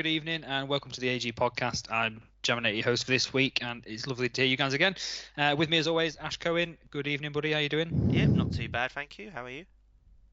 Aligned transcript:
Hello, 0.00 0.08
good 0.08 0.16
evening, 0.16 0.44
and 0.44 0.66
welcome 0.66 0.90
to 0.90 0.98
the 0.98 1.08
AG 1.08 1.30
podcast. 1.32 1.92
I'm 1.92 2.22
Gemini, 2.42 2.70
your 2.70 2.84
host 2.84 3.04
for 3.04 3.10
this 3.10 3.34
week, 3.34 3.62
and 3.62 3.84
it's 3.86 4.06
lovely 4.06 4.30
to 4.30 4.40
hear 4.40 4.48
you 4.48 4.56
guys 4.56 4.72
again. 4.72 4.94
Uh, 5.36 5.54
with 5.58 5.68
me, 5.68 5.76
as 5.76 5.86
always, 5.86 6.16
Ash 6.16 6.38
Cohen. 6.38 6.78
Good 6.90 7.06
evening, 7.06 7.32
buddy. 7.32 7.52
How 7.52 7.58
are 7.58 7.60
you 7.60 7.68
doing? 7.68 8.08
Yeah, 8.10 8.24
not 8.24 8.50
too 8.50 8.70
bad, 8.70 8.92
thank 8.92 9.18
you. 9.18 9.30
How 9.30 9.44
are 9.44 9.50
you? 9.50 9.66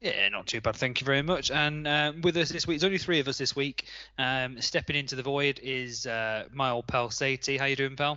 Yeah, 0.00 0.26
not 0.30 0.46
too 0.46 0.62
bad. 0.62 0.76
Thank 0.76 1.02
you 1.02 1.04
very 1.04 1.20
much. 1.20 1.50
And 1.50 1.86
um, 1.86 2.22
with 2.22 2.38
us 2.38 2.48
this 2.48 2.66
week, 2.66 2.80
there's 2.80 2.86
only 2.86 2.96
three 2.96 3.20
of 3.20 3.28
us 3.28 3.36
this 3.36 3.54
week. 3.54 3.84
Um, 4.16 4.58
stepping 4.62 4.96
into 4.96 5.16
the 5.16 5.22
void 5.22 5.60
is 5.62 6.06
uh, 6.06 6.44
my 6.50 6.70
old 6.70 6.86
pal 6.86 7.10
Sadie. 7.10 7.58
How 7.58 7.66
you 7.66 7.76
doing, 7.76 7.94
pal? 7.94 8.16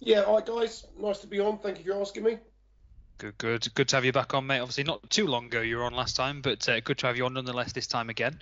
Yeah, 0.00 0.24
hi 0.24 0.40
guys. 0.40 0.86
Nice 0.98 1.18
to 1.18 1.26
be 1.26 1.38
on. 1.38 1.58
Thank 1.58 1.84
you 1.84 1.92
for 1.92 2.00
asking 2.00 2.24
me. 2.24 2.38
Good, 3.22 3.38
good, 3.38 3.74
good 3.74 3.88
to 3.90 3.96
have 3.96 4.04
you 4.04 4.10
back 4.10 4.34
on, 4.34 4.48
mate. 4.48 4.58
Obviously, 4.58 4.82
not 4.82 5.08
too 5.08 5.28
long 5.28 5.46
ago 5.46 5.60
you 5.60 5.76
were 5.76 5.84
on 5.84 5.92
last 5.92 6.16
time, 6.16 6.40
but 6.40 6.68
uh, 6.68 6.80
good 6.80 6.98
to 6.98 7.06
have 7.06 7.16
you 7.16 7.24
on 7.24 7.34
nonetheless 7.34 7.70
this 7.72 7.86
time 7.86 8.10
again. 8.10 8.36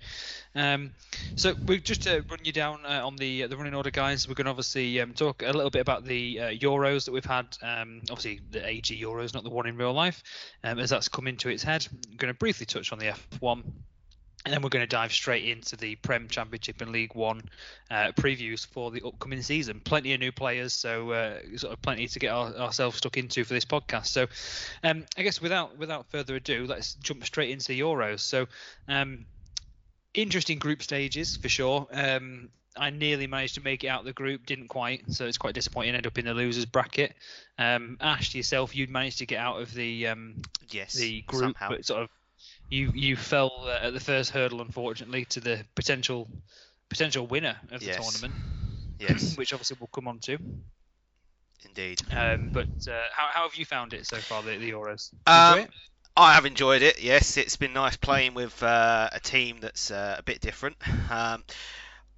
Um, 0.54 0.92
so 1.36 1.52
we 1.66 1.80
just 1.80 2.04
to 2.04 2.24
run 2.30 2.38
you 2.44 2.52
down 2.54 2.86
uh, 2.86 3.06
on 3.06 3.16
the 3.16 3.42
uh, 3.42 3.48
the 3.48 3.58
running 3.58 3.74
order, 3.74 3.90
guys. 3.90 4.26
We're 4.26 4.36
going 4.36 4.46
to 4.46 4.52
obviously 4.52 4.98
um, 5.02 5.12
talk 5.12 5.42
a 5.42 5.52
little 5.52 5.68
bit 5.68 5.82
about 5.82 6.06
the 6.06 6.40
uh, 6.40 6.44
Euros 6.48 7.04
that 7.04 7.12
we've 7.12 7.22
had. 7.22 7.58
Um, 7.60 8.00
obviously, 8.10 8.40
the 8.52 8.66
AG 8.66 8.98
Euros, 8.98 9.34
not 9.34 9.44
the 9.44 9.50
one 9.50 9.66
in 9.66 9.76
real 9.76 9.92
life, 9.92 10.22
um, 10.64 10.78
as 10.78 10.88
that's 10.88 11.08
come 11.08 11.26
into 11.26 11.50
its 11.50 11.62
head. 11.62 11.86
I'm 11.92 12.16
going 12.16 12.32
to 12.32 12.38
briefly 12.38 12.64
touch 12.64 12.90
on 12.90 12.98
the 12.98 13.12
F1 13.38 13.62
and 14.44 14.54
then 14.54 14.62
we're 14.62 14.70
going 14.70 14.82
to 14.82 14.88
dive 14.88 15.12
straight 15.12 15.44
into 15.44 15.76
the 15.76 15.96
Prem 15.96 16.26
Championship 16.28 16.80
and 16.80 16.90
League 16.92 17.14
One 17.14 17.42
uh, 17.90 18.12
previews 18.12 18.66
for 18.66 18.90
the 18.90 19.02
upcoming 19.04 19.42
season. 19.42 19.80
Plenty 19.80 20.14
of 20.14 20.20
new 20.20 20.32
players, 20.32 20.72
so 20.72 21.10
uh, 21.10 21.38
sort 21.56 21.74
of 21.74 21.82
plenty 21.82 22.06
to 22.08 22.18
get 22.18 22.30
our, 22.30 22.54
ourselves 22.54 22.96
stuck 22.96 23.18
into 23.18 23.44
for 23.44 23.52
this 23.52 23.66
podcast. 23.66 24.06
So, 24.06 24.28
um, 24.82 25.04
I 25.18 25.22
guess 25.22 25.42
without 25.42 25.76
without 25.76 26.06
further 26.10 26.36
ado, 26.36 26.64
let's 26.66 26.94
jump 26.94 27.24
straight 27.24 27.50
into 27.50 27.68
the 27.68 27.80
Euros. 27.80 28.20
So, 28.20 28.46
um, 28.88 29.26
interesting 30.14 30.58
group 30.58 30.82
stages 30.82 31.36
for 31.36 31.50
sure. 31.50 31.86
Um, 31.92 32.48
I 32.76 32.88
nearly 32.88 33.26
managed 33.26 33.56
to 33.56 33.62
make 33.62 33.84
it 33.84 33.88
out 33.88 34.00
of 34.00 34.06
the 34.06 34.12
group, 34.12 34.46
didn't 34.46 34.68
quite, 34.68 35.02
so 35.12 35.26
it's 35.26 35.36
quite 35.36 35.54
disappointing. 35.54 35.94
End 35.94 36.06
up 36.06 36.16
in 36.16 36.24
the 36.24 36.32
losers 36.32 36.64
bracket. 36.64 37.14
Um, 37.58 37.98
Ash, 38.00 38.34
yourself, 38.34 38.74
you'd 38.74 38.90
managed 38.90 39.18
to 39.18 39.26
get 39.26 39.38
out 39.38 39.60
of 39.60 39.74
the 39.74 40.06
um, 40.06 40.36
yes 40.70 40.94
the 40.94 41.20
group, 41.22 41.58
somehow. 41.58 41.68
but 41.68 41.84
sort 41.84 42.04
of 42.04 42.08
you 42.70 42.90
you 42.94 43.16
fell 43.16 43.52
uh, 43.64 43.86
at 43.86 43.92
the 43.92 44.00
first 44.00 44.30
hurdle, 44.30 44.60
unfortunately, 44.62 45.24
to 45.26 45.40
the 45.40 45.64
potential 45.74 46.28
potential 46.88 47.26
winner 47.26 47.56
of 47.70 47.80
the 47.80 47.86
Yes. 47.86 48.12
tournament, 48.12 48.34
Yes, 48.98 49.36
which 49.38 49.52
obviously 49.52 49.76
we'll 49.80 49.88
come 49.88 50.08
on 50.08 50.18
to. 50.20 50.38
indeed. 51.64 52.00
Um, 52.12 52.50
but 52.52 52.66
uh, 52.88 53.02
how, 53.12 53.28
how 53.32 53.42
have 53.48 53.54
you 53.56 53.64
found 53.64 53.92
it 53.92 54.06
so 54.06 54.16
far, 54.18 54.42
the, 54.42 54.56
the 54.56 54.70
Euros? 54.70 55.10
Um, 55.26 55.66
I 56.16 56.34
have 56.34 56.44
enjoyed 56.46 56.82
it. 56.82 57.02
Yes, 57.02 57.36
it's 57.36 57.56
been 57.56 57.72
nice 57.72 57.96
playing 57.96 58.34
with 58.34 58.62
uh, 58.62 59.08
a 59.12 59.20
team 59.20 59.58
that's 59.60 59.90
uh, 59.90 60.16
a 60.18 60.22
bit 60.22 60.40
different. 60.40 60.76
Um, 61.10 61.44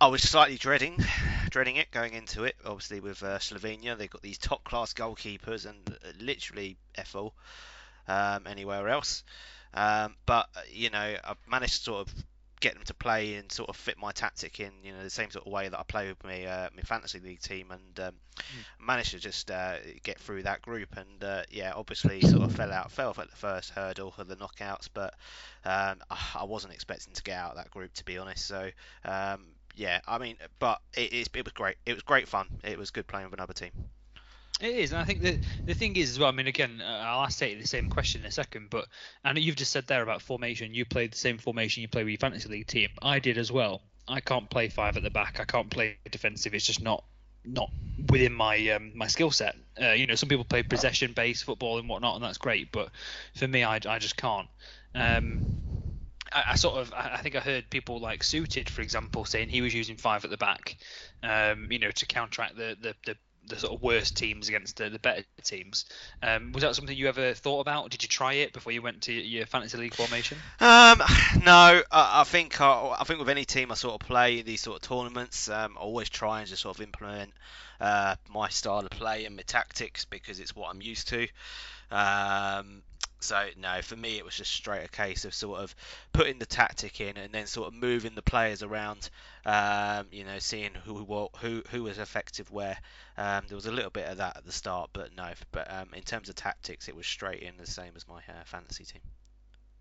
I 0.01 0.09
was 0.09 0.23
slightly 0.23 0.57
dreading, 0.57 0.99
dreading 1.51 1.77
it 1.77 1.91
going 1.91 2.15
into 2.15 2.45
it. 2.45 2.57
Obviously, 2.65 3.01
with 3.01 3.23
uh, 3.23 3.39
Slovenia, 3.39 3.97
they've 3.97 4.11
got 4.11 4.23
these 4.23 4.39
top 4.39 4.65
class 4.65 4.95
goalkeepers 4.95 5.67
and 5.67 5.79
uh, 5.91 6.09
literally 6.19 6.77
FO 7.05 7.33
um, 8.09 8.47
anywhere 8.47 8.89
else. 8.89 9.23
Um, 9.75 10.15
but 10.27 10.49
uh, 10.57 10.61
you 10.71 10.91
know, 10.91 11.17
I've 11.25 11.37
managed 11.49 11.77
to 11.79 11.83
sort 11.83 12.09
of 12.09 12.15
get 12.61 12.75
them 12.75 12.85
to 12.85 12.95
play 12.95 13.35
and 13.35 13.51
sort 13.51 13.69
of 13.69 13.75
fit 13.77 13.99
my 13.99 14.13
tactic 14.13 14.61
in, 14.61 14.71
you 14.85 14.93
know, 14.93 15.03
the 15.03 15.11
same 15.11 15.29
sort 15.31 15.45
of 15.47 15.53
way 15.53 15.69
that 15.69 15.79
I 15.79 15.83
play 15.83 16.09
with 16.09 16.23
my 16.23 16.45
uh, 16.45 16.69
my 16.77 16.83
fantasy 16.83 17.19
league 17.21 17.41
team, 17.41 17.71
and 17.73 18.01
um, 18.09 18.15
managed 18.81 19.11
to 19.13 19.19
just 19.19 19.51
uh, 19.51 19.77
get 20.03 20.19
through 20.19 20.45
that 20.45 20.63
group. 20.63 20.97
And 20.97 21.23
uh, 21.25 21.43
yeah, 21.51 21.73
obviously 21.75 22.21
sort 22.21 22.43
of 22.43 22.53
fell 22.55 22.73
out, 22.73 22.91
fell 22.91 23.09
off 23.11 23.19
at 23.19 23.31
the 23.31 23.37
first 23.37 23.71
hurdle 23.71 24.15
of 24.19 24.29
the 24.29 24.37
knockouts, 24.37 24.89
but 24.93 25.15
um, 25.65 25.99
I 26.35 26.45
wasn't 26.45 26.75
expecting 26.75 27.15
to 27.15 27.23
get 27.23 27.37
out 27.39 27.53
of 27.53 27.57
that 27.57 27.71
group 27.71 27.93
to 27.95 28.05
be 28.05 28.19
honest. 28.19 28.47
So 28.47 28.71
um, 29.05 29.47
yeah, 29.75 30.01
I 30.07 30.19
mean, 30.19 30.37
but 30.59 30.81
it, 30.95 31.13
it's- 31.13 31.29
it 31.35 31.45
was 31.45 31.53
great. 31.53 31.77
It 31.87 31.95
was 31.95 32.03
great 32.03 32.29
fun. 32.29 32.47
It 32.65 32.79
was 32.79 32.91
good 32.91 33.07
playing 33.07 33.27
with 33.27 33.35
another 33.35 33.55
team. 33.55 33.73
It 34.63 34.77
is, 34.77 34.93
and 34.93 35.01
I 35.01 35.05
think 35.05 35.23
the 35.23 35.41
the 35.67 35.75
thing 35.75 35.97
is 35.97 36.11
as 36.11 36.19
well. 36.21 36.29
I 36.29 36.33
mean, 36.33 36.47
again, 36.47 36.81
uh, 36.81 37.03
I'll 37.05 37.25
ask 37.25 37.41
you 37.41 37.61
the 37.61 37.67
same 37.67 37.91
question 37.91 38.21
in 38.21 38.29
a 38.29 38.31
second, 38.31 38.71
but 38.71 38.87
and 39.25 39.37
you've 39.37 39.57
just 39.57 39.73
said 39.73 39.89
there 39.89 40.05
about 40.05 40.23
formation. 40.23 40.73
You 40.73 40.85
played 40.85 41.13
the 41.13 41.19
same 41.19 41.37
formation 41.39 41.83
you 41.83 41.89
play 41.89 42.05
with 42.05 42.13
your 42.13 42.19
fantasy 42.19 42.49
league 42.49 42.69
team. 42.69 42.89
I 43.03 43.19
did 43.19 43.39
as 43.39 43.51
well. 43.51 43.83
I 44.07 44.21
can't 44.21 44.49
play 44.49 44.69
five 44.69 44.97
at 44.97 45.03
the 45.03 45.11
back. 45.11 45.41
I 45.41 45.45
can't 45.45 45.69
play 45.69 45.99
defensive. 46.09 46.55
It's 46.55 46.65
just 46.65 46.81
not 46.81 47.03
not 47.45 47.73
within 48.09 48.33
my 48.33 48.69
um, 48.69 48.93
my 48.95 49.09
skill 49.09 49.33
set. 49.33 49.57
Uh, 49.81 49.91
you 49.95 50.07
know, 50.07 50.15
some 50.15 50.29
people 50.29 50.45
play 50.45 50.63
possession 50.63 51.13
based 51.13 51.43
football 51.43 51.79
and 51.79 51.89
whatnot, 51.89 52.15
and 52.15 52.25
that's 52.25 52.39
great. 52.39 52.71
But 52.71 52.91
for 53.35 53.49
me, 53.49 53.65
I, 53.65 53.81
I 53.85 53.99
just 53.99 54.17
can't. 54.17 54.47
Um, 54.95 55.43
I, 56.33 56.45
I 56.51 56.55
sort 56.55 56.77
of 56.77 56.93
I 56.95 57.15
I 57.15 57.17
think 57.17 57.35
I 57.35 57.41
heard 57.41 57.69
people 57.69 57.99
like 57.99 58.23
suited, 58.23 58.71
for 58.71 58.83
example, 58.83 59.25
saying 59.25 59.49
he 59.49 59.61
was 59.61 59.75
using 59.75 59.97
five 59.97 60.25
at 60.25 60.31
the 60.31 60.37
back, 60.37 60.77
um, 61.25 61.67
you 61.69 61.81
know, 61.81 61.91
to 61.91 62.07
counteract 62.07 62.57
the 62.57 62.77
the, 62.81 62.95
the 63.07 63.17
the 63.47 63.59
sort 63.59 63.75
of 63.75 63.83
worst 63.83 64.17
teams 64.17 64.49
against 64.49 64.77
the, 64.77 64.89
the 64.89 64.99
better 64.99 65.25
teams. 65.43 65.85
Um, 66.23 66.53
was 66.53 66.63
that 66.63 66.75
something 66.77 66.97
you 66.97 67.09
ever 67.09 67.35
thought 67.35 67.61
about? 67.61 67.91
Did 67.91 68.03
you 68.03 68.09
try 68.09 68.35
it 68.35 68.53
before 68.53 68.73
you 68.73 68.83
went 68.83 69.03
to 69.03 69.13
your 69.13 69.47
fantasy 69.47 69.79
league 69.79 69.95
formation? 69.95 70.39
Um, 70.61 70.99
no, 71.45 71.83
I, 71.91 72.21
I 72.21 72.25
think 72.25 72.61
I, 72.61 72.97
I 73.01 73.05
think 73.05 73.19
with 73.19 73.29
any 73.29 73.45
team 73.45 73.71
I 73.71 73.75
sort 73.75 74.01
of 74.01 74.07
play 74.07 74.43
these 74.43 74.61
sort 74.61 74.83
of 74.83 74.89
tournaments, 74.89 75.49
um, 75.49 75.77
I 75.77 75.81
always 75.81 76.09
try 76.09 76.41
and 76.41 76.49
just 76.49 76.63
sort 76.63 76.77
of 76.77 76.83
implement 76.83 77.33
uh, 77.81 78.17
my 78.33 78.49
style 78.49 78.81
of 78.81 78.91
play 78.91 79.25
and 79.25 79.37
my 79.37 79.43
tactics 79.43 80.05
because 80.05 80.41
it's 80.41 80.55
what 80.55 80.71
I'm 80.71 80.81
used 80.81 81.09
to. 81.09 81.27
Um, 81.91 82.83
so 83.23 83.47
no, 83.59 83.81
for 83.83 83.97
me 83.97 84.19
it 84.19 84.25
was 84.25 84.35
just 84.37 84.53
straight 84.53 84.85
a 84.85 84.89
case 84.89 85.25
of 85.25 85.33
sort 85.35 85.61
of 85.61 85.75
putting 86.13 86.39
the 86.39 86.47
tactic 86.47 87.01
in 87.01 87.17
and 87.17 87.33
then 87.33 87.47
sort 87.47 87.69
of 87.69 87.75
moving 87.75 88.15
the 88.15 88.23
players 88.23 88.63
around. 88.63 89.09
Um, 89.47 90.07
you 90.13 90.25
know, 90.25 90.39
seeing 90.39 90.71
who 90.85 91.03
wa- 91.05 91.29
who 91.41 91.63
who 91.71 91.85
was 91.85 91.99
effective 91.99 92.51
where. 92.51 92.77
Um, 93.17 93.45
there 93.49 93.57
was 93.57 93.67
a 93.67 93.73
little 93.73 93.91
bit 93.91 94.09
of 94.09 94.17
that 94.19 94.39
at 94.39 94.45
the 94.47 94.53
start, 94.53 94.91
but 94.93 95.15
no. 95.17 95.31
But 95.53 95.71
um, 95.73 95.89
in 95.95 96.03
terms 96.03 96.29
of 96.29 96.35
tactics, 96.35 96.89
it 96.89 96.97
was 96.97 97.07
straight 97.07 97.43
in 97.43 97.57
the 97.59 97.67
same 97.67 97.93
as 97.95 98.09
my 98.09 98.19
uh, 98.29 98.45
fantasy 98.45 98.85
team. 98.85 99.03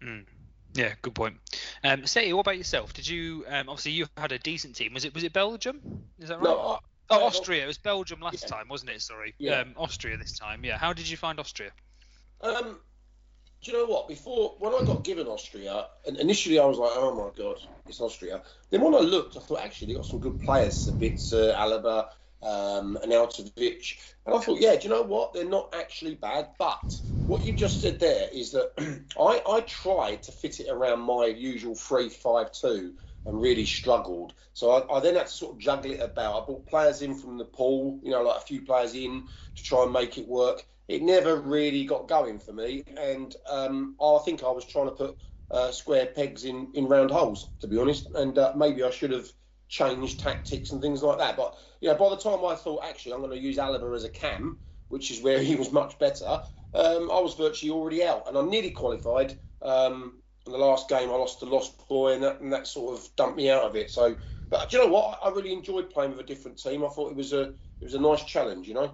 Mm. 0.04 0.26
Yeah, 0.74 0.94
good 1.02 1.16
point. 1.16 1.38
Um, 1.84 2.06
Sadie, 2.06 2.34
what 2.34 2.42
about 2.42 2.58
yourself? 2.58 2.94
Did 2.94 3.08
you 3.08 3.46
um, 3.48 3.70
obviously 3.70 3.92
you 3.94 4.08
had 4.18 4.32
a 4.32 4.40
decent 4.40 4.76
team? 4.76 4.94
Was 4.94 5.06
it 5.06 5.14
was 5.14 5.24
it 5.24 5.34
Belgium? 5.34 5.80
Is 6.20 6.30
that 6.30 6.36
right? 6.40 6.44
No, 6.44 6.60
I, 6.60 6.78
Oh, 7.14 7.26
Austria. 7.26 7.66
It 7.66 7.68
was 7.68 7.78
Belgium 7.78 8.22
last 8.22 8.44
Yeah. 8.44 8.48
time, 8.56 8.70
wasn't 8.70 8.92
it? 8.92 9.02
Sorry. 9.02 9.34
Yeah. 9.38 9.60
Um, 9.60 9.74
Austria 9.76 10.16
this 10.16 10.38
time. 10.40 10.64
Yeah. 10.64 10.78
How 10.78 10.94
did 10.94 11.10
you 11.10 11.18
find 11.18 11.42
Austria? 11.42 11.72
Um, 12.40 12.80
do 13.64 13.72
you 13.72 13.78
know 13.78 13.86
what? 13.86 14.08
Before, 14.08 14.56
when 14.60 14.74
I 14.74 14.84
got 14.86 15.04
given 15.04 15.28
Austria, 15.28 15.86
and 16.08 16.18
initially 16.18 16.60
I 16.60 16.66
was 16.66 16.78
like, 16.78 16.92
oh 16.96 17.14
my 17.14 17.30
god, 17.38 17.58
it's 17.88 18.02
Austria. 18.02 18.42
Then 18.72 18.82
when 18.82 18.96
I 18.96 19.00
looked, 19.00 19.38
I 19.38 19.40
thought 19.40 19.62
actually 19.62 19.88
they 19.88 19.94
got 19.94 20.06
some 20.06 20.20
good 20.20 20.40
players, 20.40 20.76
Sabitzer, 20.76 21.56
Alaba, 21.56 22.08
um, 22.42 22.98
and 23.04 23.12
Arnautovic. 23.12 23.98
And 24.26 24.36
I 24.36 24.40
thought, 24.40 24.60
yeah, 24.60 24.76
do 24.76 24.84
you 24.84 24.90
know 24.90 25.04
what? 25.04 25.34
They're 25.34 25.46
not 25.46 25.76
actually 25.78 26.16
bad. 26.16 26.50
But 26.58 27.00
what 27.26 27.46
you 27.46 27.54
just 27.54 27.80
said 27.80 28.00
there 28.00 28.28
is 28.34 28.52
that 28.54 28.72
I, 29.20 29.42
I 29.48 29.62
tried 29.62 30.24
to 30.24 30.32
fit 30.32 30.60
it 30.60 30.70
around 30.70 31.02
my 31.02 31.28
usual 31.28 31.76
three-five-two 31.76 32.96
and 33.26 33.42
really 33.42 33.66
struggled. 33.66 34.34
So 34.54 34.72
I, 34.72 34.98
I 34.98 35.00
then 35.00 35.16
had 35.16 35.28
to 35.28 35.32
sort 35.32 35.56
of 35.56 35.60
juggle 35.60 35.92
it 35.92 36.02
about. 36.02 36.42
I 36.42 36.46
brought 36.46 36.68
players 36.68 37.02
in 37.02 37.16
from 37.16 37.38
the 37.38 37.46
pool, 37.46 38.00
you 38.04 38.12
know, 38.12 38.24
like 38.24 38.38
a 38.38 38.46
few 38.46 38.62
players 38.62 38.96
in 38.96 39.28
to 39.56 39.64
try 39.64 39.84
and 39.84 39.94
make 39.94 40.18
it 40.18 40.28
work. 40.28 40.66
It 40.88 41.02
never 41.04 41.40
really 41.40 41.86
got 41.86 42.08
going 42.08 42.40
for 42.40 42.52
me, 42.52 42.84
and 42.98 43.34
um, 43.50 43.96
I 44.02 44.18
think 44.26 44.44
I 44.44 44.50
was 44.52 44.66
trying 44.66 44.88
to 44.88 44.92
put 44.92 45.18
uh, 45.50 45.72
square 45.72 46.08
pegs 46.08 46.44
in, 46.46 46.70
in 46.74 46.88
round 46.88 47.12
holes, 47.12 47.52
to 47.60 47.68
be 47.68 47.78
honest. 47.78 48.08
And 48.16 48.38
uh, 48.38 48.54
maybe 48.56 48.84
I 48.84 48.90
should 48.90 49.12
have 49.12 49.28
changed 49.70 50.20
tactics 50.20 50.72
and 50.72 50.82
things 50.82 51.02
like 51.02 51.18
that. 51.20 51.38
But 51.38 51.56
you 51.80 51.90
know, 51.90 51.96
by 51.96 52.10
the 52.10 52.18
time 52.18 52.44
I 52.46 52.56
thought 52.56 52.84
actually 52.84 53.14
I'm 53.14 53.22
going 53.22 53.32
to 53.32 53.38
use 53.38 53.58
Alaba 53.58 53.96
as 53.96 54.04
a 54.04 54.10
cam, 54.10 54.60
which 54.90 55.12
is 55.12 55.22
where 55.22 55.40
he 55.44 55.56
was 55.56 55.72
much 55.72 55.98
better, 56.00 56.42
um, 56.74 57.12
I 57.12 57.20
was 57.20 57.36
virtually 57.36 57.72
already 57.72 58.04
out, 58.04 58.28
and 58.28 58.38
I 58.38 58.42
nearly 58.42 58.72
qualified. 58.72 59.38
Um, 59.62 60.21
the 60.46 60.58
last 60.58 60.90
game, 60.90 61.10
I 61.10 61.14
lost 61.14 61.40
to 61.40 61.46
Lost 61.46 61.88
Boy, 61.88 62.14
and 62.14 62.24
that, 62.24 62.42
and 62.42 62.52
that 62.52 62.68
sort 62.68 62.98
of 62.98 63.08
dumped 63.16 63.38
me 63.38 63.50
out 63.50 63.64
of 63.64 63.76
it. 63.76 63.92
So, 63.92 64.16
but 64.50 64.70
do 64.70 64.78
you 64.78 64.84
know 64.84 64.92
what? 64.92 65.20
I 65.24 65.30
really 65.30 65.54
enjoyed 65.54 65.90
playing 65.90 66.12
with 66.12 66.20
a 66.20 66.24
different 66.24 66.58
team. 66.58 66.84
I 66.84 66.90
thought 66.90 67.12
it 67.12 67.16
was 67.16 67.34
a 67.34 67.42
it 67.42 67.84
was 67.84 67.94
a 67.94 68.00
nice 68.00 68.24
challenge, 68.24 68.68
you 68.68 68.74
know. 68.74 68.92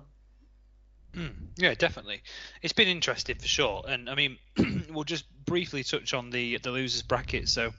Mm, 1.16 1.34
yeah, 1.58 1.74
definitely. 1.74 2.22
It's 2.62 2.74
been 2.74 2.88
interesting 2.88 3.38
for 3.38 3.48
sure. 3.48 3.84
And 3.88 4.10
I 4.10 4.16
mean, 4.16 4.38
we'll 4.92 5.04
just 5.04 5.26
briefly 5.46 5.84
touch 5.84 6.14
on 6.14 6.30
the 6.30 6.58
the 6.58 6.72
losers 6.72 7.02
bracket. 7.02 7.50
So 7.50 7.72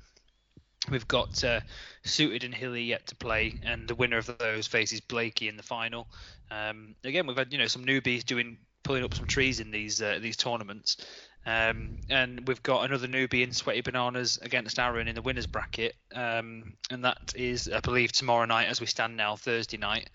we've 0.90 1.08
got 1.08 1.44
uh, 1.44 1.60
Suited 2.04 2.44
and 2.44 2.54
Hilly 2.54 2.84
yet 2.84 3.06
to 3.08 3.16
play, 3.16 3.60
and 3.62 3.86
the 3.86 3.94
winner 3.94 4.18
of 4.18 4.38
those 4.38 4.66
faces 4.66 5.00
Blakey 5.00 5.48
in 5.48 5.56
the 5.56 5.62
final. 5.62 6.08
Um, 6.50 6.94
again, 7.04 7.26
we've 7.26 7.36
had 7.36 7.52
you 7.52 7.58
know 7.58 7.66
some 7.66 7.84
newbies 7.84 8.24
doing 8.24 8.58
pulling 8.82 9.04
up 9.04 9.14
some 9.14 9.26
trees 9.26 9.60
in 9.60 9.70
these 9.70 10.00
uh, 10.00 10.18
these 10.20 10.36
tournaments. 10.36 10.96
Um, 11.46 11.96
and 12.10 12.46
we've 12.46 12.62
got 12.62 12.84
another 12.84 13.08
newbie 13.08 13.42
in 13.42 13.52
Sweaty 13.52 13.80
Bananas 13.80 14.38
against 14.42 14.78
Aaron 14.78 15.08
in 15.08 15.14
the 15.14 15.22
winners 15.22 15.46
bracket, 15.46 15.94
um, 16.14 16.74
and 16.90 17.04
that 17.04 17.32
is, 17.36 17.70
I 17.72 17.80
believe, 17.80 18.12
tomorrow 18.12 18.44
night 18.44 18.68
as 18.68 18.80
we 18.80 18.86
stand 18.86 19.16
now, 19.16 19.36
Thursday 19.36 19.78
night, 19.78 20.10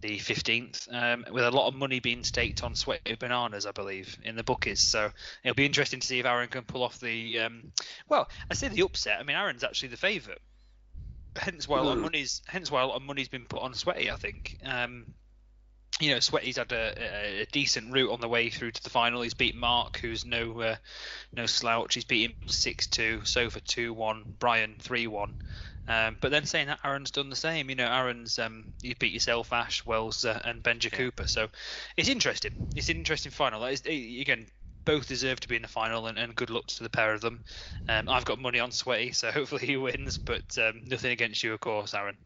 the 0.00 0.18
15th, 0.18 0.92
um, 0.92 1.24
with 1.30 1.44
a 1.44 1.50
lot 1.50 1.68
of 1.68 1.74
money 1.74 2.00
being 2.00 2.24
staked 2.24 2.64
on 2.64 2.74
Sweaty 2.74 3.14
Bananas, 3.14 3.64
I 3.64 3.70
believe, 3.70 4.18
in 4.24 4.34
the 4.34 4.42
bookies. 4.42 4.80
So 4.80 5.10
it'll 5.44 5.54
be 5.54 5.66
interesting 5.66 6.00
to 6.00 6.06
see 6.06 6.18
if 6.18 6.26
Aaron 6.26 6.48
can 6.48 6.64
pull 6.64 6.82
off 6.82 6.98
the, 6.98 7.38
um, 7.38 7.72
well, 8.08 8.28
I 8.50 8.54
say 8.54 8.68
the 8.68 8.82
upset. 8.82 9.20
I 9.20 9.22
mean, 9.22 9.36
Aaron's 9.36 9.62
actually 9.62 9.90
the 9.90 9.96
favourite. 9.96 10.40
hence 11.36 11.68
why 11.68 11.78
a 11.78 11.82
lot 11.82 11.96
of 11.96 12.02
money's 12.02 12.42
hence 12.46 12.70
why 12.70 12.82
a 12.82 12.86
lot 12.86 12.96
of 12.96 13.02
money's 13.02 13.28
been 13.28 13.46
put 13.46 13.62
on 13.62 13.74
Sweaty. 13.74 14.10
I 14.10 14.16
think. 14.16 14.58
Um, 14.64 15.06
you 16.02 16.10
know, 16.10 16.20
Sweaty's 16.20 16.56
had 16.56 16.72
a, 16.72 16.94
a, 16.98 17.42
a, 17.42 17.46
decent 17.46 17.92
route 17.92 18.10
on 18.10 18.20
the 18.20 18.28
way 18.28 18.50
through 18.50 18.72
to 18.72 18.82
the 18.82 18.90
final. 18.90 19.22
He's 19.22 19.34
beat 19.34 19.54
Mark, 19.54 19.98
who's 19.98 20.24
no 20.24 20.60
uh, 20.60 20.76
no 21.32 21.46
slouch. 21.46 21.94
He's 21.94 22.04
beat 22.04 22.30
him 22.30 22.48
six 22.48 22.88
two, 22.88 23.20
Sofa 23.24 23.60
two 23.60 23.92
one, 23.92 24.24
Brian 24.40 24.74
three 24.80 25.06
one. 25.06 25.34
Um, 25.86 26.16
but 26.20 26.32
then 26.32 26.44
saying 26.44 26.66
that, 26.66 26.80
Aaron's 26.84 27.12
done 27.12 27.30
the 27.30 27.36
same. 27.36 27.70
You 27.70 27.76
know, 27.76 27.86
Aaron's 27.86 28.40
um, 28.40 28.72
you 28.82 28.96
beat 28.96 29.12
yourself, 29.12 29.52
Ash 29.52 29.86
Wells, 29.86 30.24
uh, 30.24 30.40
and 30.44 30.60
Benja 30.60 30.90
yeah. 30.90 30.98
Cooper. 30.98 31.28
So 31.28 31.48
it's 31.96 32.08
interesting. 32.08 32.68
It's 32.74 32.88
an 32.88 32.96
interesting 32.96 33.30
final. 33.30 33.64
Again, 33.64 34.46
both 34.84 35.06
deserve 35.06 35.38
to 35.40 35.48
be 35.48 35.54
in 35.54 35.62
the 35.62 35.68
final, 35.68 36.08
and, 36.08 36.18
and 36.18 36.34
good 36.34 36.50
luck 36.50 36.66
to 36.66 36.82
the 36.82 36.90
pair 36.90 37.14
of 37.14 37.20
them. 37.20 37.44
Um, 37.88 38.08
I've 38.08 38.24
got 38.24 38.40
money 38.40 38.58
on 38.58 38.72
Sweaty, 38.72 39.12
so 39.12 39.30
hopefully 39.32 39.66
he 39.66 39.76
wins. 39.76 40.18
But 40.18 40.58
um, 40.58 40.82
nothing 40.84 41.12
against 41.12 41.44
you, 41.44 41.52
of 41.52 41.60
course, 41.60 41.94
Aaron. 41.94 42.16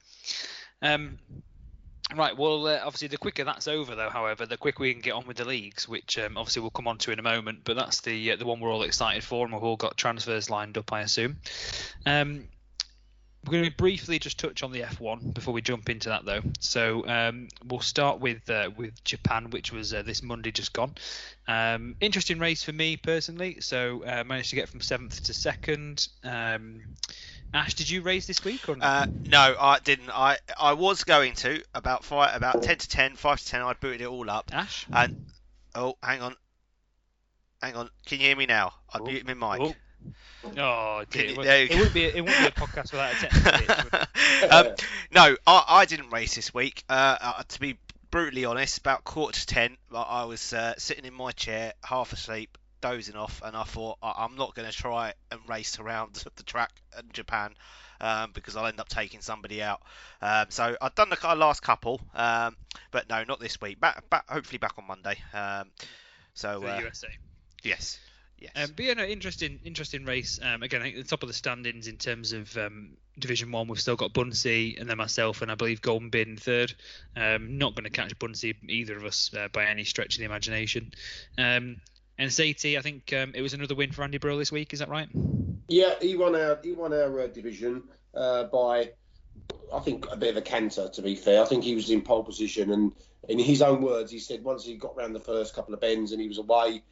Right. 2.15 2.37
Well, 2.37 2.69
uh, 2.69 2.81
obviously, 2.85 3.09
the 3.09 3.19
quicker 3.19 3.43
that's 3.43 3.67
over, 3.67 3.97
though, 3.97 4.11
however, 4.11 4.47
the 4.47 4.57
quicker 4.57 4.83
we 4.83 4.93
can 4.93 5.03
get 5.03 5.13
on 5.13 5.27
with 5.27 5.39
the 5.39 5.45
leagues, 5.45 5.89
which 5.89 6.19
um, 6.19 6.37
obviously 6.37 6.63
we'll 6.63 6.71
come 6.71 6.87
on 6.87 6.99
to 6.99 7.11
in 7.11 7.19
a 7.19 7.23
moment. 7.23 7.61
But 7.65 7.75
that's 7.75 8.01
the 8.01 8.33
uh, 8.33 8.37
the 8.37 8.47
one 8.47 8.61
we're 8.61 8.73
all 8.73 8.83
excited 8.83 9.25
for, 9.25 9.45
and 9.45 9.53
we've 9.53 9.63
all 9.63 9.77
got 9.77 9.97
transfers 9.97 10.49
lined 10.49 10.79
up, 10.79 10.93
I 10.93 11.01
assume. 11.01 11.39
Um, 12.05 12.45
we're 13.47 13.53
going 13.53 13.71
to 13.71 13.77
briefly 13.77 14.19
just 14.19 14.39
touch 14.39 14.63
on 14.63 14.73
the 14.73 14.81
F1 14.81 15.33
before 15.33 15.55
we 15.55 15.63
jump 15.63 15.89
into 15.89 16.09
that, 16.09 16.25
though. 16.25 16.43
So 16.59 17.07
um, 17.07 17.49
we'll 17.65 17.81
start 17.81 18.21
with 18.21 18.49
uh, 18.51 18.71
with 18.77 19.03
Japan, 19.05 19.51
which 19.51 19.73
was 19.73 19.95
uh, 19.95 20.03
this 20.03 20.23
Monday 20.23 20.51
just 20.51 20.73
gone. 20.73 20.95
Um, 21.47 21.97
interesting 22.01 22.39
race 22.39 22.63
for 22.63 22.73
me 22.73 22.97
personally. 22.97 23.61
So 23.61 24.05
uh, 24.05 24.25
managed 24.25 24.51
to 24.51 24.57
get 24.57 24.69
from 24.69 24.81
seventh 24.81 25.25
to 25.25 25.35
second. 25.35 26.09
Um, 26.25 26.83
Ash, 27.57 27.73
did 27.73 27.89
you 27.89 28.03
raise 28.03 28.27
this 28.27 28.45
week 28.45 28.69
or 28.69 28.77
uh, 28.81 29.07
no, 29.25 29.57
I 29.59 29.79
didn't. 29.83 30.11
I 30.11 30.37
I 30.61 30.75
was 30.75 31.05
going 31.05 31.35
to 31.37 31.63
about 31.75 32.05
five, 32.05 32.37
about 32.37 32.63
ten 32.63 32.77
to 32.77 32.89
10, 32.89 33.17
5 33.17 33.41
to 33.41 33.47
ten. 33.47 33.63
I 33.63 33.73
booted 33.73 34.03
it 34.03 34.09
all 34.09 34.29
up. 34.29 34.51
Ash. 34.53 34.87
And 34.93 35.25
oh, 35.75 35.97
hang 36.03 36.21
on, 36.21 36.37
hang 37.63 37.75
on. 37.75 37.89
Can 38.05 38.21
you 38.21 38.27
hear 38.27 38.37
me 38.37 38.45
now? 38.45 38.75
I 38.93 39.01
muted 39.01 39.27
my 39.27 39.59
mic. 39.59 39.69
Oh. 39.69 39.75
Oh, 40.57 41.03
dear. 41.11 41.31
You, 41.31 41.41
it, 41.41 41.71
it, 41.71 41.77
wouldn't 41.77 41.95
be. 41.95 42.05
A, 42.05 42.09
it 42.09 42.21
wouldn't 42.21 42.41
be 42.41 42.47
a 42.47 42.51
podcast 42.51 42.93
without 42.93 43.15
a 43.15 43.27
technical 43.41 44.51
um, 44.51 44.75
no, 45.13 45.37
I, 45.47 45.65
I 45.67 45.85
didn't 45.87 46.11
race 46.11 46.35
this 46.35 46.53
week. 46.53 46.85
Uh, 46.91 47.17
uh, 47.21 47.43
to 47.43 47.61
be 47.61 47.79
brutally 48.11 48.45
honest, 48.45 48.79
about 48.79 49.03
quarter 49.03 49.41
to 49.41 49.47
ten, 49.47 49.77
I 49.95 50.25
was 50.25 50.53
uh, 50.53 50.75
sitting 50.77 51.07
in 51.07 51.15
my 51.15 51.33
chair, 51.33 51.73
half 51.83 52.13
asleep, 52.13 52.59
dozing 52.91 53.17
off, 53.17 53.43
and 53.45 53.57
I 53.57 53.65
thought 53.65 53.99
I, 54.03 54.25
am 54.25 54.37
not 54.37 54.55
going 54.55 54.71
to 54.71 54.77
try 54.77 55.13
and 55.31 55.41
race 55.49 55.79
around 55.79 56.15
the 56.37 56.43
track 56.43 56.71
in 56.99 57.11
Japan. 57.13 57.53
Um, 57.99 58.33
because 58.35 58.57
I'll 58.57 58.67
end 58.67 58.79
up 58.79 58.91
taking 58.91 59.23
somebody 59.23 59.63
out. 59.63 59.81
Um, 60.21 60.49
so 60.51 60.77
I've 60.83 60.95
done 60.95 61.09
the 61.09 61.35
last 61.35 61.63
couple, 61.63 61.99
um, 62.15 62.55
but 62.91 63.09
no, 63.09 63.25
not 63.25 63.41
this 63.41 63.59
week. 63.59 63.81
Back, 63.81 64.11
back, 64.11 64.29
hopefully 64.29 64.59
back 64.59 64.75
on 64.77 64.87
Monday. 64.87 65.17
Um, 65.33 65.71
so 66.35 66.61
the 66.61 66.77
uh, 66.77 66.81
USA. 66.81 67.09
Yes. 67.63 67.99
Yes. 68.39 68.53
Um, 68.55 68.75
but 68.77 68.85
yeah, 68.85 68.93
no, 68.93 69.05
interesting, 69.05 69.61
interesting 69.65 70.05
race. 70.05 70.39
Um, 70.43 70.63
again, 70.63 70.83
I 70.83 70.85
think 70.85 70.97
the 70.97 71.05
top 71.05 71.23
of 71.23 71.29
the 71.29 71.35
standings 71.35 71.89
in 71.89 71.97
terms 71.97 72.35
of 72.35 72.55
um, 72.59 72.99
Division 73.19 73.51
One, 73.51 73.67
we've 73.67 73.81
still 73.81 73.97
got 73.97 74.13
Bunsey 74.13 74.79
and 74.79 74.91
then 74.91 74.99
myself, 74.99 75.41
and 75.41 75.51
I 75.51 75.55
believe 75.55 75.81
Golden 75.81 76.11
Bin 76.11 76.37
third. 76.37 76.75
Um, 77.17 77.57
not 77.57 77.75
going 77.75 77.85
to 77.85 77.91
catch 77.91 78.19
Bunsey 78.19 78.55
either 78.69 78.95
of 78.95 79.07
us 79.07 79.31
uh, 79.35 79.49
by 79.53 79.65
any 79.65 79.85
stretch 79.85 80.17
of 80.17 80.19
the 80.19 80.27
imagination. 80.27 80.93
Um, 81.39 81.79
and 82.19 82.33
Sadie, 82.33 82.79
I 82.79 82.83
think 82.83 83.13
um, 83.13 83.33
it 83.35 83.43
was 83.43 83.55
another 83.55 83.75
win 83.75 83.93
for 83.93 84.03
Andy 84.03 84.19
Brill 84.19 84.39
this 84.39 84.53
week. 84.53 84.73
Is 84.73 84.81
that 84.81 84.89
right? 84.89 85.09
Yeah, 85.69 85.95
he 86.01 86.17
won 86.17 86.35
our 86.35 86.59
he 86.63 86.73
won 86.73 86.93
our 86.93 87.21
uh, 87.21 87.27
division 87.27 87.83
uh, 88.15 88.45
by 88.45 88.93
I 89.73 89.81
think 89.81 90.07
a 90.11 90.17
bit 90.17 90.31
of 90.31 90.37
a 90.37 90.43
canter. 90.43 90.89
To 90.89 91.03
be 91.03 91.15
fair, 91.15 91.43
I 91.43 91.47
think 91.47 91.65
he 91.65 91.75
was 91.75 91.91
in 91.91 92.03
pole 92.03 92.25
position, 92.25 92.73
and 92.73 92.93
in 93.29 93.39
his 93.39 93.63
own 93.63 93.83
words, 93.83 94.11
he 94.11 94.19
said 94.19 94.45
once 94.45 94.65
he 94.65 94.77
got 94.77 94.95
around 94.97 95.13
the 95.13 95.21
first 95.21 95.55
couple 95.55 95.75
of 95.75 95.81
bends 95.81 96.13
and 96.13 96.21
he 96.21 96.29
was 96.29 96.39
away 96.39 96.83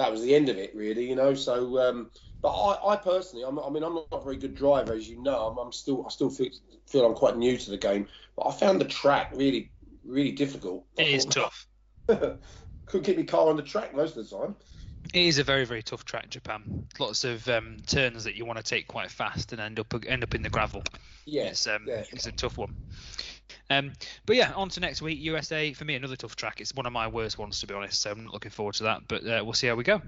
that 0.00 0.10
was 0.10 0.22
the 0.22 0.34
end 0.34 0.48
of 0.48 0.56
it, 0.56 0.74
really. 0.74 1.08
You 1.08 1.16
know, 1.16 1.34
so. 1.34 1.78
Um, 1.78 2.10
but 2.42 2.52
I, 2.52 2.94
I 2.94 2.96
personally, 2.96 3.44
I'm, 3.44 3.58
i 3.58 3.68
mean, 3.68 3.82
I'm 3.82 3.94
not 3.94 4.06
a 4.12 4.20
very 4.20 4.36
good 4.36 4.54
driver, 4.54 4.94
as 4.94 5.08
you 5.08 5.22
know. 5.22 5.48
I'm, 5.48 5.58
I'm 5.58 5.72
still, 5.72 6.06
I 6.06 6.08
still 6.08 6.30
feel, 6.30 6.48
feel 6.86 7.04
I'm 7.04 7.14
quite 7.14 7.36
new 7.36 7.58
to 7.58 7.70
the 7.70 7.76
game. 7.76 8.08
But 8.34 8.46
I 8.46 8.52
found 8.52 8.80
the 8.80 8.86
track 8.86 9.32
really, 9.34 9.70
really 10.04 10.32
difficult. 10.32 10.86
It 10.96 11.08
is 11.08 11.26
tough. 11.26 11.66
Couldn't 12.90 13.04
keep 13.04 13.16
my 13.16 13.22
car 13.22 13.48
on 13.48 13.56
the 13.56 13.62
track 13.62 13.94
most 13.94 14.16
of 14.16 14.28
the 14.28 14.36
time. 14.36 14.56
It 15.14 15.22
is 15.22 15.38
a 15.38 15.44
very 15.44 15.64
very 15.64 15.82
tough 15.82 16.04
track, 16.04 16.28
Japan. 16.28 16.86
Lots 16.98 17.24
of 17.24 17.48
um, 17.48 17.76
turns 17.86 18.24
that 18.24 18.34
you 18.34 18.44
want 18.44 18.58
to 18.58 18.64
take 18.64 18.88
quite 18.88 19.10
fast 19.10 19.52
and 19.52 19.60
end 19.60 19.78
up 19.78 19.94
end 20.06 20.24
up 20.24 20.34
in 20.34 20.42
the 20.42 20.50
gravel. 20.50 20.82
Yeah, 21.24 21.44
it's, 21.44 21.66
um, 21.66 21.84
yeah. 21.86 22.04
it's 22.10 22.26
a 22.26 22.32
tough 22.32 22.58
one. 22.58 22.74
Um, 23.70 23.92
but 24.26 24.34
yeah, 24.36 24.52
on 24.54 24.68
to 24.70 24.80
next 24.80 25.02
week. 25.02 25.20
USA 25.20 25.72
for 25.72 25.84
me 25.84 25.94
another 25.94 26.16
tough 26.16 26.34
track. 26.34 26.60
It's 26.60 26.74
one 26.74 26.86
of 26.86 26.92
my 26.92 27.06
worst 27.06 27.38
ones 27.38 27.60
to 27.60 27.66
be 27.66 27.74
honest. 27.74 28.00
So 28.00 28.10
I'm 28.10 28.24
not 28.24 28.32
looking 28.32 28.50
forward 28.50 28.74
to 28.76 28.84
that. 28.84 29.02
But 29.06 29.24
uh, 29.24 29.42
we'll 29.44 29.52
see 29.52 29.68
how 29.68 29.76
we 29.76 29.84
go. 29.84 30.02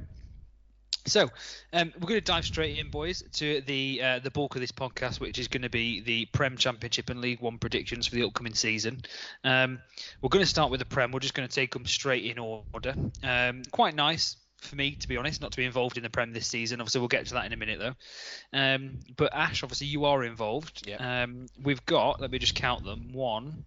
So 1.06 1.30
um, 1.72 1.92
we're 1.98 2.08
going 2.08 2.20
to 2.20 2.24
dive 2.24 2.44
straight 2.44 2.78
in, 2.78 2.90
boys, 2.90 3.22
to 3.32 3.60
the 3.62 4.00
uh, 4.02 4.18
the 4.20 4.30
bulk 4.30 4.54
of 4.54 4.60
this 4.60 4.72
podcast, 4.72 5.20
which 5.20 5.38
is 5.38 5.48
going 5.48 5.62
to 5.62 5.70
be 5.70 6.00
the 6.00 6.26
Prem 6.26 6.56
Championship 6.56 7.10
and 7.10 7.20
League 7.20 7.40
One 7.40 7.58
predictions 7.58 8.06
for 8.06 8.14
the 8.14 8.24
upcoming 8.24 8.54
season. 8.54 9.02
Um, 9.44 9.80
we're 10.20 10.28
going 10.28 10.44
to 10.44 10.50
start 10.50 10.70
with 10.70 10.80
the 10.80 10.86
Prem. 10.86 11.10
We're 11.10 11.20
just 11.20 11.34
going 11.34 11.48
to 11.48 11.54
take 11.54 11.72
them 11.72 11.86
straight 11.86 12.24
in 12.24 12.38
order. 12.38 12.94
Um, 13.22 13.62
quite 13.72 13.94
nice 13.94 14.36
for 14.62 14.76
me, 14.76 14.92
to 14.92 15.08
be 15.08 15.16
honest, 15.16 15.40
not 15.40 15.50
to 15.50 15.56
be 15.56 15.64
involved 15.64 15.96
in 15.96 16.02
the 16.02 16.10
Prem 16.10 16.32
this 16.32 16.46
season. 16.46 16.80
Obviously, 16.80 17.00
we'll 17.00 17.08
get 17.08 17.26
to 17.26 17.34
that 17.34 17.46
in 17.46 17.52
a 17.52 17.56
minute, 17.56 17.80
though. 17.80 18.58
Um, 18.58 19.00
but 19.16 19.34
Ash, 19.34 19.62
obviously, 19.62 19.88
you 19.88 20.04
are 20.04 20.24
involved. 20.24 20.86
Yeah. 20.86 21.22
Um, 21.24 21.46
we've 21.62 21.84
got, 21.84 22.20
let 22.20 22.30
me 22.30 22.38
just 22.38 22.54
count 22.54 22.84
them. 22.84 23.12
One, 23.12 23.64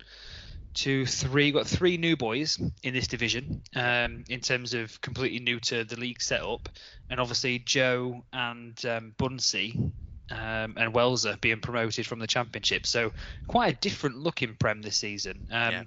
two, 0.75 1.06
three. 1.06 1.51
Got 1.51 1.66
three 1.66 1.98
new 1.98 2.16
boys 2.16 2.60
in 2.83 2.94
this 2.94 3.07
division 3.07 3.63
um, 3.75 4.24
in 4.30 4.42
terms 4.42 4.75
of 4.75 5.01
completely 5.01 5.39
new 5.39 5.60
to 5.62 5.83
the 5.83 5.95
league 5.95 6.22
setup. 6.22 6.69
And 7.10 7.19
obviously, 7.19 7.60
Joe 7.60 8.24
and 8.31 8.80
um, 8.86 9.13
Bunsey 9.18 9.92
um, 10.31 10.75
and 10.77 10.94
Welser 10.94 11.39
being 11.42 11.60
promoted 11.60 12.06
from 12.06 12.19
the 12.19 12.27
championship. 12.27 12.86
So 12.86 13.12
quite 13.48 13.74
a 13.74 13.77
different 13.77 14.18
looking 14.18 14.56
Prem 14.56 14.81
this 14.81 14.97
season. 14.97 15.47
Um, 15.52 15.71
yeah. 15.71 15.83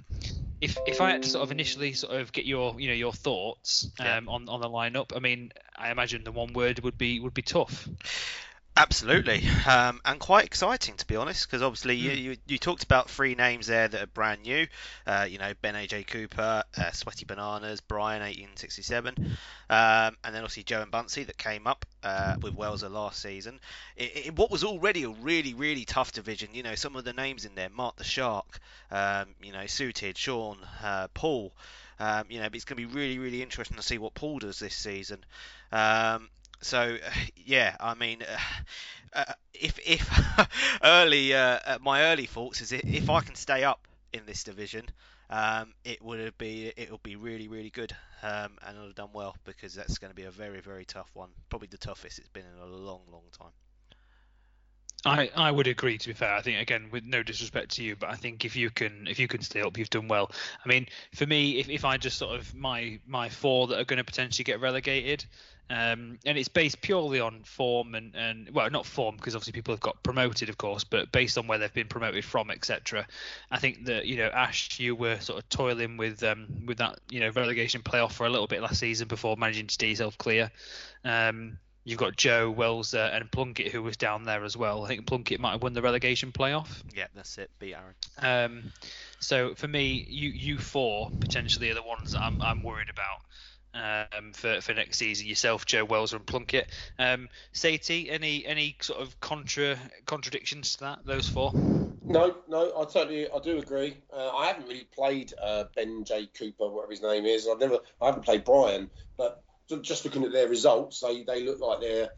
If 0.60 0.76
if 0.88 1.00
I 1.00 1.10
had 1.10 1.22
to 1.22 1.28
sort 1.28 1.44
of 1.44 1.52
initially 1.52 1.92
sort 1.92 2.20
of 2.20 2.32
get 2.32 2.44
your 2.44 2.80
you 2.80 2.88
know 2.88 2.94
your 2.94 3.12
thoughts 3.12 3.90
um, 4.00 4.06
yeah. 4.06 4.20
on 4.26 4.48
on 4.48 4.60
the 4.60 4.68
lineup, 4.68 5.14
I 5.14 5.20
mean, 5.20 5.52
I 5.76 5.90
imagine 5.90 6.24
the 6.24 6.32
one 6.32 6.52
word 6.52 6.80
would 6.80 6.98
be 6.98 7.20
would 7.20 7.34
be 7.34 7.42
tough. 7.42 7.88
Absolutely, 8.76 9.42
um, 9.66 10.00
and 10.04 10.20
quite 10.20 10.44
exciting 10.44 10.96
to 10.96 11.06
be 11.06 11.16
honest, 11.16 11.46
because 11.46 11.62
obviously 11.62 11.98
mm. 11.98 12.02
you, 12.02 12.10
hmm. 12.10 12.16
you, 12.18 12.36
you 12.46 12.58
talked 12.58 12.84
about 12.84 13.10
three 13.10 13.34
names 13.34 13.66
there 13.66 13.88
that 13.88 14.00
are 14.00 14.06
brand 14.06 14.42
new. 14.42 14.68
Uh, 15.04 15.26
you 15.28 15.38
know, 15.38 15.52
Ben 15.60 15.74
AJ 15.74 16.06
Cooper, 16.06 16.62
uh, 16.76 16.90
Sweaty 16.92 17.24
Bananas, 17.24 17.80
Brian 17.80 18.20
1867, 18.20 19.14
um, 19.18 20.16
and 20.22 20.34
then 20.34 20.42
obviously 20.42 20.62
Joe 20.62 20.82
and 20.82 20.92
Bunsey 20.92 21.26
that 21.26 21.36
came 21.36 21.66
up 21.66 21.86
uh, 22.04 22.36
with 22.40 22.54
Welser 22.54 22.88
last 22.88 23.20
season. 23.20 23.58
It, 23.96 24.26
it, 24.26 24.36
what 24.36 24.50
was 24.50 24.62
already 24.62 25.02
a 25.02 25.10
really 25.10 25.54
really 25.54 25.84
tough 25.84 26.12
division. 26.12 26.50
You 26.52 26.62
know, 26.62 26.76
some 26.76 26.94
of 26.94 27.04
the 27.04 27.12
names 27.12 27.44
in 27.44 27.56
there: 27.56 27.70
Mark 27.70 27.96
the 27.96 28.04
Shark, 28.04 28.60
um, 28.92 29.26
you 29.42 29.52
know, 29.52 29.66
Suited, 29.66 30.16
Sean, 30.16 30.56
uh, 30.84 31.08
Paul. 31.14 31.52
Um, 32.00 32.26
you 32.28 32.38
know, 32.38 32.46
but 32.46 32.54
it's 32.54 32.64
going 32.64 32.80
to 32.80 32.86
be 32.88 32.94
really, 32.94 33.18
really 33.18 33.42
interesting 33.42 33.76
to 33.76 33.82
see 33.82 33.98
what 33.98 34.14
Paul 34.14 34.38
does 34.38 34.60
this 34.60 34.76
season. 34.76 35.24
Um, 35.72 36.28
so 36.60 36.98
yeah, 37.36 37.76
I 37.80 37.94
mean, 37.94 38.22
uh, 39.12 39.32
if 39.54 39.78
if 39.84 40.08
early 40.82 41.34
uh, 41.34 41.58
uh, 41.66 41.78
my 41.80 42.02
early 42.04 42.26
thoughts 42.26 42.60
is 42.60 42.72
if 42.72 43.10
I 43.10 43.20
can 43.20 43.34
stay 43.34 43.64
up 43.64 43.86
in 44.12 44.22
this 44.26 44.44
division, 44.44 44.84
um, 45.30 45.74
it 45.84 46.02
would 46.02 46.36
be 46.38 46.72
it 46.76 46.90
will 46.90 47.00
be 47.02 47.16
really 47.16 47.48
really 47.48 47.70
good, 47.70 47.94
um, 48.22 48.58
and 48.66 48.78
I'll 48.78 48.86
have 48.86 48.94
done 48.94 49.10
well 49.12 49.36
because 49.44 49.74
that's 49.74 49.98
going 49.98 50.10
to 50.10 50.16
be 50.16 50.24
a 50.24 50.30
very 50.30 50.60
very 50.60 50.84
tough 50.84 51.10
one, 51.14 51.30
probably 51.48 51.68
the 51.68 51.78
toughest 51.78 52.18
it's 52.18 52.28
been 52.28 52.44
in 52.46 52.62
a 52.62 52.66
long 52.66 53.02
long 53.10 53.24
time. 53.32 53.52
I, 55.08 55.30
I 55.36 55.50
would 55.50 55.66
agree. 55.66 55.98
To 55.98 56.08
be 56.08 56.14
fair, 56.14 56.34
I 56.34 56.42
think 56.42 56.60
again 56.60 56.88
with 56.90 57.04
no 57.04 57.22
disrespect 57.22 57.72
to 57.72 57.84
you, 57.84 57.96
but 57.96 58.10
I 58.10 58.14
think 58.14 58.44
if 58.44 58.56
you 58.56 58.70
can 58.70 59.06
if 59.08 59.18
you 59.18 59.28
can 59.28 59.42
stay 59.42 59.62
up, 59.62 59.78
you've 59.78 59.90
done 59.90 60.08
well. 60.08 60.30
I 60.64 60.68
mean, 60.68 60.86
for 61.14 61.26
me, 61.26 61.58
if, 61.58 61.68
if 61.68 61.84
I 61.84 61.96
just 61.96 62.18
sort 62.18 62.38
of 62.38 62.54
my 62.54 63.00
my 63.06 63.28
four 63.28 63.68
that 63.68 63.78
are 63.78 63.84
going 63.84 63.98
to 63.98 64.04
potentially 64.04 64.44
get 64.44 64.60
relegated, 64.60 65.24
um, 65.70 66.18
and 66.24 66.38
it's 66.38 66.48
based 66.48 66.80
purely 66.80 67.20
on 67.20 67.42
form 67.42 67.94
and, 67.94 68.14
and 68.14 68.50
well, 68.50 68.70
not 68.70 68.86
form 68.86 69.16
because 69.16 69.34
obviously 69.34 69.52
people 69.52 69.74
have 69.74 69.80
got 69.80 70.02
promoted, 70.02 70.48
of 70.48 70.56
course, 70.56 70.84
but 70.84 71.12
based 71.12 71.36
on 71.36 71.46
where 71.46 71.58
they've 71.58 71.72
been 71.72 71.88
promoted 71.88 72.24
from, 72.24 72.50
etc. 72.50 73.06
I 73.50 73.58
think 73.58 73.84
that 73.84 74.06
you 74.06 74.16
know, 74.16 74.28
Ash, 74.28 74.80
you 74.80 74.94
were 74.94 75.20
sort 75.20 75.38
of 75.38 75.48
toiling 75.48 75.96
with 75.96 76.22
um, 76.22 76.46
with 76.66 76.78
that 76.78 77.00
you 77.10 77.20
know 77.20 77.30
relegation 77.30 77.82
playoff 77.82 78.12
for 78.12 78.26
a 78.26 78.30
little 78.30 78.46
bit 78.46 78.62
last 78.62 78.80
season 78.80 79.08
before 79.08 79.36
managing 79.36 79.66
to 79.66 79.74
stay 79.74 79.90
yourself 79.90 80.16
clear. 80.16 80.50
Um, 81.04 81.58
you've 81.88 81.98
got 81.98 82.16
Joe 82.16 82.50
Wells 82.50 82.92
uh, 82.94 83.10
and 83.12 83.30
Plunkett 83.32 83.72
who 83.72 83.82
was 83.82 83.96
down 83.96 84.24
there 84.24 84.44
as 84.44 84.56
well. 84.56 84.84
I 84.84 84.88
think 84.88 85.06
Plunkett 85.06 85.40
might 85.40 85.52
have 85.52 85.62
won 85.62 85.72
the 85.72 85.82
relegation 85.82 86.32
playoff. 86.32 86.68
Yeah, 86.94 87.06
that's 87.14 87.38
it. 87.38 87.50
Beat 87.58 87.74
Aaron. 87.74 87.94
Um, 88.18 88.72
so 89.20 89.54
for 89.54 89.68
me, 89.68 90.06
you 90.08 90.28
you 90.30 90.58
four 90.58 91.10
potentially 91.18 91.70
are 91.70 91.74
the 91.74 91.82
ones 91.82 92.12
that 92.12 92.20
I'm 92.20 92.42
I'm 92.42 92.62
worried 92.62 92.90
about. 92.90 93.22
um, 93.74 94.32
for 94.32 94.60
for 94.60 94.74
next 94.74 94.98
season. 94.98 95.26
Yourself, 95.26 95.66
Joe 95.66 95.84
Wells, 95.84 96.12
and 96.12 96.24
Plunkett. 96.24 96.68
Um, 96.98 97.28
Saty, 97.52 98.10
any 98.10 98.44
any 98.46 98.76
sort 98.80 99.00
of 99.00 99.18
contra 99.20 99.78
contradictions 100.06 100.74
to 100.74 100.80
that? 100.80 101.00
Those 101.04 101.28
four. 101.28 101.52
No, 102.04 102.36
no, 102.48 102.72
I 102.78 102.84
totally, 102.84 103.28
I 103.30 103.38
do 103.40 103.58
agree. 103.58 103.98
Uh, 104.10 104.30
I 104.30 104.46
haven't 104.46 104.66
really 104.66 104.86
played 104.94 105.34
uh, 105.42 105.64
Ben 105.76 106.04
J 106.04 106.26
Cooper, 106.38 106.68
whatever 106.68 106.92
his 106.92 107.02
name 107.02 107.26
is. 107.26 107.46
I've 107.46 107.60
never, 107.60 107.78
I 108.00 108.06
haven't 108.06 108.24
played 108.24 108.44
Brian, 108.44 108.88
but 109.18 109.42
just 109.76 110.04
looking 110.04 110.24
at 110.24 110.32
their 110.32 110.48
results, 110.48 111.00
they 111.00 111.22
they 111.24 111.44
look 111.44 111.60
like 111.60 111.80
they're 111.80 112.10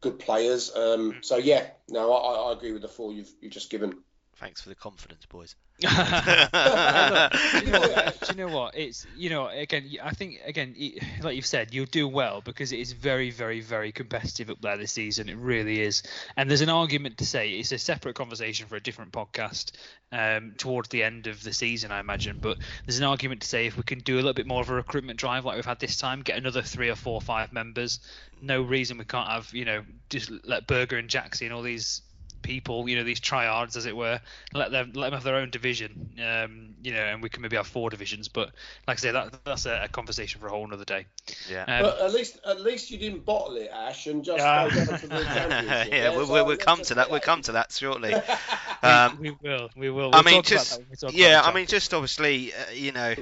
good 0.00 0.18
players. 0.18 0.74
Um, 0.74 1.16
so 1.22 1.36
yeah, 1.36 1.66
no, 1.88 2.12
I, 2.12 2.50
I 2.50 2.52
agree 2.52 2.72
with 2.72 2.82
the 2.82 2.88
four 2.88 3.12
you've 3.12 3.30
you've 3.40 3.52
just 3.52 3.70
given. 3.70 3.94
Thanks 4.38 4.60
for 4.60 4.68
the 4.68 4.76
confidence, 4.76 5.26
boys. 5.26 5.56
you, 5.80 5.88
know 5.88 7.80
what, 7.80 8.28
you 8.28 8.36
know 8.36 8.48
what? 8.48 8.76
It's 8.76 9.06
you 9.16 9.30
know 9.30 9.48
again. 9.48 9.90
I 10.02 10.10
think 10.10 10.40
again, 10.44 10.76
like 11.22 11.34
you've 11.34 11.46
said, 11.46 11.74
you'll 11.74 11.86
do 11.86 12.06
well 12.06 12.40
because 12.40 12.72
it 12.72 12.78
is 12.78 12.92
very, 12.92 13.30
very, 13.30 13.60
very 13.60 13.90
competitive 13.90 14.50
up 14.50 14.60
there 14.60 14.76
this 14.76 14.92
season. 14.92 15.28
It 15.28 15.36
really 15.36 15.80
is. 15.80 16.04
And 16.36 16.48
there's 16.48 16.60
an 16.60 16.68
argument 16.68 17.18
to 17.18 17.26
say 17.26 17.50
it's 17.50 17.72
a 17.72 17.78
separate 17.78 18.14
conversation 18.14 18.66
for 18.66 18.76
a 18.76 18.80
different 18.80 19.12
podcast 19.12 19.72
um, 20.12 20.54
towards 20.56 20.88
the 20.88 21.02
end 21.02 21.26
of 21.26 21.42
the 21.42 21.52
season, 21.52 21.90
I 21.90 21.98
imagine. 21.98 22.38
But 22.40 22.58
there's 22.86 22.98
an 22.98 23.04
argument 23.04 23.40
to 23.42 23.48
say 23.48 23.66
if 23.66 23.76
we 23.76 23.82
can 23.82 23.98
do 24.00 24.14
a 24.14 24.16
little 24.16 24.34
bit 24.34 24.46
more 24.46 24.60
of 24.60 24.70
a 24.70 24.74
recruitment 24.74 25.18
drive 25.18 25.44
like 25.44 25.56
we've 25.56 25.64
had 25.64 25.80
this 25.80 25.96
time, 25.96 26.22
get 26.22 26.38
another 26.38 26.62
three 26.62 26.90
or 26.90 26.96
four, 26.96 27.14
or 27.14 27.20
five 27.20 27.52
members. 27.52 28.00
No 28.40 28.62
reason 28.62 28.98
we 28.98 29.04
can't 29.04 29.28
have 29.28 29.52
you 29.52 29.64
know 29.64 29.82
just 30.10 30.30
let 30.44 30.68
Berger 30.68 30.96
and 30.96 31.08
Jackson 31.08 31.48
and 31.48 31.54
all 31.54 31.62
these 31.62 32.02
people, 32.42 32.88
you 32.88 32.96
know, 32.96 33.04
these 33.04 33.20
triads, 33.20 33.76
as 33.76 33.86
it 33.86 33.96
were, 33.96 34.20
let 34.54 34.70
them 34.70 34.92
let 34.94 35.06
them 35.06 35.14
have 35.14 35.24
their 35.24 35.36
own 35.36 35.50
division, 35.50 36.10
um, 36.24 36.74
you 36.82 36.92
know, 36.92 37.00
and 37.00 37.22
we 37.22 37.28
can 37.28 37.42
maybe 37.42 37.56
have 37.56 37.66
four 37.66 37.90
divisions. 37.90 38.28
But 38.28 38.50
like 38.86 38.98
I 38.98 39.00
say, 39.00 39.10
that 39.12 39.44
that's 39.44 39.66
a, 39.66 39.84
a 39.84 39.88
conversation 39.88 40.40
for 40.40 40.46
a 40.46 40.50
whole 40.50 40.72
other 40.72 40.84
day. 40.84 41.06
Yeah. 41.50 41.64
Um, 41.64 41.82
but 41.82 42.00
at 42.00 42.12
least 42.12 42.38
at 42.46 42.60
least 42.60 42.90
you 42.90 42.98
didn't 42.98 43.24
bottle 43.24 43.56
it, 43.56 43.70
Ash, 43.72 44.06
and 44.06 44.24
just 44.24 44.44
uh, 44.44 44.68
go 44.68 44.74
down 44.76 44.98
to 44.98 45.06
the 45.06 45.24
championship. 45.24 45.92
yeah, 45.92 46.10
we'll, 46.10 46.30
we'll, 46.30 46.46
we'll 46.46 46.56
come 46.56 46.82
to 46.82 46.94
that. 46.94 47.10
We'll 47.10 47.20
come 47.20 47.42
to 47.42 47.52
that 47.52 47.72
shortly. 47.72 48.14
um, 48.82 49.18
we, 49.20 49.30
we, 49.30 49.36
will. 49.42 49.70
We 49.76 49.90
will. 49.90 50.10
We'll 50.10 50.16
I 50.16 50.22
mean, 50.22 50.42
just 50.42 50.80
yeah. 51.10 51.42
I 51.44 51.52
mean, 51.52 51.66
just 51.66 51.92
obviously, 51.94 52.52
uh, 52.54 52.70
you 52.72 52.92
know, 52.92 53.14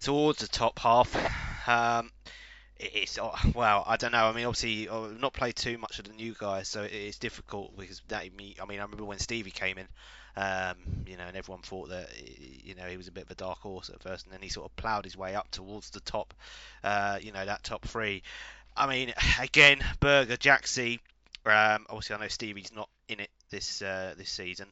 towards 0.00 0.40
the 0.40 0.48
top 0.48 0.78
half. 0.78 1.14
Um, 1.68 2.10
it's 2.78 3.18
oh, 3.18 3.34
well, 3.54 3.82
I 3.86 3.96
don't 3.96 4.12
know. 4.12 4.26
I 4.26 4.32
mean, 4.32 4.46
obviously, 4.46 4.88
I've 4.88 5.18
not 5.18 5.32
played 5.32 5.56
too 5.56 5.78
much 5.78 5.98
of 5.98 6.06
the 6.06 6.14
new 6.14 6.34
guys, 6.38 6.68
so 6.68 6.82
it's 6.82 7.18
difficult 7.18 7.76
because 7.76 8.00
that 8.08 8.34
me. 8.36 8.56
I 8.60 8.66
mean, 8.66 8.78
I 8.78 8.82
remember 8.82 9.04
when 9.04 9.18
Stevie 9.18 9.50
came 9.50 9.78
in, 9.78 9.88
um, 10.36 10.76
you 11.06 11.16
know, 11.16 11.24
and 11.24 11.36
everyone 11.36 11.62
thought 11.62 11.88
that 11.88 12.08
you 12.64 12.76
know 12.76 12.84
he 12.84 12.96
was 12.96 13.08
a 13.08 13.12
bit 13.12 13.24
of 13.24 13.30
a 13.30 13.34
dark 13.34 13.58
horse 13.58 13.90
at 13.90 14.00
first, 14.02 14.26
and 14.26 14.32
then 14.32 14.42
he 14.42 14.48
sort 14.48 14.66
of 14.66 14.76
ploughed 14.76 15.04
his 15.04 15.16
way 15.16 15.34
up 15.34 15.50
towards 15.50 15.90
the 15.90 16.00
top, 16.00 16.34
uh, 16.84 17.18
you 17.20 17.32
know, 17.32 17.44
that 17.44 17.64
top 17.64 17.84
three. 17.86 18.22
I 18.76 18.86
mean, 18.86 19.12
again, 19.40 19.84
Berger, 20.00 20.36
Jaxie. 20.36 21.00
Um, 21.44 21.86
obviously, 21.88 22.14
I 22.14 22.20
know 22.20 22.28
Stevie's 22.28 22.72
not 22.72 22.88
in 23.08 23.20
it 23.20 23.30
this 23.50 23.82
uh, 23.82 24.14
this 24.16 24.30
season, 24.30 24.68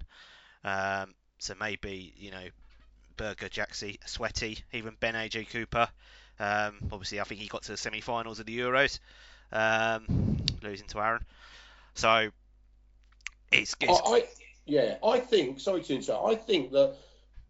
um, 0.63 1.13
so 1.39 1.55
maybe 1.59 2.13
you 2.17 2.31
know, 2.31 2.47
Berger, 3.17 3.49
Jaxie, 3.49 3.99
Sweaty, 4.07 4.59
even 4.73 4.95
Ben 5.01 5.15
AJ 5.15 5.51
Cooper. 5.51 5.89
Um, 6.39 6.77
obviously, 6.93 7.21
I 7.21 7.25
think 7.25 7.41
he 7.41 7.49
got 7.49 7.63
to 7.63 7.73
the 7.73 7.77
semi-finals 7.77 8.41
of 8.41 8.47
the 8.47 8.59
Euros, 8.59 8.99
um, 9.53 10.37
losing 10.63 10.87
to 10.89 11.01
Aaron. 11.01 11.25
So 11.95 12.31
it's, 13.53 13.77
it's... 13.81 14.01
I, 14.07 14.13
I, 14.13 14.25
yeah, 14.67 14.97
I 15.05 15.21
think. 15.21 15.61
Sorry 15.61 15.83
to 15.83 15.95
interrupt. 15.95 16.29
I 16.29 16.35
think 16.35 16.73
that 16.73 16.97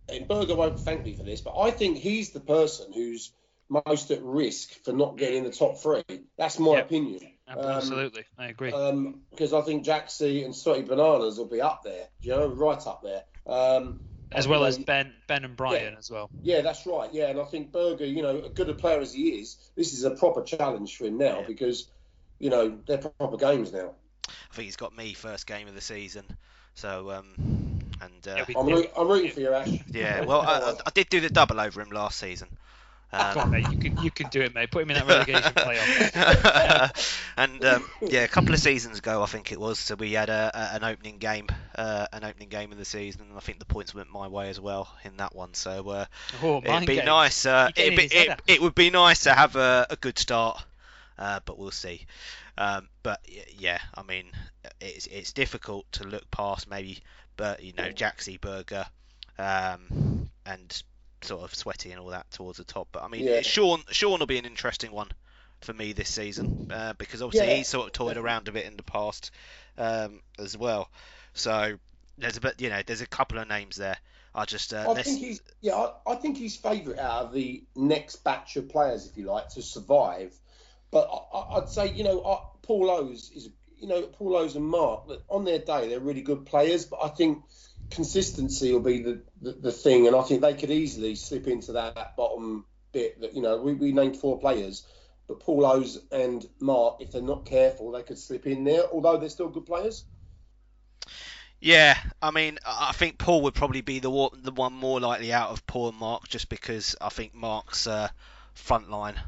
and 0.08 0.28
Berger 0.28 0.54
won't 0.54 0.78
thank 0.78 1.04
me 1.04 1.14
for 1.14 1.22
this, 1.22 1.40
but 1.40 1.58
I 1.58 1.70
think 1.70 1.98
he's 1.98 2.30
the 2.30 2.40
person 2.40 2.92
who's 2.92 3.32
most 3.68 4.10
at 4.10 4.22
risk 4.22 4.70
for 4.84 4.92
not 4.92 5.16
getting 5.16 5.38
in 5.38 5.44
the 5.44 5.50
top 5.50 5.78
three. 5.78 6.04
That's 6.38 6.58
my 6.58 6.76
yep. 6.76 6.86
opinion. 6.86 7.32
Absolutely, 7.48 8.24
um, 8.38 8.44
I 8.44 8.48
agree. 8.48 8.72
Um, 8.72 9.20
because 9.30 9.52
I 9.52 9.60
think 9.62 9.84
Jaxie 9.84 10.44
and 10.44 10.54
Sweaty 10.54 10.82
Bananas 10.82 11.38
will 11.38 11.46
be 11.46 11.60
up 11.60 11.82
there, 11.84 12.08
you 12.20 12.30
know, 12.30 12.46
right 12.48 12.84
up 12.86 13.02
there. 13.02 13.22
Um, 13.46 14.00
as 14.36 14.46
well 14.46 14.64
as 14.64 14.78
Ben, 14.78 15.12
Ben 15.26 15.44
and 15.44 15.56
Brian 15.56 15.92
yeah, 15.92 15.98
as 15.98 16.10
well. 16.10 16.30
Yeah, 16.42 16.60
that's 16.60 16.86
right. 16.86 17.12
Yeah, 17.12 17.30
and 17.30 17.40
I 17.40 17.44
think 17.44 17.72
Berger, 17.72 18.04
you 18.04 18.22
know, 18.22 18.48
good 18.54 18.68
a 18.68 18.74
player 18.74 19.00
as 19.00 19.14
he 19.14 19.30
is, 19.40 19.56
this 19.74 19.92
is 19.92 20.04
a 20.04 20.10
proper 20.10 20.42
challenge 20.42 20.96
for 20.96 21.06
him 21.06 21.18
now 21.18 21.40
yeah. 21.40 21.46
because, 21.46 21.88
you 22.38 22.50
know, 22.50 22.78
they're 22.86 22.98
proper 22.98 23.36
games 23.36 23.72
now. 23.72 23.92
I 24.28 24.54
think 24.54 24.66
he's 24.66 24.76
got 24.76 24.96
me 24.96 25.14
first 25.14 25.46
game 25.46 25.68
of 25.68 25.74
the 25.74 25.80
season, 25.80 26.24
so 26.74 27.10
um, 27.10 27.34
and 28.00 28.28
uh, 28.28 28.44
I'm, 28.56 28.66
rooting, 28.66 28.90
I'm 28.96 29.08
rooting 29.08 29.30
for 29.30 29.40
you, 29.40 29.52
Ash. 29.52 29.68
Yeah, 29.88 30.24
well, 30.24 30.40
I, 30.40 30.74
I, 30.84 30.90
did 30.92 31.08
do 31.08 31.20
the 31.20 31.28
double 31.28 31.60
over 31.60 31.80
him 31.80 31.90
last 31.90 32.18
season. 32.18 32.48
Um, 33.12 33.38
on, 33.38 33.50
mate. 33.50 33.66
You 33.70 33.78
can 33.78 33.96
you 34.04 34.10
can 34.10 34.28
do 34.28 34.40
it, 34.42 34.54
mate. 34.54 34.70
Put 34.70 34.82
him 34.82 34.90
in 34.90 34.96
that 34.96 35.06
relegation 35.06 35.42
playoff. 35.54 37.20
and 37.36 37.64
um, 37.64 37.84
yeah, 38.02 38.24
a 38.24 38.28
couple 38.28 38.52
of 38.52 38.60
seasons 38.60 38.98
ago, 38.98 39.22
I 39.22 39.26
think 39.26 39.52
it 39.52 39.60
was. 39.60 39.78
So 39.78 39.94
we 39.94 40.12
had 40.12 40.28
a, 40.28 40.50
a, 40.52 40.76
an 40.76 40.84
opening 40.84 41.18
game, 41.18 41.46
uh, 41.76 42.06
an 42.12 42.24
opening 42.24 42.48
game 42.48 42.72
of 42.72 42.78
the 42.78 42.84
season, 42.84 43.22
and 43.28 43.36
I 43.36 43.40
think 43.40 43.58
the 43.58 43.64
points 43.64 43.94
went 43.94 44.10
my 44.10 44.26
way 44.26 44.48
as 44.48 44.60
well 44.60 44.88
in 45.04 45.16
that 45.18 45.34
one. 45.34 45.54
So 45.54 45.88
uh, 45.88 46.04
oh, 46.42 46.58
it'd 46.64 46.86
be 46.86 46.96
game. 46.96 47.06
nice. 47.06 47.46
Uh, 47.46 47.70
it'd 47.76 47.96
be, 47.96 48.04
it, 48.04 48.40
it, 48.46 48.60
would 48.60 48.74
be 48.74 48.90
nice 48.90 49.22
to 49.24 49.34
have 49.34 49.54
a, 49.54 49.86
a 49.90 49.96
good 49.96 50.18
start, 50.18 50.62
uh, 51.18 51.40
but 51.44 51.58
we'll 51.58 51.70
see. 51.70 52.06
Um, 52.58 52.88
but 53.02 53.20
yeah, 53.56 53.78
I 53.94 54.02
mean, 54.02 54.26
it's 54.80 55.06
it's 55.06 55.32
difficult 55.32 55.90
to 55.92 56.04
look 56.04 56.28
past 56.30 56.68
maybe, 56.68 57.02
but 57.36 57.62
you 57.62 57.72
know, 57.72 57.90
Jaxie 57.92 58.40
Berger, 58.40 58.86
um, 59.38 60.28
and 60.44 60.82
sort 61.22 61.42
of 61.42 61.54
sweaty 61.54 61.90
and 61.90 62.00
all 62.00 62.08
that 62.08 62.30
towards 62.30 62.58
the 62.58 62.64
top. 62.64 62.88
But 62.92 63.02
I 63.02 63.08
mean, 63.08 63.24
yeah. 63.24 63.42
Sean 63.42 63.82
Sean 63.90 64.18
will 64.18 64.26
be 64.26 64.38
an 64.38 64.44
interesting 64.44 64.92
one 64.92 65.08
for 65.60 65.72
me 65.72 65.92
this 65.92 66.08
season 66.08 66.70
uh, 66.72 66.92
because 66.98 67.22
obviously 67.22 67.48
yeah. 67.48 67.56
he's 67.56 67.68
sort 67.68 67.86
of 67.86 67.92
toyed 67.92 68.16
around 68.16 68.48
a 68.48 68.52
bit 68.52 68.66
in 68.66 68.76
the 68.76 68.82
past 68.82 69.30
um, 69.78 70.20
as 70.38 70.56
well. 70.56 70.90
So 71.34 71.78
there's 72.18 72.36
a 72.36 72.40
bit, 72.40 72.60
you 72.60 72.70
know, 72.70 72.80
there's 72.86 73.00
a 73.00 73.06
couple 73.06 73.38
of 73.38 73.48
names 73.48 73.76
there. 73.76 73.96
I 74.34 74.44
just 74.44 74.74
uh, 74.74 74.90
I 74.90 75.02
think 75.02 75.18
he's 75.18 75.40
yeah, 75.62 75.74
I, 75.74 76.12
I 76.12 76.14
think 76.16 76.36
he's 76.36 76.56
favourite 76.56 76.98
out 76.98 77.24
of 77.24 77.32
the 77.32 77.64
next 77.74 78.16
batch 78.16 78.56
of 78.56 78.68
players, 78.68 79.06
if 79.06 79.16
you 79.16 79.24
like, 79.24 79.48
to 79.50 79.62
survive. 79.62 80.34
But 80.90 81.08
I, 81.32 81.58
would 81.58 81.70
say 81.70 81.92
you 81.92 82.04
know 82.04 82.20
uh, 82.20 82.40
Paul 82.60 82.90
O's 82.90 83.30
is 83.34 83.48
you 83.78 83.88
know 83.88 84.02
Paul 84.02 84.36
O's 84.36 84.54
and 84.54 84.64
Mark 84.64 85.08
on 85.30 85.44
their 85.44 85.58
day 85.58 85.88
they're 85.88 86.00
really 86.00 86.20
good 86.20 86.44
players, 86.44 86.84
but 86.84 86.98
I 87.02 87.08
think 87.08 87.42
consistency 87.90 88.72
will 88.72 88.80
be 88.80 89.02
the, 89.02 89.22
the, 89.40 89.52
the, 89.52 89.72
thing, 89.72 90.06
and 90.06 90.16
I 90.16 90.22
think 90.22 90.40
they 90.40 90.54
could 90.54 90.70
easily 90.70 91.14
slip 91.14 91.46
into 91.46 91.72
that, 91.72 92.16
bottom 92.16 92.64
bit. 92.92 93.20
That 93.20 93.34
you 93.34 93.42
know, 93.42 93.58
we, 93.58 93.74
we 93.74 93.92
named 93.92 94.16
four 94.16 94.38
players, 94.38 94.86
but 95.28 95.40
Paul 95.40 95.66
O's 95.66 95.98
and 96.10 96.46
Mark, 96.60 96.96
if 97.00 97.12
they're 97.12 97.22
not 97.22 97.44
careful, 97.46 97.92
they 97.92 98.02
could 98.02 98.18
slip 98.18 98.46
in 98.46 98.64
there. 98.64 98.84
Although 98.92 99.18
they're 99.18 99.28
still 99.28 99.48
good 99.48 99.66
players. 99.66 100.04
Yeah, 101.58 101.96
I 102.20 102.30
mean, 102.32 102.58
I 102.66 102.92
think 102.92 103.18
Paul 103.18 103.42
would 103.42 103.54
probably 103.54 103.80
be 103.80 103.98
the 103.98 104.10
one, 104.10 104.30
the 104.42 104.52
one 104.52 104.74
more 104.74 105.00
likely 105.00 105.32
out 105.32 105.50
of 105.50 105.66
Paul 105.66 105.88
and 105.88 105.98
Mark, 105.98 106.28
just 106.28 106.48
because 106.48 106.94
I 107.00 107.08
think 107.08 107.34
Mark's 107.34 107.86
uh, 107.86 108.08
front 108.52 108.90
line 108.90 109.18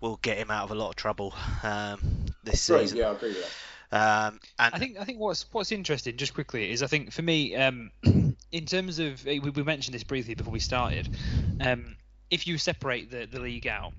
will 0.00 0.16
get 0.16 0.38
him 0.38 0.50
out 0.50 0.64
of 0.64 0.70
a 0.70 0.74
lot 0.74 0.90
of 0.90 0.96
trouble 0.96 1.34
um, 1.62 2.26
this 2.44 2.60
season. 2.60 2.98
Yeah, 2.98 3.08
I 3.08 3.12
agree 3.12 3.30
with 3.30 3.42
that. 3.42 3.50
Um, 3.92 4.40
and 4.58 4.74
I 4.74 4.78
think 4.78 4.98
I 4.98 5.04
think 5.04 5.18
what's 5.18 5.46
what's 5.52 5.72
interesting, 5.72 6.16
just 6.16 6.34
quickly, 6.34 6.70
is 6.70 6.82
I 6.82 6.86
think 6.86 7.12
for 7.12 7.22
me, 7.22 7.54
um, 7.54 7.90
in 8.52 8.66
terms 8.66 8.98
of 8.98 9.24
we, 9.24 9.38
we, 9.38 9.62
mentioned 9.62 9.94
this 9.94 10.04
briefly 10.04 10.34
before 10.34 10.52
we 10.52 10.60
started, 10.60 11.16
um, 11.60 11.96
if 12.30 12.46
you 12.46 12.58
separate 12.58 13.10
the, 13.10 13.26
the 13.26 13.40
league 13.40 13.66
out, 13.66 13.92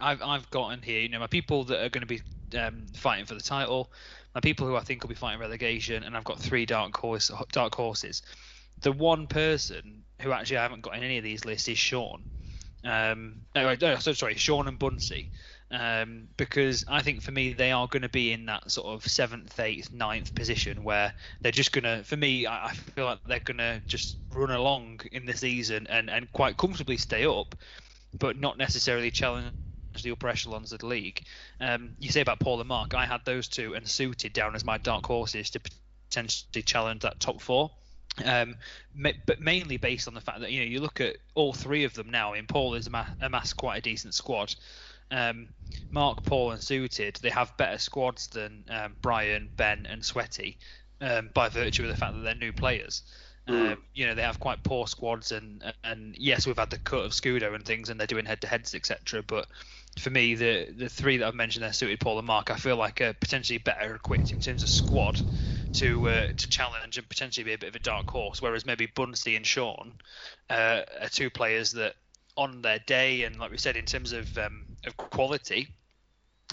I've 0.00 0.22
I've 0.22 0.50
gotten 0.50 0.82
here, 0.82 1.00
you 1.00 1.08
know, 1.08 1.20
my 1.20 1.26
people 1.26 1.64
that 1.64 1.84
are 1.84 1.88
going 1.88 2.06
to 2.06 2.06
be 2.06 2.20
um, 2.58 2.86
fighting 2.94 3.26
for 3.26 3.34
the 3.34 3.40
title, 3.40 3.90
my 4.34 4.40
people 4.40 4.66
who 4.66 4.76
I 4.76 4.80
think 4.80 5.02
will 5.02 5.08
be 5.08 5.14
fighting 5.14 5.40
relegation, 5.40 6.02
and 6.02 6.16
I've 6.16 6.24
got 6.24 6.38
three 6.38 6.66
dark 6.66 6.96
horse 6.96 7.30
dark 7.52 7.74
horses. 7.74 8.22
The 8.82 8.92
one 8.92 9.26
person 9.26 10.02
who 10.20 10.32
actually 10.32 10.58
I 10.58 10.62
haven't 10.62 10.82
got 10.82 10.96
in 10.96 11.02
any 11.02 11.18
of 11.18 11.24
these 11.24 11.44
lists 11.44 11.68
is 11.68 11.78
Sean. 11.78 12.22
Um, 12.84 13.40
no, 13.54 13.74
no, 13.74 13.96
sorry, 13.96 14.34
Sean 14.36 14.68
and 14.68 14.78
Bunsey 14.78 15.30
um, 15.70 16.28
because 16.36 16.84
I 16.88 17.02
think 17.02 17.22
for 17.22 17.32
me 17.32 17.52
they 17.52 17.72
are 17.72 17.88
going 17.88 18.02
to 18.02 18.08
be 18.08 18.32
in 18.32 18.46
that 18.46 18.70
sort 18.70 18.86
of 18.86 19.10
seventh, 19.10 19.58
eighth, 19.58 19.92
ninth 19.92 20.34
position 20.34 20.84
where 20.84 21.12
they're 21.40 21.52
just 21.52 21.72
going 21.72 21.84
to. 21.84 22.04
For 22.04 22.16
me, 22.16 22.46
I, 22.46 22.66
I 22.66 22.72
feel 22.72 23.04
like 23.04 23.18
they're 23.26 23.40
going 23.40 23.58
to 23.58 23.82
just 23.86 24.16
run 24.32 24.50
along 24.50 25.00
in 25.10 25.26
the 25.26 25.36
season 25.36 25.86
and, 25.88 26.08
and 26.08 26.30
quite 26.32 26.56
comfortably 26.56 26.96
stay 26.96 27.26
up, 27.26 27.56
but 28.18 28.38
not 28.38 28.58
necessarily 28.58 29.10
challenge 29.10 29.52
the 30.02 30.12
upper 30.12 30.28
echelons 30.28 30.72
of 30.72 30.80
the 30.80 30.86
league. 30.86 31.22
Um, 31.60 31.96
you 31.98 32.10
say 32.10 32.20
about 32.20 32.38
Paul 32.38 32.60
and 32.60 32.68
Mark, 32.68 32.94
I 32.94 33.06
had 33.06 33.24
those 33.24 33.48
two 33.48 33.74
and 33.74 33.88
suited 33.88 34.32
down 34.32 34.54
as 34.54 34.64
my 34.64 34.78
dark 34.78 35.06
horses 35.06 35.50
to 35.50 35.60
potentially 36.08 36.62
challenge 36.62 37.02
that 37.02 37.18
top 37.18 37.40
four. 37.40 37.70
Um, 38.24 38.56
but 38.94 39.40
mainly 39.40 39.76
based 39.76 40.08
on 40.08 40.14
the 40.14 40.22
fact 40.22 40.40
that 40.40 40.50
you 40.50 40.60
know 40.60 40.66
you 40.66 40.80
look 40.80 41.02
at 41.02 41.16
all 41.34 41.52
three 41.52 41.84
of 41.84 41.92
them 41.92 42.10
now. 42.10 42.32
I 42.32 42.36
mean, 42.36 42.46
Paul 42.46 42.72
has 42.72 42.88
amassed 43.20 43.56
quite 43.58 43.76
a 43.76 43.82
decent 43.82 44.14
squad 44.14 44.54
um, 45.10 45.48
Mark, 45.90 46.24
Paul, 46.24 46.52
and 46.52 46.62
Suited, 46.62 47.18
they 47.22 47.30
have 47.30 47.56
better 47.56 47.78
squads 47.78 48.28
than 48.28 48.64
um, 48.68 48.96
Brian, 49.02 49.48
Ben, 49.56 49.86
and 49.88 50.04
Sweaty 50.04 50.58
um, 51.00 51.30
by 51.34 51.48
virtue 51.48 51.82
of 51.82 51.88
the 51.88 51.96
fact 51.96 52.14
that 52.14 52.20
they're 52.20 52.34
new 52.34 52.52
players. 52.52 53.02
Mm. 53.48 53.72
Um, 53.72 53.82
you 53.94 54.06
know 54.06 54.14
they 54.14 54.22
have 54.22 54.40
quite 54.40 54.62
poor 54.64 54.88
squads, 54.88 55.30
and 55.30 55.62
and 55.84 56.16
yes, 56.18 56.46
we've 56.46 56.58
had 56.58 56.70
the 56.70 56.78
cut 56.78 57.04
of 57.04 57.12
Scudo 57.12 57.54
and 57.54 57.64
things, 57.64 57.88
and 57.88 58.00
they're 58.00 58.06
doing 58.06 58.26
head-to-heads, 58.26 58.74
etc. 58.74 59.22
But 59.22 59.46
for 60.00 60.10
me, 60.10 60.34
the 60.34 60.68
the 60.76 60.88
three 60.88 61.16
that 61.18 61.28
I've 61.28 61.34
mentioned 61.34 61.62
there, 61.62 61.72
suited 61.72 62.00
Paul 62.00 62.18
and 62.18 62.26
Mark, 62.26 62.50
I 62.50 62.56
feel 62.56 62.76
like 62.76 63.00
are 63.00 63.12
potentially 63.14 63.58
better 63.58 63.94
equipped 63.94 64.32
in 64.32 64.40
terms 64.40 64.64
of 64.64 64.68
squad 64.68 65.20
to 65.74 66.08
uh, 66.08 66.26
to 66.36 66.48
challenge 66.48 66.98
and 66.98 67.08
potentially 67.08 67.44
be 67.44 67.52
a 67.52 67.58
bit 67.58 67.68
of 67.68 67.76
a 67.76 67.80
dark 67.80 68.10
horse. 68.10 68.42
Whereas 68.42 68.66
maybe 68.66 68.88
Bunsey 68.88 69.36
and 69.36 69.46
Sean 69.46 69.92
uh, 70.50 70.82
are 71.00 71.08
two 71.08 71.30
players 71.30 71.72
that, 71.72 71.94
on 72.36 72.62
their 72.62 72.80
day, 72.80 73.22
and 73.22 73.38
like 73.38 73.52
we 73.52 73.58
said, 73.58 73.76
in 73.76 73.84
terms 73.84 74.12
of 74.12 74.36
um, 74.38 74.65
of 74.84 74.96
quality, 74.96 75.68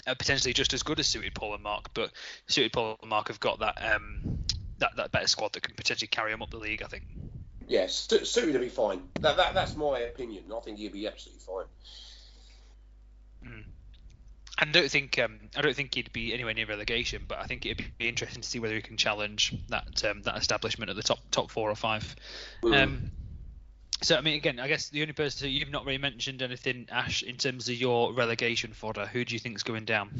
are 0.06 0.14
potentially 0.14 0.52
just 0.52 0.72
as 0.72 0.82
good 0.82 1.00
as 1.00 1.06
suited 1.06 1.34
Paul 1.34 1.54
and 1.54 1.62
Mark. 1.62 1.92
But 1.94 2.10
suited 2.46 2.72
Paul 2.72 2.98
and 3.00 3.10
Mark 3.10 3.28
have 3.28 3.40
got 3.40 3.60
that 3.60 3.78
um, 3.94 4.38
that, 4.78 4.96
that 4.96 5.12
better 5.12 5.26
squad 5.26 5.52
that 5.52 5.62
can 5.62 5.74
potentially 5.74 6.08
carry 6.08 6.30
them 6.30 6.42
up 6.42 6.50
the 6.50 6.58
league. 6.58 6.82
I 6.82 6.86
think. 6.86 7.04
Yes, 7.66 8.08
yeah, 8.10 8.18
suited 8.22 8.52
to 8.52 8.58
be 8.58 8.68
fine. 8.68 9.02
That, 9.20 9.36
that 9.36 9.54
that's 9.54 9.76
my 9.76 10.00
opinion. 10.00 10.44
I 10.54 10.60
think 10.60 10.78
he'll 10.78 10.92
be 10.92 11.06
absolutely 11.06 11.40
fine. 11.40 11.66
Mm. 13.50 13.64
I 14.58 14.64
don't 14.66 14.90
think 14.90 15.18
um, 15.18 15.40
I 15.56 15.62
don't 15.62 15.74
think 15.74 15.94
he'd 15.94 16.12
be 16.12 16.32
anywhere 16.32 16.54
near 16.54 16.66
relegation, 16.66 17.22
but 17.26 17.38
I 17.38 17.44
think 17.44 17.66
it'd 17.66 17.84
be 17.98 18.08
interesting 18.08 18.42
to 18.42 18.48
see 18.48 18.60
whether 18.60 18.74
he 18.74 18.82
can 18.82 18.96
challenge 18.96 19.54
that 19.68 20.04
um, 20.04 20.22
that 20.22 20.36
establishment 20.36 20.90
at 20.90 20.96
the 20.96 21.02
top 21.02 21.18
top 21.30 21.50
four 21.50 21.70
or 21.70 21.74
five. 21.74 22.14
Mm. 22.62 22.82
Um, 22.82 23.10
so 24.02 24.16
I 24.16 24.20
mean, 24.20 24.34
again, 24.34 24.60
I 24.60 24.68
guess 24.68 24.88
the 24.88 25.02
only 25.02 25.12
person 25.12 25.50
you've 25.50 25.70
not 25.70 25.84
really 25.84 25.98
mentioned 25.98 26.42
anything, 26.42 26.88
Ash, 26.90 27.22
in 27.22 27.36
terms 27.36 27.68
of 27.68 27.74
your 27.74 28.12
relegation 28.12 28.72
fodder. 28.72 29.06
Who 29.06 29.24
do 29.24 29.34
you 29.34 29.38
think 29.38 29.56
is 29.56 29.62
going 29.62 29.84
down? 29.84 30.10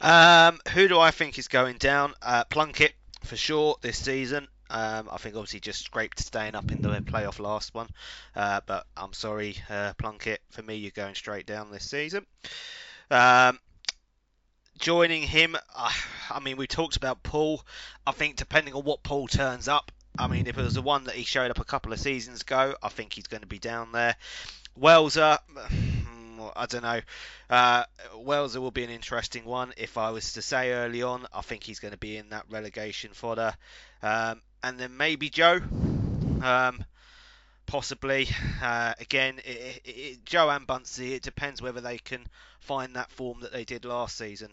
Um, 0.00 0.58
who 0.72 0.88
do 0.88 0.98
I 0.98 1.10
think 1.10 1.38
is 1.38 1.48
going 1.48 1.78
down? 1.78 2.14
Uh, 2.20 2.44
Plunkett 2.44 2.92
for 3.24 3.36
sure 3.36 3.76
this 3.80 3.98
season. 3.98 4.48
Um, 4.68 5.08
I 5.10 5.16
think 5.16 5.34
obviously 5.34 5.60
just 5.60 5.84
scraped 5.84 6.20
staying 6.20 6.54
up 6.54 6.70
in 6.70 6.80
the 6.80 6.90
playoff 7.00 7.40
last 7.40 7.74
one, 7.74 7.88
uh, 8.36 8.60
but 8.66 8.86
I'm 8.96 9.12
sorry, 9.12 9.56
uh, 9.68 9.94
Plunkett. 9.98 10.40
For 10.50 10.62
me, 10.62 10.76
you're 10.76 10.92
going 10.92 11.16
straight 11.16 11.44
down 11.44 11.72
this 11.72 11.90
season. 11.90 12.24
Um, 13.10 13.58
joining 14.78 15.22
him, 15.22 15.56
uh, 15.74 15.90
I 16.30 16.38
mean, 16.38 16.56
we 16.56 16.68
talked 16.68 16.96
about 16.96 17.24
Paul. 17.24 17.64
I 18.06 18.12
think 18.12 18.36
depending 18.36 18.74
on 18.74 18.84
what 18.84 19.02
Paul 19.02 19.26
turns 19.26 19.66
up, 19.66 19.90
I 20.20 20.26
mean, 20.26 20.46
if 20.46 20.58
it 20.58 20.62
was 20.62 20.74
the 20.74 20.82
one 20.82 21.04
that 21.04 21.14
he 21.14 21.24
showed 21.24 21.50
up 21.50 21.58
a 21.58 21.64
couple 21.64 21.94
of 21.94 21.98
seasons 21.98 22.42
ago, 22.42 22.74
I 22.82 22.90
think 22.90 23.14
he's 23.14 23.26
going 23.26 23.40
to 23.40 23.46
be 23.46 23.58
down 23.58 23.92
there. 23.92 24.16
Welser, 24.78 25.38
I 26.56 26.66
don't 26.66 26.82
know. 26.82 27.00
Uh, 27.48 27.84
Welser 28.14 28.60
will 28.60 28.70
be 28.70 28.84
an 28.84 28.90
interesting 28.90 29.46
one. 29.46 29.72
If 29.78 29.96
I 29.96 30.10
was 30.10 30.34
to 30.34 30.42
say 30.42 30.72
early 30.72 31.02
on, 31.02 31.26
I 31.32 31.40
think 31.40 31.64
he's 31.64 31.80
going 31.80 31.92
to 31.92 31.98
be 31.98 32.18
in 32.18 32.28
that 32.30 32.44
relegation 32.50 33.12
fodder. 33.14 33.54
Um, 34.02 34.42
and 34.62 34.78
then 34.78 34.96
maybe 34.96 35.30
Joe. 35.30 35.60
Um, 36.42 36.84
possibly. 37.66 38.28
Uh, 38.62 38.92
again, 39.00 39.40
it, 39.44 39.80
it, 39.84 40.24
Joe 40.26 40.50
and 40.50 40.66
Bunsey, 40.66 41.12
it 41.12 41.22
depends 41.22 41.62
whether 41.62 41.80
they 41.80 41.96
can 41.96 42.26
find 42.58 42.96
that 42.96 43.10
form 43.10 43.40
that 43.40 43.52
they 43.52 43.64
did 43.64 43.86
last 43.86 44.18
season. 44.18 44.50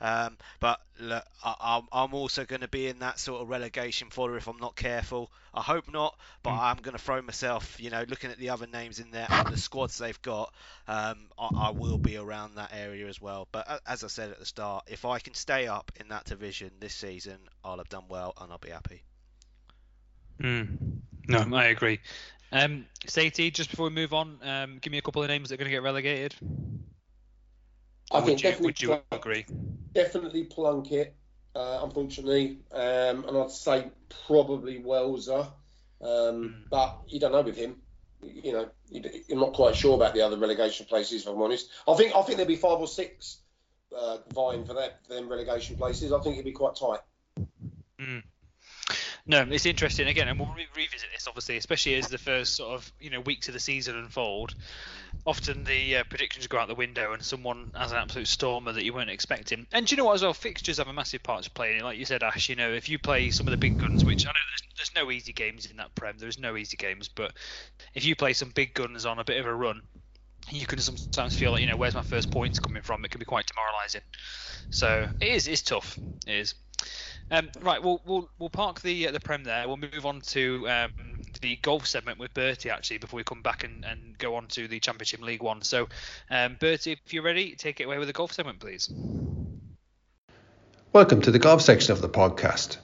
Um, 0.00 0.36
but 0.60 0.80
look, 1.00 1.24
I, 1.44 1.80
am 1.92 2.14
also 2.14 2.44
going 2.44 2.60
to 2.60 2.68
be 2.68 2.86
in 2.86 3.00
that 3.00 3.18
sort 3.18 3.42
of 3.42 3.48
relegation 3.48 4.10
fodder 4.10 4.36
if 4.36 4.46
I'm 4.46 4.58
not 4.58 4.76
careful. 4.76 5.30
I 5.52 5.60
hope 5.60 5.90
not, 5.90 6.16
but 6.42 6.50
mm. 6.50 6.60
I'm 6.60 6.76
going 6.76 6.96
to 6.96 7.02
throw 7.02 7.20
myself, 7.20 7.80
you 7.80 7.90
know, 7.90 8.04
looking 8.08 8.30
at 8.30 8.38
the 8.38 8.50
other 8.50 8.66
names 8.66 9.00
in 9.00 9.10
there 9.10 9.26
and 9.28 9.48
the 9.48 9.58
squads 9.58 9.98
they've 9.98 10.20
got, 10.22 10.52
um, 10.86 11.16
I, 11.38 11.48
I, 11.56 11.70
will 11.70 11.98
be 11.98 12.16
around 12.16 12.54
that 12.56 12.70
area 12.72 13.08
as 13.08 13.20
well. 13.20 13.48
But 13.50 13.82
as 13.86 14.04
I 14.04 14.08
said 14.08 14.30
at 14.30 14.38
the 14.38 14.46
start, 14.46 14.84
if 14.88 15.04
I 15.04 15.18
can 15.18 15.34
stay 15.34 15.66
up 15.66 15.90
in 15.98 16.08
that 16.08 16.24
division 16.26 16.70
this 16.78 16.94
season, 16.94 17.38
I'll 17.64 17.78
have 17.78 17.88
done 17.88 18.04
well 18.08 18.34
and 18.40 18.52
I'll 18.52 18.58
be 18.58 18.70
happy. 18.70 19.02
Mm. 20.40 21.00
No, 21.26 21.56
I 21.56 21.64
agree. 21.64 22.00
Um, 22.52 22.86
Sadie, 23.06 23.50
just 23.50 23.70
before 23.70 23.88
we 23.88 23.94
move 23.94 24.14
on, 24.14 24.38
um, 24.42 24.78
give 24.80 24.90
me 24.90 24.98
a 24.98 25.02
couple 25.02 25.22
of 25.22 25.28
names 25.28 25.48
that 25.48 25.54
are 25.54 25.58
going 25.58 25.70
to 25.70 25.76
get 25.76 25.82
relegated. 25.82 26.34
I 28.10 28.20
think 28.20 28.42
you. 28.42 28.54
Would 28.60 28.80
you 28.80 28.98
agree? 29.10 29.44
Definitely 29.94 30.44
Plunkett, 30.44 31.14
uh, 31.54 31.80
unfortunately, 31.82 32.58
um, 32.72 33.24
and 33.24 33.36
I'd 33.36 33.50
say 33.50 33.90
probably 34.26 34.78
Welser, 34.78 35.46
um, 36.00 36.08
mm. 36.08 36.54
but 36.70 36.98
you 37.08 37.20
don't 37.20 37.32
know 37.32 37.42
with 37.42 37.56
him. 37.56 37.76
You 38.22 38.52
know, 38.52 38.68
you're 38.90 39.38
not 39.38 39.52
quite 39.52 39.76
sure 39.76 39.94
about 39.94 40.14
the 40.14 40.22
other 40.22 40.36
relegation 40.36 40.86
places. 40.86 41.22
If 41.22 41.28
I'm 41.28 41.40
honest, 41.40 41.68
I 41.86 41.94
think 41.94 42.14
I 42.16 42.22
think 42.22 42.38
there'll 42.38 42.48
be 42.48 42.56
five 42.56 42.78
or 42.78 42.88
six 42.88 43.38
uh, 43.96 44.18
vying 44.32 44.64
for 44.64 44.74
that 44.74 45.00
them 45.08 45.28
relegation 45.28 45.76
places. 45.76 46.12
I 46.12 46.20
think 46.20 46.34
it'd 46.34 46.44
be 46.44 46.52
quite 46.52 46.76
tight. 46.76 47.00
Mm. 48.00 48.22
No, 49.26 49.42
it's 49.50 49.66
interesting 49.66 50.08
again, 50.08 50.26
and 50.26 50.38
we'll 50.38 50.54
re- 50.56 50.66
revisit 50.74 51.08
this 51.12 51.28
obviously, 51.28 51.58
especially 51.58 51.96
as 51.96 52.08
the 52.08 52.18
first 52.18 52.56
sort 52.56 52.74
of 52.74 52.92
you 52.98 53.10
know 53.10 53.20
weeks 53.20 53.48
of 53.48 53.54
the 53.54 53.60
season 53.60 53.96
unfold. 53.96 54.54
Often 55.26 55.64
the 55.64 55.96
uh, 55.96 56.04
predictions 56.04 56.46
go 56.46 56.58
out 56.58 56.68
the 56.68 56.74
window, 56.74 57.12
and 57.12 57.22
someone 57.22 57.70
has 57.74 57.92
an 57.92 57.98
absolute 57.98 58.28
stormer 58.28 58.72
that 58.72 58.84
you 58.84 58.94
weren't 58.94 59.10
expecting. 59.10 59.66
And 59.72 59.86
do 59.86 59.92
you 59.94 59.96
know 59.98 60.06
what 60.06 60.14
as 60.14 60.22
well? 60.22 60.32
Fixtures 60.32 60.78
have 60.78 60.88
a 60.88 60.92
massive 60.92 61.22
part 61.22 61.44
to 61.44 61.50
play 61.50 61.72
in 61.72 61.78
it. 61.78 61.84
Like 61.84 61.98
you 61.98 62.06
said, 62.06 62.22
Ash, 62.22 62.48
you 62.48 62.56
know, 62.56 62.72
if 62.72 62.88
you 62.88 62.98
play 62.98 63.30
some 63.30 63.46
of 63.46 63.50
the 63.50 63.58
big 63.58 63.78
guns, 63.78 64.04
which 64.04 64.24
I 64.24 64.30
know 64.30 64.34
there's, 64.50 64.76
there's 64.76 65.04
no 65.04 65.10
easy 65.10 65.32
games 65.32 65.66
in 65.66 65.76
that 65.76 65.94
prem, 65.94 66.16
there's 66.18 66.38
no 66.38 66.56
easy 66.56 66.76
games, 66.76 67.08
but 67.08 67.32
if 67.94 68.04
you 68.04 68.16
play 68.16 68.32
some 68.32 68.50
big 68.50 68.74
guns 68.74 69.04
on 69.04 69.18
a 69.18 69.24
bit 69.24 69.38
of 69.38 69.46
a 69.46 69.54
run, 69.54 69.82
you 70.50 70.66
can 70.66 70.78
sometimes 70.78 71.36
feel 71.36 71.52
like 71.52 71.60
you 71.60 71.66
know 71.66 71.76
where's 71.76 71.94
my 71.94 72.02
first 72.02 72.30
points 72.30 72.58
coming 72.58 72.82
from. 72.82 73.04
It 73.04 73.10
can 73.10 73.18
be 73.18 73.24
quite 73.24 73.46
demoralising. 73.46 74.02
So 74.70 75.08
it 75.20 75.28
is. 75.28 75.48
It's 75.48 75.62
tough. 75.62 75.98
It 76.26 76.34
is. 76.34 76.54
Um, 77.30 77.50
right, 77.60 77.82
we'll, 77.82 78.00
we'll 78.06 78.30
we'll 78.38 78.48
park 78.48 78.80
the 78.80 79.08
uh, 79.08 79.12
the 79.12 79.20
prem 79.20 79.44
there. 79.44 79.66
We'll 79.66 79.76
move 79.76 80.06
on 80.06 80.20
to 80.22 80.68
um, 80.68 81.17
the 81.34 81.56
golf 81.56 81.86
segment 81.86 82.18
with 82.18 82.34
Bertie 82.34 82.70
actually 82.70 82.98
before 82.98 83.18
we 83.18 83.24
come 83.24 83.42
back 83.42 83.64
and, 83.64 83.84
and 83.84 84.16
go 84.18 84.34
on 84.34 84.46
to 84.48 84.68
the 84.68 84.80
Championship 84.80 85.20
League 85.20 85.42
One. 85.42 85.62
So, 85.62 85.88
um, 86.30 86.56
Bertie, 86.58 86.92
if 86.92 87.12
you're 87.12 87.22
ready, 87.22 87.54
take 87.54 87.80
it 87.80 87.84
away 87.84 87.98
with 87.98 88.08
the 88.08 88.12
golf 88.12 88.32
segment, 88.32 88.60
please. 88.60 88.90
Welcome 90.92 91.20
to 91.22 91.30
the 91.30 91.38
golf 91.38 91.62
section 91.62 91.92
of 91.92 92.00
the 92.00 92.08
podcast. 92.08 92.78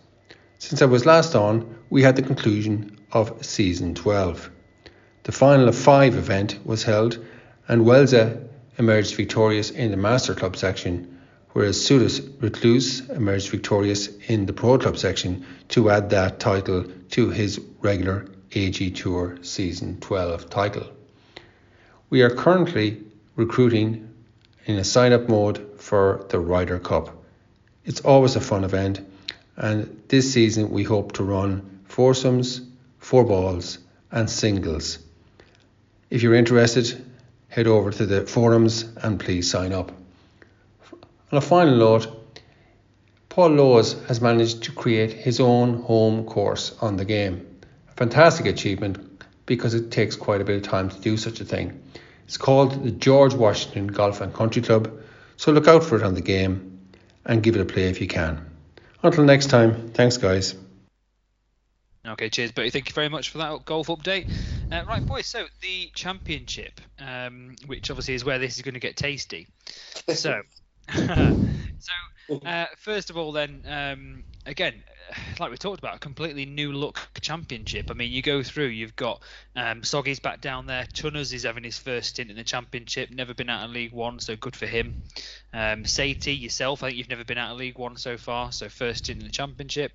Since 0.59 0.83
I 0.83 0.87
was 0.87 1.07
last 1.07 1.35
on, 1.35 1.76
we 1.90 2.02
had 2.02 2.16
the 2.16 2.22
conclusion 2.22 2.98
of 3.12 3.44
season 3.44 3.94
12. 3.94 4.50
The 5.24 5.33
final 5.33 5.68
of 5.68 5.76
five 5.76 6.16
event 6.16 6.59
was 6.64 6.83
held, 6.83 7.24
and 7.68 7.83
Welser 7.83 8.48
emerged 8.78 9.14
victorious 9.14 9.70
in 9.70 9.90
the 9.90 9.96
Master 9.96 10.35
Club 10.35 10.57
section 10.57 11.14
whereas 11.54 11.78
Sudas 11.78 12.20
Recluse 12.40 13.09
emerged 13.11 13.48
victorious 13.48 14.09
in 14.28 14.44
the 14.46 14.52
Pro 14.52 14.76
Club 14.76 14.98
section 14.98 15.46
to 15.68 15.88
add 15.88 16.11
that 16.11 16.38
title 16.38 16.85
to 17.11 17.30
his 17.30 17.61
regular 17.80 18.26
AG 18.57 18.90
Tour 18.93 19.37
Season 19.43 19.99
12 20.01 20.49
title. 20.49 20.87
We 22.11 22.23
are 22.23 22.31
currently 22.31 23.03
recruiting 23.35 24.09
in 24.67 24.77
a 24.77 24.85
sign 24.85 25.12
up 25.12 25.29
mode 25.29 25.81
for 25.81 26.25
the 26.29 26.38
Ryder 26.38 26.79
Cup. 26.79 27.25
It's 27.85 28.01
always 28.01 28.37
a 28.37 28.40
fun 28.40 28.62
event, 28.62 29.01
and 29.57 30.03
this 30.09 30.33
season 30.33 30.71
we 30.71 30.85
hope 30.85 31.12
to 31.12 31.25
run 31.25 31.81
foursomes, 31.87 32.61
four 32.99 33.25
balls, 33.25 33.79
and 34.12 34.31
singles. 34.31 34.99
If 36.11 36.23
you're 36.23 36.35
interested, 36.35 37.05
head 37.49 37.67
over 37.67 37.90
to 37.90 38.07
the 38.07 38.27
forums 38.27 38.85
and 39.03 39.19
please 39.19 39.51
sign 39.51 39.73
up. 39.73 39.90
On 41.33 41.38
a 41.38 41.40
final 41.40 41.77
note, 41.77 42.38
Paul 43.29 43.51
Lowes 43.51 43.95
has 44.07 44.21
managed 44.21 44.62
to 44.62 44.73
create 44.73 45.12
his 45.12 45.40
own 45.40 45.83
home 45.83 46.25
course 46.25 46.77
on 46.81 46.97
the 46.97 47.05
game. 47.05 47.54
Fantastic 47.96 48.46
achievement 48.46 49.22
because 49.46 49.74
it 49.74 49.90
takes 49.90 50.16
quite 50.16 50.40
a 50.40 50.44
bit 50.44 50.57
of 50.57 50.62
time 50.62 50.88
to 50.90 51.00
do 51.00 51.16
such 51.16 51.40
a 51.40 51.44
thing. 51.44 51.83
It's 52.24 52.37
called 52.37 52.85
the 52.85 52.90
George 52.90 53.35
Washington 53.35 53.87
Golf 53.88 54.20
and 54.20 54.33
Country 54.33 54.62
Club, 54.62 54.90
so 55.37 55.52
look 55.52 55.68
out 55.68 55.85
for 55.85 55.96
it 55.96 56.02
on 56.02 56.14
the 56.14 56.22
game 56.22 56.80
and 57.24 57.42
give 57.42 57.57
it 57.57 57.61
a 57.61 57.64
play 57.64 57.88
if 57.88 58.00
you 58.00 58.07
can. 58.07 58.44
Until 59.02 59.24
next 59.24 59.46
time, 59.46 59.90
thanks 59.90 60.16
guys. 60.16 60.54
Okay, 62.07 62.28
cheers, 62.28 62.52
Bertie. 62.52 62.70
Thank 62.70 62.88
you 62.88 62.94
very 62.94 63.09
much 63.09 63.30
for 63.30 63.38
that 63.38 63.64
golf 63.64 63.87
update. 63.87 64.30
Uh, 64.70 64.85
right, 64.87 65.04
boys. 65.04 65.26
So 65.26 65.46
the 65.62 65.90
championship, 65.94 66.80
um, 66.98 67.57
which 67.66 67.90
obviously 67.90 68.14
is 68.14 68.24
where 68.24 68.38
this 68.38 68.57
is 68.57 68.62
going 68.62 68.74
to 68.74 68.80
get 68.80 68.96
tasty. 68.96 69.46
So 70.12 70.42
so, 70.92 72.40
uh, 72.44 72.66
first 72.78 73.11
of 73.11 73.16
all, 73.16 73.33
then, 73.33 73.62
um, 73.66 74.24
again, 74.46 74.83
like 75.40 75.51
we 75.51 75.57
talked 75.57 75.79
about, 75.79 75.97
a 75.97 75.99
completely 75.99 76.47
new 76.47 76.73
look 76.73 76.99
championship. 77.21 77.90
I 77.90 77.95
mean, 77.95 78.11
you 78.12 78.23
go 78.23 78.43
through, 78.43 78.67
you've 78.67 78.97
got 78.97 79.23
um, 79.57 79.83
Soggy's 79.83 80.21
back 80.21 80.40
down 80.40 80.67
there. 80.67 80.87
Tunners 80.93 81.33
is 81.33 81.45
having 81.45 81.64
his 81.64 81.79
first 81.79 82.11
stint 82.11 82.31
in 82.31 82.37
the 82.37 82.45
championship, 82.45 83.11
never 83.11 83.35
been 83.35 83.51
out 83.51 83.64
of 83.64 83.71
League 83.71 83.93
One, 83.93 84.21
so 84.21 84.37
good 84.37 84.57
for 84.57 84.67
him. 84.67 85.03
Um, 85.53 85.85
Satie, 85.85 86.40
yourself, 86.40 86.83
I 86.83 86.88
think 86.88 86.99
you've 86.99 87.09
never 87.09 87.25
been 87.25 87.38
out 87.38 87.53
of 87.53 87.59
League 87.59 87.79
One 87.79 87.97
so 87.97 88.17
far, 88.17 88.53
so 88.53 88.69
first 88.69 89.05
stint 89.05 89.21
in 89.21 89.27
the 89.27 89.33
championship. 89.33 89.93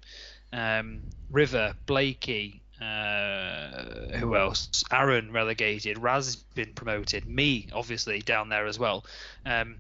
Um, 0.52 1.02
River, 1.30 1.76
Blakey, 1.86 2.62
uh, 2.82 4.18
who 4.18 4.36
else? 4.36 4.84
Aaron 4.92 5.32
relegated. 5.32 5.98
Raz 5.98 6.38
been 6.38 6.74
promoted. 6.74 7.26
Me, 7.28 7.68
obviously, 7.74 8.22
down 8.22 8.50
there 8.50 8.66
as 8.68 8.80
well. 8.80 9.06
Um, 9.46 9.78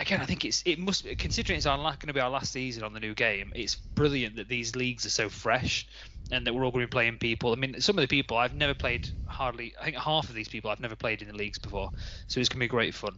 again, 0.00 0.20
I 0.20 0.24
think 0.24 0.44
it's 0.44 0.62
it 0.64 0.78
must 0.78 1.06
considering 1.18 1.56
it's 1.56 1.66
our 1.66 1.76
going 1.76 2.08
to 2.08 2.12
be 2.12 2.20
our 2.20 2.30
last 2.30 2.52
season 2.52 2.82
on 2.82 2.92
the 2.92 3.00
new 3.00 3.14
game. 3.14 3.52
It's 3.54 3.76
brilliant 3.76 4.36
that 4.36 4.48
these 4.48 4.74
leagues 4.74 5.06
are 5.06 5.10
so 5.10 5.28
fresh. 5.28 5.86
and 6.32 6.46
that 6.46 6.54
we're 6.54 6.64
all 6.64 6.70
going 6.70 6.84
to 6.84 6.86
be 6.86 6.90
playing 6.90 7.18
people. 7.18 7.52
I 7.52 7.56
mean, 7.56 7.80
some 7.80 7.98
of 7.98 8.02
the 8.02 8.08
people 8.08 8.36
I've 8.36 8.54
never 8.54 8.74
played 8.74 9.08
hardly. 9.26 9.74
I 9.80 9.84
think 9.84 9.96
half 9.96 10.28
of 10.28 10.34
these 10.34 10.48
people 10.48 10.70
I've 10.70 10.80
never 10.80 10.96
played 10.96 11.22
in 11.22 11.28
the 11.28 11.34
leagues 11.34 11.58
before, 11.58 11.90
so 12.28 12.38
it's 12.38 12.48
going 12.48 12.58
to 12.58 12.64
be 12.64 12.68
great 12.68 12.94
fun. 12.94 13.16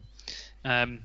Um, 0.65 1.01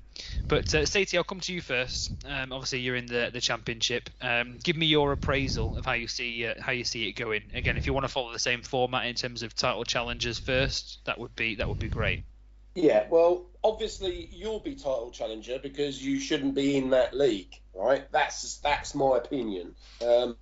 but 0.47 0.73
uh, 0.75 0.85
I'll 1.15 1.23
come 1.23 1.39
to 1.41 1.53
you 1.53 1.61
first. 1.61 2.13
Um, 2.25 2.53
obviously, 2.53 2.79
you're 2.79 2.95
in 2.95 3.07
the 3.07 3.29
the 3.33 3.41
championship. 3.41 4.09
Um, 4.21 4.57
give 4.63 4.77
me 4.77 4.85
your 4.85 5.11
appraisal 5.11 5.75
of 5.75 5.85
how 5.85 5.93
you 5.93 6.07
see 6.07 6.45
uh, 6.45 6.53
how 6.61 6.71
you 6.71 6.83
see 6.83 7.07
it 7.07 7.13
going. 7.13 7.43
Again, 7.53 7.77
if 7.77 7.85
you 7.85 7.93
want 7.93 8.05
to 8.05 8.11
follow 8.11 8.31
the 8.31 8.39
same 8.39 8.61
format 8.61 9.05
in 9.05 9.15
terms 9.15 9.43
of 9.43 9.55
title 9.55 9.83
challenges 9.83 10.39
first, 10.39 10.99
that 11.05 11.17
would 11.19 11.35
be 11.35 11.55
that 11.55 11.67
would 11.67 11.79
be 11.79 11.89
great. 11.89 12.23
Yeah, 12.77 13.07
well, 13.09 13.47
obviously 13.63 14.29
you'll 14.31 14.59
be 14.59 14.75
title 14.75 15.09
challenger 15.09 15.57
because 15.57 15.99
you 16.05 16.19
shouldn't 16.19 16.53
be 16.53 16.77
in 16.77 16.91
that 16.91 17.11
league, 17.11 17.59
right? 17.73 18.05
That's 18.11 18.59
that's 18.59 18.93
my 18.93 19.17
opinion. 19.17 19.73
Um, 20.05 20.37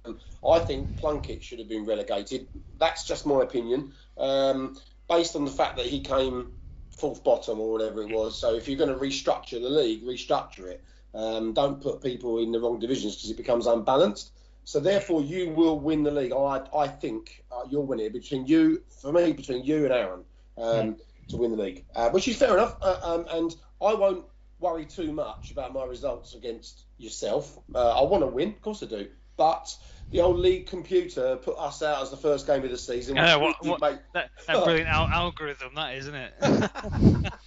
I 0.46 0.60
think 0.60 0.98
Plunkett 0.98 1.42
should 1.42 1.60
have 1.60 1.70
been 1.70 1.86
relegated. 1.86 2.50
That's 2.78 3.08
just 3.08 3.26
my 3.26 3.42
opinion, 3.42 3.94
um, 4.18 4.78
based 5.08 5.38
on 5.38 5.46
the 5.46 5.52
fact 5.52 5.78
that 5.78 5.86
he 5.86 6.02
came 6.02 6.52
fourth 6.90 7.24
bottom 7.24 7.62
or 7.62 7.72
whatever 7.72 8.02
it 8.02 8.10
was. 8.10 8.38
So 8.38 8.54
if 8.54 8.68
you're 8.68 8.78
going 8.78 8.94
to 8.94 9.00
restructure 9.00 9.62
the 9.62 9.70
league, 9.70 10.04
restructure 10.04 10.68
it. 10.68 10.84
Um, 11.14 11.54
don't 11.54 11.80
put 11.80 12.04
people 12.04 12.40
in 12.40 12.52
the 12.52 12.60
wrong 12.60 12.80
divisions 12.80 13.16
because 13.16 13.30
it 13.30 13.38
becomes 13.38 13.66
unbalanced. 13.66 14.34
So 14.66 14.82
therefore, 14.82 15.22
you 15.22 15.52
will 15.52 15.80
win 15.80 16.04
the 16.04 16.12
league. 16.12 16.34
I 16.34 16.68
I 16.76 16.90
think 16.90 17.46
uh, 17.50 17.62
you'll 17.70 17.86
win 17.86 18.02
it 18.02 18.12
between 18.12 18.46
you, 18.46 18.84
for 18.90 19.14
me, 19.14 19.32
between 19.32 19.64
you 19.64 19.86
and 19.86 19.94
Aaron. 19.94 20.26
Um, 20.58 20.98
to 21.30 21.38
win 21.38 21.52
the 21.52 21.62
league, 21.62 21.86
uh, 21.96 22.10
which 22.10 22.28
is 22.28 22.36
fair 22.36 22.54
enough. 22.54 22.78
Uh, 22.82 23.00
um, 23.02 23.26
and 23.32 23.56
I 23.82 23.94
won't 23.94 24.26
worry 24.60 24.86
too 24.86 25.12
much 25.12 25.52
about 25.52 25.74
my 25.74 25.86
results 25.86 26.36
against 26.36 26.86
yourself. 26.98 27.58
Uh, 27.74 28.00
I 28.00 28.04
want 28.04 28.24
to 28.24 28.28
win, 28.28 28.50
of 28.50 28.62
course 28.62 28.84
I 28.84 28.88
do. 28.88 29.08
But 29.38 29.76
the 30.12 30.22
old 30.22 30.38
league 30.38 30.68
computer 30.68 31.36
put 31.36 31.58
us 31.58 31.82
out 31.82 32.02
as 32.02 32.10
the 32.10 32.18
first 32.18 32.48
game 32.48 32.64
of 32.64 32.70
the 32.70 32.78
season. 32.78 33.16
Yeah, 33.16 33.36
what, 33.36 33.64
what, 33.66 33.82
make... 33.82 34.00
that, 34.14 34.30
that, 34.48 34.64
brilliant 34.64 34.88
al- 34.88 35.08
algorithm, 35.08 35.74
that 35.76 35.96
isn't 35.96 36.16
it? 36.16 36.34
that 36.40 37.40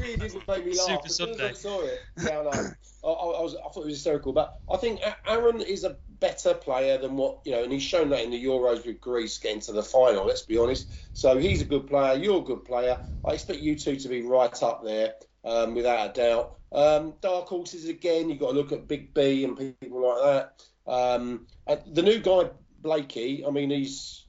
really 0.00 0.16
didn't 0.16 0.48
make 0.48 0.66
me 0.66 0.76
laugh. 0.76 0.86
Super 0.86 1.06
as 1.06 1.16
Sunday. 1.16 1.50
As 1.50 1.58
I 1.58 1.68
saw 1.68 1.80
it, 1.82 2.00
yeah, 2.18 2.42
no, 2.42 2.50
I, 2.50 3.08
I, 3.08 3.42
was, 3.42 3.54
I 3.54 3.68
thought 3.68 3.82
it 3.82 3.86
was 3.86 3.94
hysterical. 3.94 4.32
But 4.32 4.58
I 4.70 4.76
think 4.76 5.00
Aaron 5.26 5.60
is 5.62 5.84
a 5.84 5.96
better 6.20 6.54
player 6.54 6.98
than 6.98 7.16
what 7.16 7.40
you 7.44 7.52
know, 7.52 7.62
and 7.62 7.72
he's 7.72 7.82
shown 7.82 8.10
that 8.10 8.24
in 8.24 8.30
the 8.30 8.44
Euros 8.44 8.86
with 8.86 9.00
Greece 9.00 9.38
getting 9.38 9.60
to 9.60 9.72
the 9.72 9.82
final. 9.82 10.26
Let's 10.26 10.42
be 10.42 10.58
honest. 10.58 10.92
So 11.12 11.38
he's 11.38 11.60
a 11.60 11.64
good 11.64 11.86
player. 11.86 12.18
You're 12.18 12.40
a 12.40 12.44
good 12.44 12.64
player. 12.64 12.98
I 13.24 13.32
expect 13.32 13.60
you 13.60 13.76
two 13.76 13.96
to 13.96 14.08
be 14.08 14.22
right 14.22 14.62
up 14.62 14.84
there, 14.84 15.14
um, 15.44 15.74
without 15.74 16.10
a 16.10 16.12
doubt. 16.12 16.56
Um, 16.72 17.14
dark 17.20 17.46
horses 17.46 17.88
again. 17.88 18.28
You've 18.28 18.40
got 18.40 18.50
to 18.50 18.56
look 18.56 18.72
at 18.72 18.88
Big 18.88 19.14
B 19.14 19.44
and 19.44 19.56
people 19.56 20.08
like 20.08 20.22
that. 20.22 20.90
Um, 20.90 21.46
the 21.86 22.02
new 22.02 22.18
guy 22.18 22.50
Blakey. 22.80 23.44
I 23.46 23.50
mean, 23.50 23.70
he's 23.70 24.26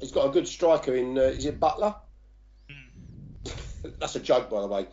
he's 0.00 0.12
got 0.12 0.26
a 0.26 0.30
good 0.30 0.48
striker 0.48 0.94
in. 0.94 1.18
Uh, 1.18 1.22
is 1.22 1.46
it 1.46 1.60
Butler? 1.60 1.94
That's 4.00 4.16
a 4.16 4.20
joke, 4.20 4.50
by 4.50 4.60
the 4.60 4.66
way. 4.66 4.86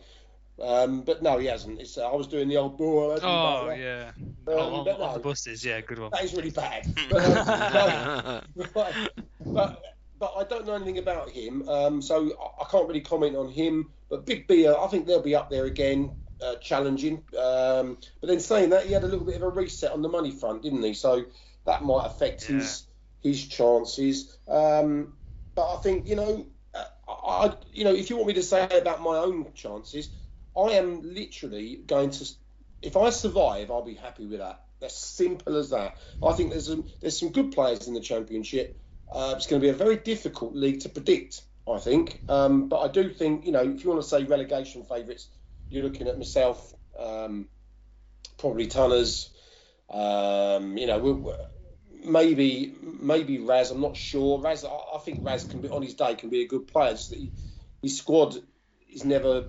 Um, 0.60 1.02
but 1.02 1.22
no, 1.22 1.38
he 1.38 1.46
hasn't. 1.46 1.80
It's, 1.80 1.96
uh, 1.96 2.10
I 2.10 2.14
was 2.14 2.26
doing 2.26 2.48
the 2.48 2.58
old 2.58 2.76
ball. 2.76 3.18
Oh 3.22 3.70
yeah. 3.70 4.12
Um, 4.46 4.54
on, 4.54 4.84
no, 4.84 5.02
on 5.02 5.14
the 5.14 5.20
buses, 5.20 5.64
yeah, 5.64 5.80
good 5.80 5.98
one. 5.98 6.10
That 6.10 6.24
is 6.24 6.34
really 6.34 6.50
bad. 6.50 6.86
But, 7.10 8.44
but, 8.74 8.94
but, 9.46 9.82
but, 10.18 10.32
I 10.36 10.44
don't 10.44 10.66
know 10.66 10.74
anything 10.74 10.98
about 10.98 11.30
him, 11.30 11.68
um, 11.68 12.02
so 12.02 12.32
I, 12.38 12.62
I, 12.62 12.66
can't 12.70 12.86
really 12.86 13.00
comment 13.00 13.36
on 13.36 13.48
him. 13.48 13.90
But 14.08 14.26
Big 14.26 14.46
B, 14.46 14.66
uh, 14.66 14.76
I 14.76 14.86
think 14.88 15.06
they'll 15.06 15.22
be 15.22 15.34
up 15.34 15.50
there 15.50 15.64
again, 15.64 16.10
uh, 16.42 16.56
challenging. 16.56 17.22
Um, 17.38 17.98
but 18.20 18.28
then 18.28 18.40
saying 18.40 18.70
that, 18.70 18.86
he 18.86 18.92
had 18.92 19.02
a 19.02 19.06
little 19.06 19.24
bit 19.24 19.36
of 19.36 19.42
a 19.42 19.48
reset 19.48 19.92
on 19.92 20.02
the 20.02 20.08
money 20.08 20.30
front, 20.30 20.62
didn't 20.62 20.82
he? 20.82 20.94
So 20.94 21.24
that 21.64 21.82
might 21.84 22.06
affect 22.06 22.48
yeah. 22.48 22.56
his 22.56 22.84
his 23.22 23.46
chances. 23.46 24.36
Um, 24.48 25.14
but 25.54 25.74
I 25.74 25.80
think 25.82 26.06
you 26.06 26.16
know, 26.16 26.46
uh, 26.74 26.84
I 27.08 27.54
you 27.72 27.84
know, 27.84 27.94
if 27.94 28.10
you 28.10 28.16
want 28.16 28.28
me 28.28 28.34
to 28.34 28.42
say 28.42 28.68
about 28.78 29.00
my 29.00 29.16
own 29.16 29.46
chances. 29.54 30.10
I 30.56 30.72
am 30.72 31.14
literally 31.14 31.76
going 31.86 32.10
to. 32.10 32.28
If 32.82 32.96
I 32.96 33.10
survive, 33.10 33.70
I'll 33.70 33.84
be 33.84 33.94
happy 33.94 34.26
with 34.26 34.38
that. 34.38 34.62
As 34.82 34.96
simple 34.96 35.56
as 35.56 35.70
that. 35.70 35.98
I 36.24 36.32
think 36.32 36.50
there's 36.50 36.66
some, 36.66 36.86
there's 37.00 37.18
some 37.18 37.30
good 37.32 37.52
players 37.52 37.86
in 37.86 37.94
the 37.94 38.00
championship. 38.00 38.80
Uh, 39.12 39.34
it's 39.36 39.46
going 39.46 39.60
to 39.60 39.66
be 39.66 39.70
a 39.70 39.74
very 39.74 39.96
difficult 39.96 40.54
league 40.54 40.80
to 40.80 40.88
predict. 40.88 41.42
I 41.68 41.78
think, 41.78 42.22
um, 42.28 42.68
but 42.68 42.80
I 42.80 42.88
do 42.88 43.10
think 43.10 43.46
you 43.46 43.52
know 43.52 43.60
if 43.60 43.84
you 43.84 43.90
want 43.90 44.02
to 44.02 44.08
say 44.08 44.24
relegation 44.24 44.82
favourites, 44.82 45.28
you're 45.68 45.84
looking 45.84 46.08
at 46.08 46.16
myself, 46.16 46.74
um, 46.98 47.48
probably 48.38 48.66
Tunners. 48.66 49.30
Um, 49.88 50.76
you 50.78 50.86
know, 50.86 51.36
maybe 52.04 52.74
maybe 52.82 53.38
Raz. 53.38 53.70
I'm 53.70 53.80
not 53.80 53.96
sure. 53.96 54.40
Raz, 54.40 54.64
I, 54.64 54.98
think 54.98 55.20
Raz 55.22 55.44
can 55.44 55.60
be 55.60 55.68
on 55.68 55.82
his 55.82 55.94
day 55.94 56.14
can 56.14 56.30
be 56.30 56.42
a 56.42 56.48
good 56.48 56.66
player. 56.66 56.92
Just 56.92 57.14
he, 57.14 57.30
his 57.82 57.98
squad 57.98 58.36
is 58.88 59.04
never 59.04 59.48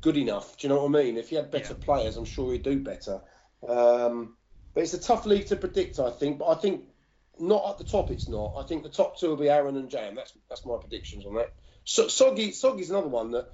good 0.00 0.16
enough. 0.16 0.56
Do 0.56 0.66
you 0.66 0.72
know 0.72 0.84
what 0.84 0.98
I 0.98 1.02
mean? 1.02 1.16
If 1.16 1.30
he 1.30 1.36
had 1.36 1.50
better 1.50 1.74
yeah. 1.78 1.84
players, 1.84 2.16
I'm 2.16 2.24
sure 2.24 2.52
he'd 2.52 2.62
do 2.62 2.80
better. 2.80 3.20
Um, 3.66 4.36
but 4.74 4.82
it's 4.82 4.94
a 4.94 5.00
tough 5.00 5.26
league 5.26 5.46
to 5.46 5.56
predict, 5.56 5.98
I 5.98 6.10
think. 6.10 6.38
But 6.38 6.48
I 6.48 6.54
think 6.54 6.84
not 7.38 7.68
at 7.68 7.78
the 7.78 7.84
top. 7.84 8.10
It's 8.10 8.28
not. 8.28 8.54
I 8.56 8.62
think 8.64 8.82
the 8.82 8.88
top 8.88 9.18
two 9.18 9.28
will 9.28 9.36
be 9.36 9.48
Aaron 9.48 9.76
and 9.76 9.90
Jam. 9.90 10.14
That's 10.14 10.32
that's 10.48 10.64
my 10.64 10.76
predictions 10.78 11.26
on 11.26 11.34
that. 11.34 11.52
So, 11.84 12.08
Soggy 12.08 12.52
Soggy's 12.52 12.90
another 12.90 13.08
one 13.08 13.32
that 13.32 13.50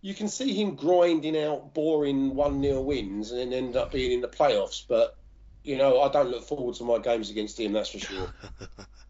you 0.00 0.14
can 0.14 0.28
see 0.28 0.52
him 0.52 0.74
grinding 0.74 1.36
out 1.36 1.72
boring 1.72 2.34
one 2.34 2.62
0 2.62 2.82
wins 2.82 3.30
and 3.30 3.40
then 3.40 3.52
end 3.52 3.76
up 3.76 3.92
being 3.92 4.12
in 4.12 4.20
the 4.20 4.28
playoffs. 4.28 4.84
But 4.86 5.16
you 5.62 5.78
know, 5.78 6.02
I 6.02 6.10
don't 6.10 6.30
look 6.30 6.44
forward 6.44 6.74
to 6.76 6.84
my 6.84 6.98
games 6.98 7.30
against 7.30 7.58
him. 7.58 7.72
That's 7.72 7.90
for 7.90 7.98
sure. 7.98 8.34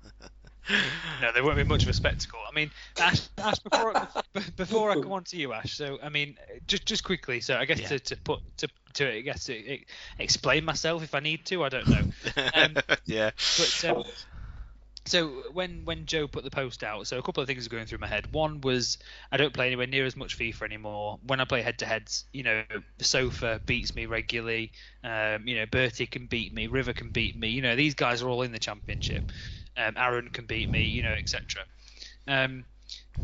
no, 1.20 1.32
there 1.32 1.44
won't 1.44 1.56
be 1.56 1.64
much 1.64 1.82
of 1.82 1.88
a 1.88 1.92
spectacle. 1.92 2.40
I 2.48 2.54
mean, 2.54 2.70
Ash, 2.98 3.28
Ash 3.38 3.58
before 3.58 4.08
before 4.56 4.90
I 4.90 4.94
come 4.94 5.12
on 5.12 5.24
to 5.24 5.36
you, 5.36 5.52
Ash. 5.52 5.76
So, 5.76 5.98
I 6.02 6.08
mean, 6.08 6.36
just 6.66 6.86
just 6.86 7.04
quickly. 7.04 7.40
So, 7.40 7.56
I 7.56 7.64
guess 7.64 7.80
yeah. 7.80 7.88
to, 7.88 7.98
to 7.98 8.16
put 8.16 8.40
to 8.58 8.68
to 8.94 9.16
I 9.16 9.20
guess 9.20 9.44
to 9.44 9.78
explain 10.18 10.64
myself 10.64 11.02
if 11.02 11.14
I 11.14 11.20
need 11.20 11.44
to. 11.46 11.64
I 11.64 11.68
don't 11.68 11.88
know. 11.88 12.02
Um, 12.54 12.76
yeah. 13.04 13.30
But 13.58 13.84
um, 13.88 14.04
so 15.06 15.42
when 15.52 15.84
when 15.84 16.06
Joe 16.06 16.26
put 16.26 16.44
the 16.44 16.50
post 16.50 16.82
out, 16.82 17.06
so 17.06 17.18
a 17.18 17.22
couple 17.22 17.42
of 17.42 17.46
things 17.46 17.66
are 17.66 17.70
going 17.70 17.84
through 17.84 17.98
my 17.98 18.06
head. 18.06 18.32
One 18.32 18.62
was 18.62 18.96
I 19.30 19.36
don't 19.36 19.52
play 19.52 19.66
anywhere 19.66 19.86
near 19.86 20.06
as 20.06 20.16
much 20.16 20.38
FIFA 20.38 20.62
anymore. 20.62 21.18
When 21.26 21.40
I 21.40 21.44
play 21.44 21.60
head 21.60 21.78
to 21.80 21.86
heads, 21.86 22.24
you 22.32 22.42
know, 22.42 22.62
the 22.96 23.04
sofa 23.04 23.60
beats 23.66 23.94
me 23.94 24.06
regularly. 24.06 24.72
Um, 25.02 25.46
you 25.46 25.56
know, 25.56 25.66
Bertie 25.66 26.06
can 26.06 26.26
beat 26.26 26.54
me, 26.54 26.68
River 26.68 26.94
can 26.94 27.10
beat 27.10 27.36
me. 27.36 27.48
You 27.48 27.60
know, 27.60 27.76
these 27.76 27.94
guys 27.94 28.22
are 28.22 28.28
all 28.28 28.42
in 28.42 28.52
the 28.52 28.58
championship 28.58 29.30
um, 29.76 29.94
Aaron 29.96 30.30
can 30.30 30.46
beat 30.46 30.70
me, 30.70 30.82
you 30.82 31.02
know, 31.02 31.12
etc. 31.12 31.64
Um, 32.26 32.64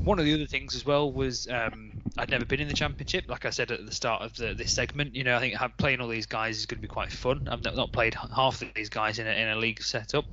one 0.05 0.19
of 0.19 0.25
the 0.25 0.35
other 0.35 0.47
things 0.47 0.75
as 0.75 0.87
well 0.87 1.13
was 1.13 1.49
um, 1.49 1.93
I'd 2.17 2.31
never 2.31 2.45
been 2.45 2.61
in 2.61 2.69
the 2.69 2.75
championship. 2.75 3.29
Like 3.29 3.45
I 3.45 3.51
said 3.51 3.71
at 3.71 3.85
the 3.85 3.93
start 3.93 4.23
of 4.23 4.35
the, 4.37 4.55
this 4.55 4.73
segment, 4.73 5.15
you 5.15 5.25
know, 5.25 5.37
I 5.37 5.41
think 5.41 5.57
playing 5.79 6.01
all 6.01 6.09
these 6.09 6.27
guys 6.27 6.59
is 6.59 6.67
going 6.67 6.79
to 6.79 6.83
be 6.83 6.89
quite 6.89 7.13
fun. 7.13 7.49
I've 7.51 7.63
not 7.63 7.93
played 7.93 8.15
half 8.15 8.63
of 8.63 8.73
these 8.75 8.89
guys 8.89 9.19
in 9.19 9.27
a, 9.27 9.31
in 9.31 9.49
a 9.49 9.57
league 9.57 9.83
setup. 9.83 10.25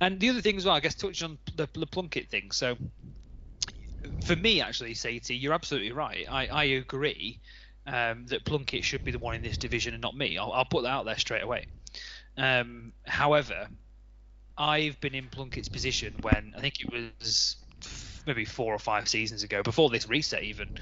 And 0.00 0.20
the 0.20 0.28
other 0.28 0.40
thing 0.40 0.56
as 0.56 0.64
well, 0.64 0.74
I 0.74 0.80
guess, 0.80 0.94
touch 0.94 1.22
on 1.22 1.38
the, 1.56 1.68
the 1.72 1.86
Plunkett 1.86 2.28
thing. 2.28 2.50
So 2.50 2.76
for 4.24 4.36
me, 4.36 4.60
actually, 4.60 4.94
Sadie, 4.94 5.36
you're 5.36 5.54
absolutely 5.54 5.92
right. 5.92 6.26
I, 6.28 6.46
I 6.48 6.64
agree 6.64 7.40
um, 7.86 8.26
that 8.26 8.44
Plunkett 8.44 8.84
should 8.84 9.04
be 9.04 9.12
the 9.12 9.18
one 9.18 9.34
in 9.34 9.42
this 9.42 9.56
division 9.56 9.94
and 9.94 10.02
not 10.02 10.16
me. 10.16 10.38
I'll, 10.38 10.52
I'll 10.52 10.64
put 10.64 10.82
that 10.82 10.90
out 10.90 11.04
there 11.04 11.18
straight 11.18 11.42
away. 11.42 11.66
Um, 12.36 12.92
however, 13.06 13.68
I've 14.58 15.00
been 15.00 15.14
in 15.14 15.28
Plunkett's 15.28 15.68
position 15.68 16.14
when 16.22 16.52
I 16.56 16.60
think 16.60 16.80
it 16.80 16.92
was 16.92 17.56
maybe 18.26 18.44
four 18.44 18.74
or 18.74 18.78
five 18.78 19.08
seasons 19.08 19.42
ago, 19.42 19.62
before 19.62 19.88
this 19.88 20.08
reset 20.08 20.42
even, 20.42 20.78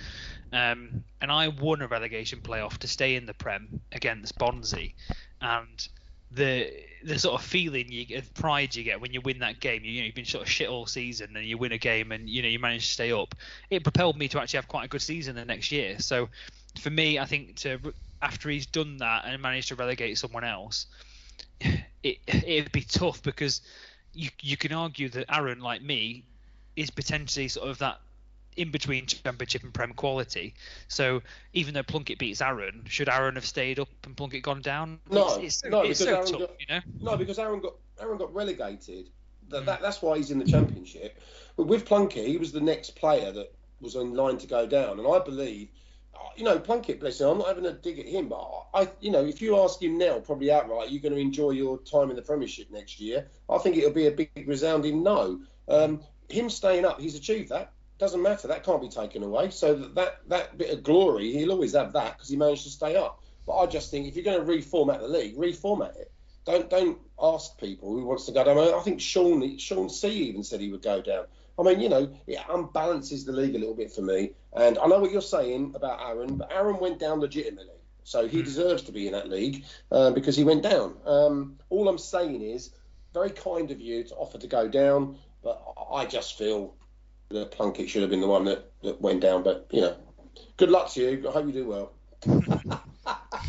um, 0.52 1.04
and 1.20 1.30
I 1.30 1.48
won 1.48 1.82
a 1.82 1.86
relegation 1.86 2.40
playoff 2.40 2.78
to 2.78 2.88
stay 2.88 3.14
in 3.14 3.26
the 3.26 3.34
Prem 3.34 3.80
against 3.92 4.36
Bunsey, 4.38 4.94
and 5.40 5.88
the 6.30 6.72
the 7.04 7.18
sort 7.18 7.40
of 7.40 7.46
feeling 7.46 7.90
you 7.90 8.18
of 8.18 8.34
pride 8.34 8.74
you 8.74 8.82
get 8.82 9.00
when 9.00 9.12
you 9.12 9.20
win 9.20 9.38
that 9.38 9.60
game, 9.60 9.84
you, 9.84 9.92
you 9.92 10.00
know, 10.00 10.06
you've 10.06 10.14
been 10.14 10.24
sort 10.24 10.42
of 10.42 10.50
shit 10.50 10.68
all 10.68 10.86
season 10.86 11.36
and 11.36 11.46
you 11.46 11.56
win 11.56 11.72
a 11.72 11.78
game 11.78 12.10
and 12.10 12.28
you 12.28 12.42
know 12.42 12.48
you 12.48 12.58
manage 12.58 12.86
to 12.86 12.92
stay 12.92 13.12
up. 13.12 13.34
It 13.70 13.84
propelled 13.84 14.18
me 14.18 14.26
to 14.28 14.40
actually 14.40 14.58
have 14.58 14.68
quite 14.68 14.86
a 14.86 14.88
good 14.88 15.02
season 15.02 15.36
the 15.36 15.44
next 15.44 15.70
year. 15.70 16.00
So 16.00 16.28
for 16.80 16.90
me, 16.90 17.18
I 17.18 17.26
think 17.26 17.56
to 17.56 17.78
after 18.22 18.50
he's 18.50 18.66
done 18.66 18.96
that 18.98 19.24
and 19.24 19.40
managed 19.40 19.68
to 19.68 19.76
relegate 19.76 20.18
someone 20.18 20.42
else, 20.42 20.86
it 22.06 22.18
it'd 22.46 22.72
be 22.72 22.82
tough 22.82 23.22
because 23.22 23.60
you 24.12 24.30
you 24.40 24.56
can 24.56 24.72
argue 24.72 25.08
that 25.10 25.26
Aaron, 25.34 25.60
like 25.60 25.82
me, 25.82 26.24
is 26.74 26.90
potentially 26.90 27.48
sort 27.48 27.68
of 27.68 27.78
that 27.78 28.00
in 28.56 28.70
between 28.70 29.04
championship 29.04 29.62
and 29.62 29.74
prem 29.74 29.92
quality. 29.92 30.54
So 30.88 31.22
even 31.52 31.74
though 31.74 31.82
Plunkett 31.82 32.18
beats 32.18 32.40
Aaron, 32.40 32.84
should 32.88 33.08
Aaron 33.08 33.34
have 33.34 33.44
stayed 33.44 33.78
up 33.78 33.88
and 34.04 34.16
Plunkett 34.16 34.42
gone 34.42 34.62
down? 34.62 34.98
No, 35.10 35.36
it's, 35.36 35.62
it's, 35.62 35.64
no, 35.70 35.82
it's 35.82 35.98
because 36.00 36.06
so 36.06 36.14
Aaron 36.14 36.26
tough, 36.26 36.40
got, 36.40 36.60
you 36.60 36.66
know. 36.74 36.80
No, 37.12 37.16
because 37.16 37.38
Aaron 37.38 37.60
got 37.60 37.74
Aaron 38.00 38.18
got 38.18 38.34
relegated. 38.34 39.10
That, 39.48 39.62
mm. 39.62 39.66
that, 39.66 39.82
that's 39.82 40.02
why 40.02 40.16
he's 40.16 40.30
in 40.30 40.38
the 40.38 40.44
championship. 40.44 41.20
But 41.56 41.66
with 41.66 41.84
Plunkett, 41.84 42.26
he 42.26 42.36
was 42.36 42.52
the 42.52 42.60
next 42.60 42.96
player 42.96 43.30
that 43.32 43.52
was 43.80 43.94
in 43.94 44.14
line 44.14 44.38
to 44.38 44.46
go 44.46 44.66
down, 44.66 44.98
and 44.98 45.06
I 45.06 45.18
believe 45.18 45.68
you 46.36 46.44
know, 46.44 46.58
Plunkett, 46.58 47.00
bless 47.00 47.20
him, 47.20 47.28
I'm 47.28 47.38
not 47.38 47.48
having 47.48 47.66
a 47.66 47.72
dig 47.72 47.98
at 47.98 48.06
him, 48.06 48.28
but 48.28 48.66
I, 48.74 48.88
you 49.00 49.10
know, 49.10 49.24
if 49.24 49.40
you 49.40 49.58
ask 49.58 49.82
him 49.82 49.98
now, 49.98 50.18
probably 50.18 50.52
outright, 50.52 50.90
you're 50.90 51.00
going 51.00 51.14
to 51.14 51.20
enjoy 51.20 51.50
your 51.50 51.78
time 51.78 52.10
in 52.10 52.16
the 52.16 52.22
Premiership 52.22 52.70
next 52.70 53.00
year. 53.00 53.26
I 53.48 53.58
think 53.58 53.76
it'll 53.76 53.90
be 53.90 54.06
a 54.06 54.10
big 54.10 54.30
resounding 54.46 55.02
no. 55.02 55.40
Um, 55.68 56.00
him 56.28 56.50
staying 56.50 56.84
up, 56.84 57.00
he's 57.00 57.16
achieved 57.16 57.48
that. 57.50 57.72
Doesn't 57.98 58.20
matter. 58.20 58.48
That 58.48 58.64
can't 58.64 58.82
be 58.82 58.88
taken 58.88 59.22
away. 59.22 59.48
So 59.50 59.74
that 59.74 60.20
that 60.28 60.58
bit 60.58 60.70
of 60.70 60.82
glory, 60.82 61.32
he'll 61.32 61.52
always 61.52 61.72
have 61.72 61.94
that 61.94 62.12
because 62.12 62.28
he 62.28 62.36
managed 62.36 62.64
to 62.64 62.70
stay 62.70 62.94
up. 62.94 63.22
But 63.46 63.56
I 63.56 63.66
just 63.66 63.90
think 63.90 64.06
if 64.06 64.16
you're 64.16 64.24
going 64.24 64.44
to 64.44 64.52
reformat 64.52 65.00
the 65.00 65.08
league, 65.08 65.36
reformat 65.36 65.96
it. 65.96 66.12
Don't 66.44 66.68
don't 66.68 66.98
ask 67.20 67.58
people 67.58 67.92
who 67.92 68.04
wants 68.04 68.26
to 68.26 68.32
go 68.32 68.44
down. 68.44 68.58
I 68.58 68.80
think 68.80 69.00
Sean 69.00 69.56
Sean 69.58 69.88
C 69.88 70.08
even 70.28 70.44
said 70.44 70.60
he 70.60 70.70
would 70.70 70.82
go 70.82 71.00
down. 71.00 71.24
I 71.58 71.62
mean, 71.62 71.80
you 71.80 71.88
know, 71.88 72.10
it 72.26 72.38
unbalances 72.38 73.24
the 73.24 73.32
league 73.32 73.54
a 73.54 73.58
little 73.58 73.74
bit 73.74 73.90
for 73.90 74.02
me. 74.02 74.32
And 74.56 74.78
I 74.78 74.86
know 74.86 74.98
what 74.98 75.12
you're 75.12 75.20
saying 75.20 75.72
about 75.74 76.00
Aaron, 76.00 76.36
but 76.36 76.50
Aaron 76.50 76.78
went 76.78 76.98
down 76.98 77.20
legitimately. 77.20 77.74
So 78.04 78.26
he 78.26 78.40
mm. 78.40 78.44
deserves 78.44 78.82
to 78.84 78.92
be 78.92 79.06
in 79.06 79.12
that 79.12 79.28
league 79.28 79.64
uh, 79.90 80.10
because 80.12 80.36
he 80.36 80.44
went 80.44 80.62
down. 80.62 80.96
Um, 81.04 81.58
all 81.68 81.88
I'm 81.88 81.98
saying 81.98 82.40
is, 82.40 82.70
very 83.12 83.30
kind 83.30 83.70
of 83.70 83.80
you 83.80 84.04
to 84.04 84.14
offer 84.14 84.38
to 84.38 84.46
go 84.46 84.68
down, 84.68 85.18
but 85.42 85.62
I 85.90 86.04
just 86.06 86.38
feel 86.38 86.74
that 87.30 87.50
Plunkett 87.50 87.88
should 87.88 88.02
have 88.02 88.10
been 88.10 88.20
the 88.20 88.26
one 88.26 88.44
that, 88.44 88.70
that 88.82 89.00
went 89.00 89.20
down. 89.20 89.42
But, 89.42 89.66
you 89.70 89.80
know, 89.80 89.96
good 90.56 90.70
luck 90.70 90.90
to 90.92 91.00
you. 91.00 91.28
I 91.28 91.32
hope 91.32 91.46
you 91.46 91.52
do 91.52 91.66
well. 91.66 91.92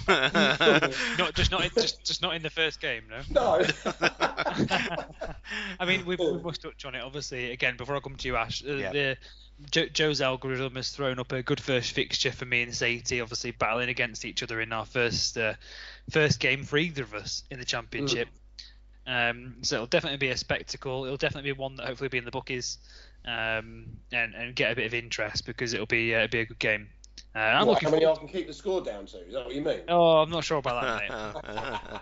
not 0.08 1.34
just 1.34 1.52
not 1.52 1.66
in, 1.66 1.72
just 1.76 2.04
just 2.06 2.22
not 2.22 2.36
in 2.36 2.42
the 2.42 2.50
first 2.50 2.80
game, 2.80 3.04
no. 3.10 3.22
No. 3.32 3.66
I 5.80 5.86
mean, 5.86 6.06
we, 6.06 6.16
we 6.16 6.42
must 6.42 6.62
touch 6.62 6.86
on 6.86 6.96
it. 6.96 7.02
Obviously, 7.02 7.52
again, 7.52 7.76
before 7.78 7.96
I 7.96 8.00
come 8.00 8.16
to 8.16 8.28
you, 8.28 8.36
Ash, 8.36 8.64
uh, 8.68 8.74
yeah. 8.74 8.92
the 8.92 9.18
jo- 9.72 9.88
Joe's 9.88 10.22
algorithm 10.22 10.76
has 10.76 10.92
thrown 10.92 11.20
up 11.20 11.32
a 11.32 11.42
good 11.42 11.60
first 11.60 11.92
fixture 11.92 12.32
for 12.32 12.46
me 12.46 12.64
and 12.64 12.74
Sadie. 12.74 13.22
Obviously, 13.22 13.52
battling 13.52 13.90
against 13.90 14.26
each 14.26 14.44
other 14.44 14.62
in 14.62 14.72
our 14.74 14.86
first 14.86 15.38
uh, 15.38 15.54
first 16.10 16.40
game 16.40 16.64
for 16.64 16.78
either 16.78 17.04
of 17.04 17.14
us 17.14 17.44
in 17.50 17.60
the 17.60 17.66
championship. 17.66 18.28
Mm. 18.28 19.32
Um, 19.32 19.56
so 19.62 19.76
it'll 19.76 19.88
definitely 19.88 20.18
be 20.18 20.30
a 20.30 20.38
spectacle. 20.38 21.06
It'll 21.06 21.18
definitely 21.18 21.54
be 21.54 21.58
one 21.58 21.78
that 21.78 21.88
hopefully 21.88 22.08
will 22.08 22.12
be 22.12 22.18
in 22.18 22.26
the 22.26 22.32
bookies 22.32 22.78
um, 23.26 23.86
and 24.12 24.34
and 24.36 24.56
get 24.56 24.72
a 24.72 24.76
bit 24.76 24.86
of 24.86 24.94
interest 24.94 25.46
because 25.46 25.74
it'll 25.74 25.86
be 25.86 26.14
uh, 26.14 26.24
it'll 26.24 26.32
be 26.32 26.40
a 26.40 26.46
good 26.46 26.60
game. 26.60 26.90
Uh, 27.36 27.40
I'm 27.40 27.68
what, 27.68 27.82
how 27.84 27.92
many 27.92 28.06
I 28.06 28.16
can 28.16 28.28
keep 28.28 28.48
the 28.48 28.54
score 28.54 28.82
down 28.82 29.06
to? 29.08 29.18
Is 29.26 29.34
that 29.34 29.46
what 29.46 29.54
you 29.54 29.62
mean? 29.62 29.82
Oh, 29.88 30.18
I'm 30.18 30.30
not 30.30 30.44
sure 30.44 30.58
about 30.58 30.84
that, 30.84 32.02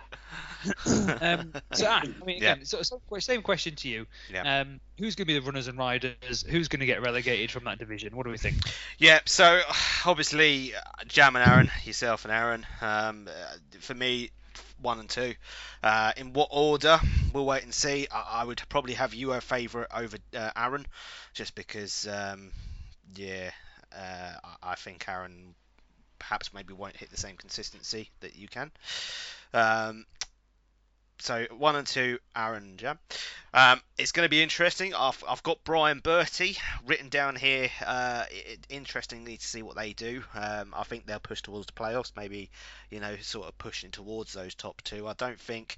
um, 1.22 1.52
so, 1.72 1.86
I 1.86 2.06
mean, 2.24 2.38
again, 2.38 2.58
yeah. 2.58 2.64
so, 2.64 2.82
so, 2.82 3.00
same 3.18 3.42
question 3.42 3.74
to 3.76 3.88
you. 3.88 4.06
Yeah. 4.32 4.60
Um, 4.60 4.80
who's 4.98 5.14
going 5.14 5.26
to 5.26 5.32
be 5.32 5.38
the 5.38 5.44
runners 5.44 5.68
and 5.68 5.78
riders? 5.78 6.44
Who's 6.48 6.68
going 6.68 6.80
to 6.80 6.86
get 6.86 7.02
relegated 7.02 7.50
from 7.50 7.64
that 7.64 7.78
division? 7.78 8.16
What 8.16 8.24
do 8.24 8.30
we 8.30 8.38
think? 8.38 8.56
Yeah, 8.98 9.20
so 9.26 9.60
obviously, 10.04 10.72
Jam 11.06 11.36
and 11.36 11.48
Aaron, 11.48 11.70
yourself 11.84 12.24
and 12.24 12.32
Aaron. 12.32 12.66
Um, 12.80 13.28
uh, 13.28 13.56
for 13.80 13.94
me, 13.94 14.30
one 14.80 15.00
and 15.00 15.08
two. 15.08 15.34
Uh, 15.82 16.12
in 16.16 16.32
what 16.32 16.48
order? 16.50 16.98
We'll 17.32 17.46
wait 17.46 17.64
and 17.64 17.74
see. 17.74 18.08
I, 18.10 18.40
I 18.40 18.44
would 18.44 18.62
probably 18.68 18.94
have 18.94 19.14
you 19.14 19.32
a 19.32 19.40
favourite 19.40 19.88
over 19.94 20.16
uh, 20.36 20.50
Aaron, 20.56 20.86
just 21.34 21.54
because, 21.54 22.06
um, 22.08 22.50
yeah, 23.14 23.50
uh, 23.96 24.32
I 24.62 24.74
think 24.74 25.08
Aaron 25.08 25.54
perhaps 26.18 26.52
maybe 26.52 26.72
won't 26.72 26.96
hit 26.96 27.10
the 27.10 27.16
same 27.16 27.36
consistency 27.36 28.10
that 28.20 28.36
you 28.36 28.48
can. 28.48 28.70
Um, 29.52 30.06
so 31.18 31.46
one 31.56 31.76
and 31.76 31.86
two, 31.86 32.18
Aaron 32.34 32.76
Jam. 32.76 32.98
Um, 33.54 33.80
it's 33.96 34.12
going 34.12 34.26
to 34.26 34.30
be 34.30 34.42
interesting. 34.42 34.94
I've, 34.94 35.22
I've 35.26 35.42
got 35.42 35.64
Brian 35.64 36.00
Bertie 36.00 36.58
written 36.86 37.08
down 37.08 37.36
here. 37.36 37.70
Uh, 37.84 38.24
it, 38.30 38.66
interestingly 38.68 39.38
to 39.38 39.46
see 39.46 39.62
what 39.62 39.76
they 39.76 39.92
do. 39.92 40.22
Um, 40.34 40.74
I 40.76 40.84
think 40.84 41.06
they'll 41.06 41.18
push 41.18 41.42
towards 41.42 41.66
the 41.66 41.72
playoffs. 41.72 42.12
Maybe 42.16 42.50
you 42.90 43.00
know, 43.00 43.16
sort 43.22 43.48
of 43.48 43.56
pushing 43.56 43.90
towards 43.90 44.32
those 44.32 44.54
top 44.54 44.82
two. 44.82 45.08
I 45.08 45.14
don't 45.14 45.40
think 45.40 45.76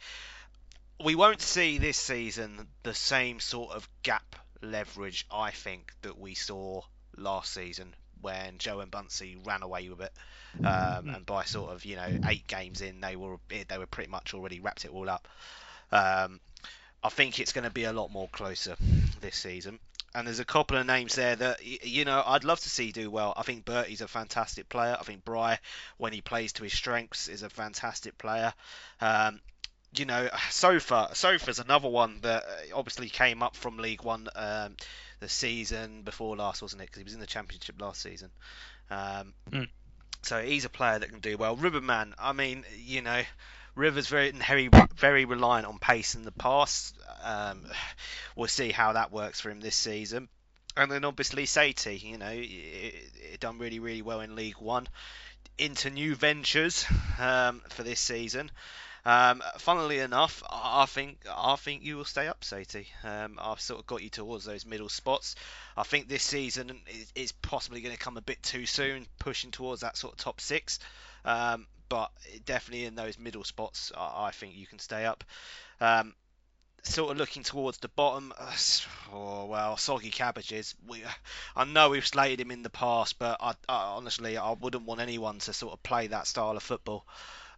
we 1.03 1.15
won't 1.15 1.41
see 1.41 1.79
this 1.79 1.97
season 1.97 2.67
the 2.83 2.95
same 2.95 3.39
sort 3.39 3.73
of 3.73 3.89
gap 4.03 4.37
leverage. 4.61 5.25
I 5.31 5.53
think 5.53 5.93
that 6.03 6.19
we 6.19 6.35
saw 6.35 6.83
last 7.17 7.53
season 7.53 7.95
when 8.21 8.59
Joe 8.59 8.81
and 8.81 8.91
Bunsey 8.91 9.37
ran 9.45 9.63
away 9.63 9.89
with 9.89 10.01
it, 10.01 10.13
um, 10.59 10.65
mm-hmm. 10.65 11.15
and 11.15 11.27
by 11.27 11.45
sort 11.45 11.71
of 11.71 11.85
you 11.85 11.97
know 11.97 12.09
eight 12.29 12.47
games 12.47 12.81
in, 12.81 13.01
they 13.01 13.17
were 13.17 13.37
they 13.49 13.79
were 13.79 13.87
pretty 13.87 14.11
much 14.11 14.35
already 14.35 14.61
wrapped 14.61 14.85
it 14.85 14.93
all 14.93 15.09
up. 15.09 15.29
Um, 15.93 16.41
I 17.03 17.09
think 17.11 17.39
it's 17.39 17.53
going 17.53 17.65
to 17.65 17.71
be 17.71 17.85
a 17.85 17.93
lot 17.93 18.11
more 18.11 18.29
closer 18.29 18.77
this 19.21 19.37
season. 19.37 19.79
And 20.15 20.27
there's 20.27 20.41
a 20.41 20.45
couple 20.45 20.77
of 20.79 20.87
names 20.87 21.15
there 21.15 21.37
that 21.37 21.65
you 21.65 22.05
know 22.05 22.23
I'd 22.27 22.45
love 22.45 22.61
to 22.61 22.71
see 22.71 22.93
do 22.93 23.11
well. 23.11 23.35
I 23.37 23.43
think 23.43 23.65
Bertie's 23.65 24.01
a 24.01 24.09
fantastic 24.09 24.69
player. 24.69 24.97
I 24.99 25.05
think 25.05 25.25
Bry, 25.25 25.59
when 25.99 26.13
he 26.13 26.23
plays 26.23 26.55
to 26.55 26.65
his 26.65 26.73
strengths, 26.73 27.29
is 27.29 27.43
a 27.43 27.51
fantastic 27.51 28.17
player. 28.17 28.53
Um, 29.01 29.41
you 29.95 30.07
know, 30.07 30.29
Sofa. 30.51 31.11
Sofa's 31.13 31.59
another 31.59 31.89
one 31.89 32.21
that 32.23 32.45
obviously 32.75 33.09
came 33.09 33.43
up 33.43 33.55
from 33.55 33.77
League 33.77 34.03
One 34.03 34.29
um, 34.35 34.77
the 35.21 35.29
season 35.29 36.03
before 36.03 36.37
last, 36.37 36.63
wasn't 36.63 36.83
it? 36.83 36.87
Because 36.87 36.99
he 37.01 37.05
was 37.05 37.15
in 37.15 37.21
the 37.21 37.27
Championship 37.27 37.81
last 37.81 38.03
season. 38.03 38.31
Um, 38.91 39.35
mm. 39.51 39.69
So 40.23 40.43
he's 40.43 40.65
a 40.65 40.71
player 40.71 40.99
that 40.99 41.11
can 41.11 41.21
do 41.21 41.37
well. 41.37 41.57
Riverman, 41.57 42.15
I 42.19 42.33
mean, 42.33 42.65
you 42.77 43.03
know, 43.03 43.23
Rivers 43.75 44.09
very 44.09 44.33
very 44.33 44.69
very 44.97 45.25
reliant 45.25 45.67
on 45.67 45.79
pace 45.79 46.15
in 46.17 46.25
the 46.25 46.33
past. 46.33 46.97
Um, 47.23 47.67
we'll 48.35 48.49
see 48.49 48.71
how 48.71 48.95
that 48.95 49.13
works 49.13 49.41
for 49.41 49.51
him 49.51 49.61
this 49.61 49.77
season. 49.77 50.29
And 50.77 50.91
then 50.91 51.05
obviously 51.05 51.45
Saty, 51.47 52.03
you 52.03 52.19
know, 52.19 52.33
it, 52.33 53.41
done 53.41 53.59
really 53.59 53.79
really 53.79 54.03
well 54.03 54.21
in 54.21 54.35
League 54.35 54.59
One. 54.59 54.89
Into 55.59 55.91
new 55.91 56.15
ventures 56.15 56.87
um, 57.19 57.63
for 57.71 57.83
this 57.83 58.01
season. 58.01 58.51
Um, 59.05 59.43
funnily 59.59 60.01
enough, 60.01 60.43
I 60.51 60.87
think 60.87 61.19
I 61.31 61.57
think 61.57 61.83
you 61.83 61.97
will 61.97 62.05
stay 62.05 62.27
up, 62.27 62.41
Saty. 62.41 62.87
Um, 63.05 63.39
I've 63.41 63.61
sort 63.61 63.81
of 63.81 63.87
got 63.87 64.03
you 64.03 64.11
towards 64.11 64.45
those 64.45 64.67
middle 64.67 64.89
spots. 64.89 65.35
I 65.77 65.83
think 65.83 66.09
this 66.09 66.23
season 66.23 66.81
is, 66.89 67.13
is 67.15 67.33
possibly 67.33 67.81
going 67.81 67.95
to 67.95 68.01
come 68.01 68.17
a 68.17 68.23
bit 68.23 68.43
too 68.43 68.67
soon, 68.67 69.07
pushing 69.19 69.51
towards 69.51 69.83
that 69.83 69.97
sort 69.97 70.15
of 70.15 70.19
top 70.19 70.41
six. 70.41 70.79
Um, 71.25 71.67
but 71.89 72.11
definitely 72.45 72.85
in 72.85 72.95
those 72.95 73.19
middle 73.19 73.45
spots, 73.45 73.93
I, 73.97 74.27
I 74.27 74.31
think 74.33 74.57
you 74.57 74.67
can 74.67 74.79
stay 74.79 75.05
up. 75.07 75.25
Um, 75.81 76.15
sort 76.83 77.11
of 77.13 77.19
looking 77.19 77.43
towards 77.43 77.79
the 77.79 77.89
bottom. 77.89 78.33
Uh, 78.39 78.53
oh, 79.13 79.47
well, 79.47 79.77
soggy 79.77 80.11
cabbages. 80.11 80.75
We, 80.87 81.03
I 81.57 81.65
know 81.65 81.91
we've 81.91 82.07
slated 82.07 82.41
him 82.41 82.51
in 82.51 82.63
the 82.63 82.71
past, 82.71 83.19
but 83.19 83.39
I, 83.41 83.55
I, 83.69 83.95
honestly, 83.97 84.37
I 84.37 84.53
wouldn't 84.53 84.85
want 84.85 85.01
anyone 85.01 85.39
to 85.41 85.53
sort 85.53 85.73
of 85.73 85.83
play 85.83 86.09
that 86.09 86.27
style 86.27 86.57
of 86.57 86.63
football. 86.63 87.07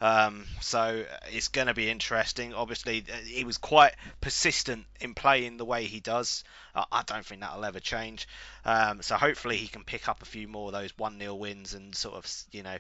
Um, 0.00 0.46
so 0.60 1.04
it's 1.30 1.48
going 1.48 1.66
to 1.66 1.74
be 1.74 1.90
interesting. 1.90 2.54
Obviously, 2.54 3.04
uh, 3.12 3.16
he 3.16 3.44
was 3.44 3.58
quite 3.58 3.92
persistent 4.20 4.86
in 4.98 5.14
playing 5.14 5.58
the 5.58 5.66
way 5.66 5.84
he 5.84 6.00
does. 6.00 6.42
Uh, 6.74 6.84
I 6.90 7.02
don't 7.02 7.24
think 7.24 7.42
that'll 7.42 7.64
ever 7.64 7.80
change. 7.80 8.26
Um, 8.64 9.02
so 9.02 9.16
hopefully 9.16 9.56
he 9.56 9.68
can 9.68 9.84
pick 9.84 10.08
up 10.08 10.22
a 10.22 10.24
few 10.24 10.48
more 10.48 10.68
of 10.68 10.72
those 10.72 10.96
one 10.96 11.18
0 11.18 11.34
wins 11.34 11.74
and 11.74 11.94
sort 11.94 12.14
of, 12.14 12.26
you 12.50 12.62
know, 12.62 12.76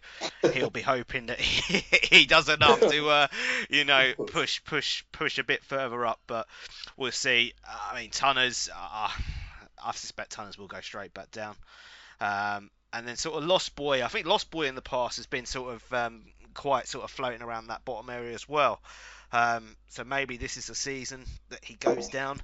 he'll 0.52 0.70
be 0.70 0.80
hoping 0.80 1.26
that 1.26 1.40
he, 1.40 1.84
he 2.02 2.26
does 2.26 2.48
enough 2.48 2.80
to, 2.80 3.08
uh, 3.08 3.26
you 3.68 3.84
know, 3.84 4.12
push 4.26 4.64
push 4.64 5.04
push 5.12 5.38
a 5.38 5.44
bit 5.44 5.62
further 5.64 6.06
up. 6.06 6.20
But 6.26 6.46
we'll 6.96 7.12
see. 7.12 7.52
I 7.92 8.00
mean, 8.00 8.10
Tunners. 8.10 8.70
Uh, 8.74 9.10
I 9.82 9.92
suspect 9.92 10.32
Tunners 10.32 10.58
will 10.58 10.68
go 10.68 10.80
straight 10.80 11.12
back 11.12 11.30
down. 11.30 11.54
Um, 12.20 12.70
and 12.92 13.06
then 13.06 13.16
sort 13.16 13.36
of 13.36 13.44
Lost 13.44 13.76
Boy. 13.76 14.04
I 14.04 14.08
think 14.08 14.26
Lost 14.26 14.50
Boy 14.50 14.66
in 14.66 14.74
the 14.74 14.82
past 14.82 15.16
has 15.16 15.26
been 15.26 15.46
sort 15.46 15.74
of 15.74 15.92
um, 15.92 16.22
quite 16.54 16.88
sort 16.88 17.04
of 17.04 17.10
floating 17.10 17.42
around 17.42 17.68
that 17.68 17.84
bottom 17.84 18.10
area 18.10 18.34
as 18.34 18.48
well. 18.48 18.80
Um, 19.32 19.76
so 19.88 20.04
maybe 20.04 20.36
this 20.36 20.56
is 20.56 20.70
a 20.70 20.74
season 20.74 21.24
that 21.50 21.64
he 21.64 21.74
goes 21.74 22.08
down. 22.08 22.40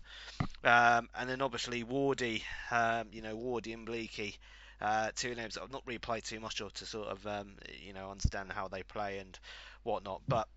Um, 0.65 1.09
and 1.19 1.29
then 1.29 1.43
obviously 1.43 1.85
Wardy, 1.85 2.43
um, 2.71 3.09
you 3.13 3.23
know, 3.23 3.37
Wardy 3.37 3.75
and 3.75 3.87
Bleaky, 3.87 4.37
uh, 4.81 5.11
two 5.15 5.35
names 5.35 5.55
that 5.55 5.63
I've 5.63 5.73
not 5.73 5.83
really 5.87 5.99
played 5.99 6.25
too 6.25 6.41
much 6.41 6.61
of 6.61 6.73
to 6.75 6.87
sort 6.87 7.09
of, 7.09 7.27
um, 7.27 7.57
you 7.85 7.93
know, 7.93 8.11
understand 8.11 8.53
how 8.53 8.69
they 8.69 8.83
play 8.83 9.19
and 9.19 9.39
whatnot. 9.83 10.23
But 10.29 10.49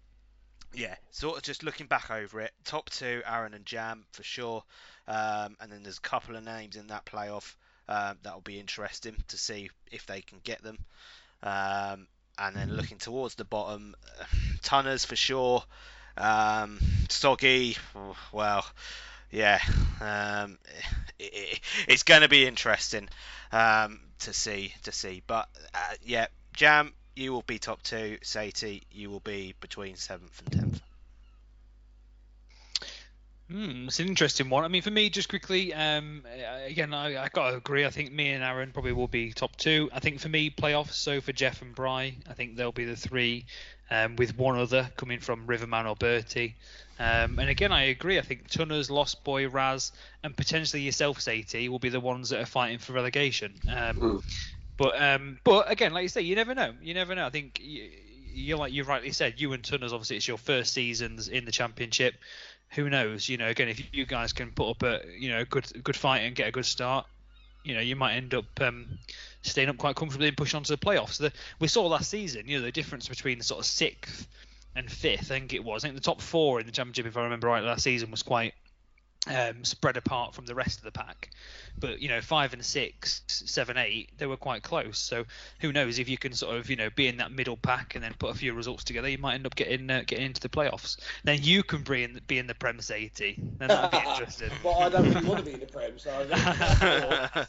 yeah, 0.74 0.96
sort 1.12 1.38
of 1.38 1.44
just 1.44 1.64
looking 1.64 1.88
back 1.88 2.12
over 2.12 2.42
it, 2.42 2.52
top 2.64 2.90
two, 2.90 3.22
Aaron 3.26 3.54
and 3.54 3.66
Jam 3.66 4.06
for 4.12 4.24
sure. 4.24 4.64
Um, 5.08 5.56
and 5.60 5.72
then 5.72 5.84
there's 5.84 5.98
a 5.98 6.02
couple 6.02 6.36
of 6.36 6.44
names 6.44 6.76
in 6.76 6.88
that 6.88 7.06
playoff 7.06 7.56
um, 7.88 8.18
that'll 8.22 8.42
be 8.42 8.60
interesting 8.60 9.16
to 9.30 9.38
see 9.38 9.70
if 9.92 10.06
they 10.06 10.22
can 10.22 10.40
get 10.44 10.62
them. 10.62 10.78
Um, 11.42 12.08
and 12.40 12.56
then 12.56 12.76
looking 12.76 12.98
towards 12.98 13.36
the 13.36 13.46
bottom, 13.46 13.96
Tunners 14.62 15.06
for 15.06 15.16
sure. 15.16 15.64
Um, 16.18 16.80
Soggy, 17.10 17.78
well, 18.32 18.66
yeah, 19.32 19.60
um, 20.02 20.58
it, 21.20 21.34
it, 21.34 21.60
it's 21.88 22.04
going 22.04 22.22
to 22.22 22.30
be 22.30 22.46
interesting 22.46 23.08
um, 23.52 24.00
to 24.20 24.34
see 24.34 24.74
to 24.84 24.92
see. 24.92 25.22
But 25.26 25.48
uh, 25.74 25.94
yeah, 26.04 26.28
Jam, 26.54 26.94
you 27.16 27.32
will 27.32 27.44
be 27.44 27.60
top 27.60 27.82
two. 27.84 28.18
Saty, 28.22 28.84
you 28.92 29.10
will 29.10 29.22
be 29.22 29.56
between 29.60 29.96
seventh 29.96 30.42
and 30.42 30.52
tenth. 30.52 30.82
Hmm, 33.50 33.88
it's 33.88 34.00
an 34.00 34.08
interesting 34.08 34.50
one. 34.50 34.64
I 34.64 34.68
mean, 34.68 34.84
for 34.84 34.92
me, 34.92 35.10
just 35.10 35.28
quickly, 35.28 35.74
um, 35.74 36.24
again, 36.68 36.94
I, 36.94 37.24
I 37.24 37.30
got 37.30 37.50
to 37.50 37.58
agree. 37.58 37.84
I 37.84 37.90
think 37.90 38.12
me 38.12 38.30
and 38.30 38.44
Aaron 38.44 38.72
probably 38.72 38.94
will 38.94 39.08
be 39.08 39.34
top 39.34 39.56
two. 39.56 39.90
I 39.92 40.00
think 40.00 40.20
for 40.20 40.30
me, 40.30 40.52
playoffs. 40.52 40.94
So 40.94 41.20
for 41.20 41.32
Jeff 41.32 41.64
and 41.64 41.74
Bry, 41.74 42.16
I 42.30 42.34
think 42.34 42.56
they'll 42.56 42.72
be 42.72 42.86
the 42.86 42.96
three, 42.96 43.46
um, 43.90 44.16
with 44.18 44.38
one 44.38 44.56
other 44.60 44.92
coming 44.98 45.20
from 45.20 45.48
Riverman 45.48 45.88
or 45.88 45.96
Bertie. 45.96 46.56
Um, 47.00 47.40
and 47.40 47.50
again, 47.50 47.72
I 47.72 47.86
agree. 47.86 48.20
I 48.20 48.22
think 48.22 48.50
Tunners, 48.50 48.92
Lost 48.92 49.24
Boy, 49.24 49.48
Raz, 49.48 49.94
and 50.24 50.38
potentially 50.38 50.84
yourself, 50.84 51.20
Sati, 51.20 51.70
will 51.70 51.80
be 51.80 51.90
the 51.90 52.00
ones 52.00 52.30
that 52.30 52.42
are 52.42 52.46
fighting 52.46 52.78
for 52.78 52.94
relegation. 52.94 53.54
Um, 53.68 53.96
Mm. 54.00 54.24
But 54.78 55.02
um, 55.02 55.40
but 55.44 55.70
again, 55.70 55.92
like 55.92 56.04
you 56.04 56.10
say, 56.10 56.22
you 56.22 56.36
never 56.36 56.56
know. 56.56 56.74
You 56.82 56.94
never 56.94 57.14
know. 57.14 57.26
I 57.26 57.30
think 57.30 57.60
you, 57.62 57.90
you 58.32 58.56
like 58.56 58.72
you 58.72 58.86
rightly 58.86 59.12
said, 59.12 59.34
you 59.38 59.52
and 59.52 59.62
Tunners, 59.62 59.92
obviously, 59.92 60.16
it's 60.16 60.28
your 60.28 60.38
first 60.38 60.74
seasons 60.74 61.28
in 61.28 61.44
the 61.44 61.52
championship. 61.52 62.16
Who 62.72 62.90
knows? 62.90 63.28
You 63.28 63.38
know, 63.38 63.48
again, 63.48 63.68
if 63.68 63.82
you 63.94 64.06
guys 64.06 64.34
can 64.34 64.52
put 64.52 64.70
up 64.70 64.84
a 64.84 65.02
you 65.18 65.30
know 65.30 65.46
good 65.46 65.84
good 65.84 65.96
fight 65.96 66.20
and 66.20 66.36
get 66.36 66.48
a 66.48 66.52
good 66.52 66.66
start, 66.66 67.06
you 67.64 67.74
know, 67.74 67.82
you 67.82 67.96
might 67.96 68.16
end 68.16 68.34
up 68.34 68.46
um, 68.62 68.88
staying 69.42 69.70
up 69.70 69.78
quite 69.78 69.96
comfortably 69.96 70.28
and 70.28 70.38
push 70.38 70.54
on 70.54 70.64
to 70.64 70.72
the 70.72 70.78
playoffs. 70.78 71.18
The, 71.18 71.32
we 71.60 71.68
saw 71.68 71.86
last 71.88 72.10
season, 72.10 72.48
you 72.48 72.58
know, 72.58 72.66
the 72.66 72.72
difference 72.72 73.08
between 73.08 73.38
the 73.38 73.44
sort 73.44 73.60
of 73.60 73.66
sixth 73.66 74.28
and 74.76 74.90
fifth. 74.90 75.32
I 75.32 75.40
think 75.40 75.54
it 75.54 75.64
was. 75.64 75.84
I 75.84 75.88
think 75.88 75.96
the 75.96 76.04
top 76.04 76.22
four 76.22 76.60
in 76.60 76.66
the 76.66 76.72
championship, 76.72 77.06
if 77.06 77.18
I 77.18 77.24
remember 77.24 77.48
right, 77.48 77.64
last 77.64 77.84
season 77.84 78.12
was 78.12 78.24
quite 78.24 78.54
um, 79.28 79.64
spread 79.64 79.98
apart 79.98 80.34
from 80.34 80.46
the 80.46 80.56
rest 80.56 80.78
of 80.78 80.84
the 80.84 80.92
pack. 80.92 81.30
But 81.78 82.02
you 82.02 82.10
know, 82.10 82.22
five 82.22 82.54
and 82.54 82.64
six, 82.64 83.22
seven, 83.28 83.78
eight, 83.78 84.10
they 84.18 84.26
were 84.26 84.38
quite 84.38 84.64
close. 84.64 84.98
So 84.98 85.26
who 85.60 85.72
knows 85.72 86.00
if 86.00 86.10
you 86.10 86.18
can 86.18 86.34
sort 86.34 86.56
of 86.56 86.70
you 86.70 86.76
know 86.76 86.90
be 86.96 87.08
in 87.08 87.18
that 87.18 87.32
middle 87.32 87.58
pack 87.58 87.96
and 87.96 88.04
then 88.04 88.14
put 88.18 88.32
a 88.32 88.34
few 88.34 88.54
results 88.54 88.84
together, 88.84 89.10
you 89.10 89.18
might 89.18 89.36
end 89.36 89.46
up 89.46 89.56
getting 89.56 89.90
uh, 89.90 90.04
getting 90.06 90.26
into 90.26 90.42
the 90.42 90.50
playoffs. 90.50 90.98
Then 91.24 91.40
you 91.42 91.64
can 91.64 91.84
be 91.84 92.04
in 92.04 92.20
be 92.28 92.38
in 92.38 92.48
the 92.48 92.56
Prem 92.56 92.80
80. 92.80 93.36
Then 93.58 93.68
that'd 93.68 93.92
be 93.92 94.10
interesting. 94.10 94.50
but 94.64 94.72
I 94.72 94.90
don't 94.90 95.14
really 95.14 95.28
want 95.28 95.40
to 95.40 95.46
be 95.46 95.54
in 95.54 95.60
the 95.60 95.66
Prem, 95.66 96.00
so. 96.00 96.28
I 96.32 97.48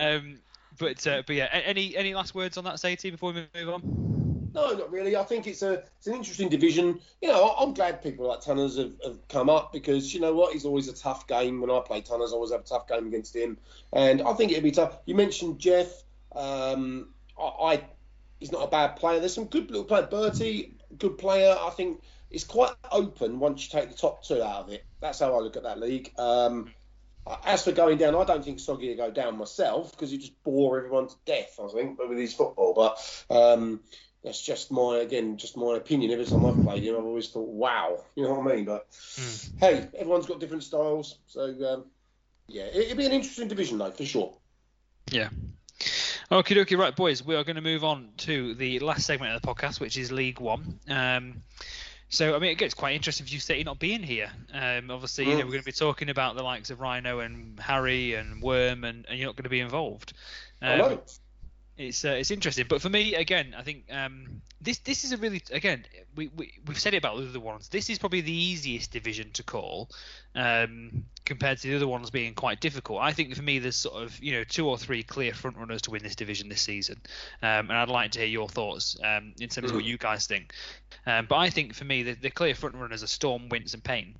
um, 0.16 0.38
but 0.78 1.06
uh, 1.06 1.22
but 1.26 1.36
yeah, 1.36 1.48
any 1.52 1.96
any 1.96 2.14
last 2.14 2.34
words 2.34 2.56
on 2.56 2.64
that, 2.64 2.80
Sadie, 2.80 3.10
before 3.10 3.32
we 3.32 3.46
move 3.54 3.68
on? 3.68 4.29
No, 4.52 4.72
not 4.72 4.90
really. 4.90 5.16
I 5.16 5.22
think 5.24 5.46
it's 5.46 5.62
a 5.62 5.82
it's 5.98 6.06
an 6.06 6.14
interesting 6.14 6.48
division. 6.48 7.00
You 7.22 7.28
know, 7.28 7.54
I'm 7.58 7.74
glad 7.74 8.02
people 8.02 8.26
like 8.28 8.40
Tunners 8.40 8.76
have, 8.76 8.94
have 9.04 9.28
come 9.28 9.48
up 9.48 9.72
because 9.72 10.12
you 10.12 10.20
know 10.20 10.34
what, 10.34 10.52
he's 10.52 10.64
always 10.64 10.88
a 10.88 10.94
tough 10.94 11.26
game. 11.26 11.60
When 11.60 11.70
I 11.70 11.80
play 11.80 12.00
Tunners, 12.00 12.32
I 12.32 12.34
always 12.34 12.50
have 12.50 12.60
a 12.60 12.64
tough 12.64 12.88
game 12.88 13.06
against 13.06 13.34
him, 13.34 13.58
and 13.92 14.22
I 14.22 14.32
think 14.34 14.52
it'd 14.52 14.64
be 14.64 14.72
tough. 14.72 14.98
You 15.06 15.14
mentioned 15.14 15.58
Jeff. 15.58 16.04
Um, 16.34 17.10
I, 17.38 17.42
I 17.42 17.84
he's 18.40 18.52
not 18.52 18.64
a 18.64 18.70
bad 18.70 18.96
player. 18.96 19.20
There's 19.20 19.34
some 19.34 19.46
good 19.46 19.70
little 19.70 19.84
player. 19.84 20.06
Bertie, 20.06 20.76
good 20.98 21.18
player. 21.18 21.56
I 21.58 21.70
think 21.70 22.02
it's 22.30 22.44
quite 22.44 22.72
open 22.90 23.38
once 23.38 23.64
you 23.64 23.78
take 23.78 23.90
the 23.90 23.96
top 23.96 24.24
two 24.24 24.42
out 24.42 24.62
of 24.62 24.70
it. 24.70 24.84
That's 25.00 25.20
how 25.20 25.34
I 25.34 25.40
look 25.40 25.56
at 25.56 25.62
that 25.64 25.78
league. 25.78 26.12
Um, 26.18 26.72
as 27.44 27.64
for 27.64 27.72
going 27.72 27.98
down, 27.98 28.14
I 28.14 28.24
don't 28.24 28.44
think 28.44 28.58
Soggy 28.58 28.88
will 28.88 28.96
go 28.96 29.10
down 29.10 29.36
myself 29.36 29.92
because 29.92 30.10
he 30.10 30.18
just 30.18 30.42
bore 30.42 30.78
everyone 30.78 31.08
to 31.08 31.14
death. 31.26 31.58
I 31.62 31.68
think 31.68 31.98
with 31.98 32.18
his 32.18 32.34
football, 32.34 32.74
but 32.74 33.34
um, 33.34 33.80
that's 34.24 34.40
just 34.42 34.70
my 34.70 34.98
again, 34.98 35.36
just 35.36 35.56
my 35.56 35.76
opinion. 35.76 36.10
Every 36.10 36.24
time 36.26 36.44
I've 36.44 36.62
played 36.62 36.82
him, 36.84 36.96
I've 36.96 37.04
always 37.04 37.28
thought, 37.28 37.48
wow, 37.48 38.04
you 38.16 38.24
know 38.24 38.34
what 38.34 38.52
I 38.52 38.56
mean. 38.56 38.64
But 38.64 38.86
hey, 39.58 39.88
everyone's 39.96 40.26
got 40.26 40.40
different 40.40 40.64
styles, 40.64 41.18
so 41.26 41.42
um, 41.42 41.84
yeah, 42.46 42.64
it, 42.64 42.76
it'd 42.86 42.96
be 42.98 43.06
an 43.06 43.12
interesting 43.12 43.48
division 43.48 43.78
though 43.78 43.90
for 43.90 44.04
sure. 44.04 44.34
Yeah. 45.10 45.28
Okay, 46.32 46.54
dokie, 46.54 46.78
right, 46.78 46.94
boys. 46.94 47.24
We 47.24 47.34
are 47.34 47.42
going 47.42 47.56
to 47.56 47.62
move 47.62 47.82
on 47.82 48.10
to 48.18 48.54
the 48.54 48.78
last 48.78 49.04
segment 49.04 49.34
of 49.34 49.42
the 49.42 49.48
podcast, 49.48 49.80
which 49.80 49.96
is 49.98 50.12
League 50.12 50.38
One. 50.38 50.78
Um, 50.88 51.42
so, 52.08 52.36
I 52.36 52.38
mean, 52.38 52.50
it 52.52 52.58
gets 52.58 52.72
quite 52.74 52.94
interesting 52.94 53.26
for 53.26 53.32
you, 53.32 53.40
City, 53.40 53.64
not 53.64 53.80
being 53.80 54.02
here. 54.02 54.30
Um, 54.52 54.92
obviously, 54.92 55.24
you 55.24 55.30
know, 55.32 55.38
Mm. 55.38 55.44
we're 55.46 55.52
going 55.52 55.62
to 55.62 55.66
be 55.66 55.72
talking 55.72 56.08
about 56.08 56.36
the 56.36 56.44
likes 56.44 56.70
of 56.70 56.80
Rhino 56.80 57.18
and 57.18 57.58
Harry 57.58 58.14
and 58.14 58.40
Worm, 58.40 58.84
and, 58.84 59.06
and 59.08 59.18
you're 59.18 59.26
not 59.26 59.34
going 59.34 59.44
to 59.44 59.48
be 59.50 59.58
involved. 59.60 60.12
Um. 60.62 61.00
It's 61.80 62.04
uh, 62.04 62.10
it's 62.10 62.30
interesting. 62.30 62.66
But 62.68 62.82
for 62.82 62.90
me, 62.90 63.14
again, 63.14 63.54
I 63.56 63.62
think 63.62 63.84
um, 63.90 64.42
this 64.60 64.78
this 64.78 65.04
is 65.04 65.12
a 65.12 65.16
really 65.16 65.42
again 65.50 65.84
we, 66.14 66.28
we 66.36 66.52
we've 66.66 66.78
said 66.78 66.92
it 66.92 66.98
about 66.98 67.16
the 67.16 67.26
other 67.26 67.40
ones. 67.40 67.68
This 67.68 67.88
is 67.88 67.98
probably 67.98 68.20
the 68.20 68.32
easiest 68.32 68.92
division 68.92 69.30
to 69.32 69.42
call 69.42 69.88
um, 70.34 71.04
compared 71.24 71.58
to 71.58 71.68
the 71.68 71.76
other 71.76 71.88
ones 71.88 72.10
being 72.10 72.34
quite 72.34 72.60
difficult. 72.60 73.00
I 73.00 73.12
think 73.12 73.34
for 73.34 73.42
me, 73.42 73.58
there's 73.58 73.76
sort 73.76 74.02
of 74.02 74.22
you 74.22 74.32
know 74.32 74.44
two 74.44 74.68
or 74.68 74.76
three 74.76 75.02
clear 75.02 75.32
front 75.32 75.56
runners 75.56 75.80
to 75.82 75.90
win 75.90 76.02
this 76.02 76.14
division 76.14 76.50
this 76.50 76.60
season, 76.60 77.00
um, 77.42 77.70
and 77.70 77.72
I'd 77.72 77.88
like 77.88 78.10
to 78.12 78.18
hear 78.18 78.28
your 78.28 78.48
thoughts 78.48 78.96
um, 79.02 79.32
in 79.40 79.48
terms 79.48 79.70
of 79.70 79.76
what 79.76 79.84
you 79.84 79.96
guys 79.96 80.26
think. 80.26 80.52
Um, 81.06 81.26
but 81.26 81.36
I 81.36 81.48
think 81.48 81.74
for 81.74 81.84
me, 81.84 82.02
the, 82.02 82.12
the 82.12 82.30
clear 82.30 82.54
front 82.54 82.74
runners 82.74 83.02
are 83.02 83.06
Storm, 83.08 83.48
Wince, 83.48 83.72
and 83.72 83.82
Payne. 83.82 84.16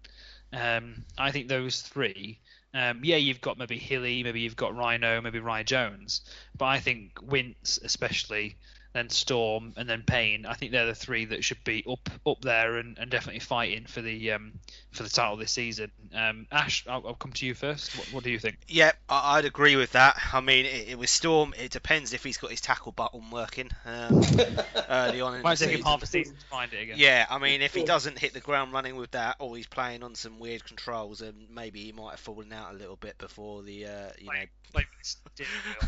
Um, 0.53 1.05
I 1.19 1.31
think 1.31 1.49
those 1.49 1.83
three. 1.83 2.39
Um, 2.73 3.01
yeah, 3.05 3.17
you've 3.17 3.41
got 3.41 3.59
maybe 3.59 3.79
Hilly, 3.79 4.23
maybe 4.23 4.41
you've 4.41 4.57
got 4.57 4.77
Rhino, 4.77 5.21
maybe 5.21 5.41
Ryan 5.41 5.67
Jones, 5.67 6.21
but 6.57 6.67
I 6.67 6.79
think 6.79 7.19
Wince 7.23 7.79
especially, 7.83 8.57
then 8.93 9.09
Storm, 9.09 9.73
and 9.77 9.89
then 9.89 10.03
Pain. 10.03 10.47
I 10.47 10.55
think 10.55 10.73
they're 10.73 10.87
the 10.87 10.95
three 10.95 11.27
that 11.27 11.45
should 11.45 11.63
be 11.65 11.85
up 11.89 12.09
up 12.27 12.41
there 12.43 12.77
and, 12.77 12.99
and 12.99 13.11
definitely 13.11 13.41
fighting 13.41 13.85
for 13.87 14.03
the 14.03 14.33
um, 14.33 14.53
for 14.91 15.03
the 15.05 15.09
title 15.09 15.37
this 15.37 15.53
season. 15.53 15.91
Um, 16.15 16.47
Ash, 16.51 16.85
I'll, 16.89 17.07
I'll 17.07 17.15
come 17.15 17.33
to 17.33 17.47
you 17.47 17.55
first. 17.55 17.97
What, 17.97 18.07
what 18.13 18.25
do 18.25 18.31
you 18.31 18.39
think? 18.41 18.59
Yeah, 18.69 18.93
I- 19.09 19.39
I'd 19.39 19.45
agree 19.45 19.77
with 19.77 19.93
that. 19.93 20.17
I 20.33 20.41
mean, 20.41 20.67
it, 20.67 20.89
it 20.89 20.99
was 20.99 21.11
Storm. 21.11 21.55
It 21.57 21.71
depends 21.71 22.13
if 22.13 22.25
he's 22.25 22.37
got 22.39 22.51
his 22.51 22.61
tackle 22.61 22.91
button 22.93 23.31
working 23.31 23.71
um, 23.87 24.23
early 24.89 25.21
on 25.21 25.37
in 25.37 25.43
Might 25.43 25.59
the 25.59 25.67
take 25.67 25.77
him 25.79 25.85
half 25.85 26.03
a 26.03 26.07
season 26.07 26.35
to 26.37 26.47
find 26.47 26.73
it 26.73 26.83
again. 26.83 26.97
Yeah, 26.99 27.27
I 27.31 27.39
mean, 27.39 27.63
if 27.63 27.75
he 27.75 27.85
doesn't 27.85 28.19
hit 28.19 28.33
the 28.35 28.41
ground 28.41 28.73
running 28.73 28.97
with 28.97 29.13
that, 29.13 29.37
or 29.39 29.57
he's 29.57 29.67
playing 29.69 30.03
on 30.03 30.17
some 30.17 30.39
weird 30.41 30.65
controls, 30.65 31.21
and 31.21 31.47
maybe 31.55 31.81
he 31.85 31.93
might 31.93 32.11
have 32.11 32.21
fallen 32.21 32.53
out 32.53 32.73
a 32.73 32.77
little 32.77 32.97
bit 32.97 33.19
before 33.19 33.63
the, 33.63 33.87
uh, 33.87 33.91
you 34.19 34.27
know, 34.27 34.33
Like, 34.33 34.51
like- 34.75 34.89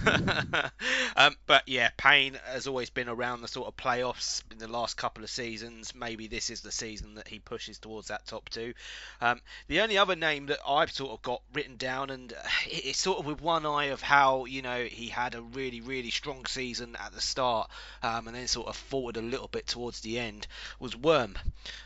um, 1.17 1.37
but 1.47 1.62
yeah, 1.69 1.91
Pain 1.97 2.38
has 2.47 2.67
always 2.67 2.91
been 2.94 3.09
around 3.09 3.40
the 3.40 3.48
sort 3.48 3.68
of 3.68 3.76
playoffs 3.76 4.42
in 4.50 4.59
the 4.59 4.68
last 4.68 4.96
couple 4.96 5.24
of 5.24 5.31
seasons. 5.31 5.94
Maybe 5.94 6.26
this 6.26 6.50
is 6.50 6.61
the 6.61 6.72
season 6.72 7.14
that 7.14 7.28
he 7.28 7.38
pushes 7.38 7.78
towards 7.78 8.09
that 8.09 8.26
top 8.26 8.48
two. 8.48 8.74
Um, 9.20 9.40
the 9.68 9.81
only 9.81 9.98
other 9.98 10.16
name 10.16 10.46
that 10.46 10.59
I've 10.66 10.92
sort 10.92 11.12
of 11.12 11.22
got 11.22 11.42
written 11.52 11.76
down, 11.76 12.11
and 12.11 12.33
it's 12.66 12.98
sort 12.98 13.18
of 13.18 13.26
with 13.26 13.40
one 13.40 13.66
eye 13.66 13.87
of 13.87 14.00
how 14.00 14.44
you 14.44 14.62
know 14.62 14.85
he 14.85 15.09
had 15.09 15.35
a 15.35 15.42
really 15.42 15.81
really 15.81 16.11
strong 16.11 16.46
season 16.46 16.96
at 17.02 17.12
the 17.12 17.20
start, 17.20 17.70
um, 18.02 18.26
and 18.26 18.37
then 18.37 18.46
sort 18.46 18.68
of 18.68 18.76
faltered 18.76 19.22
a 19.22 19.26
little 19.26 19.48
bit 19.48 19.66
towards 19.66 20.00
the 20.00 20.18
end, 20.18 20.46
was 20.78 20.96
Worm. 20.96 21.37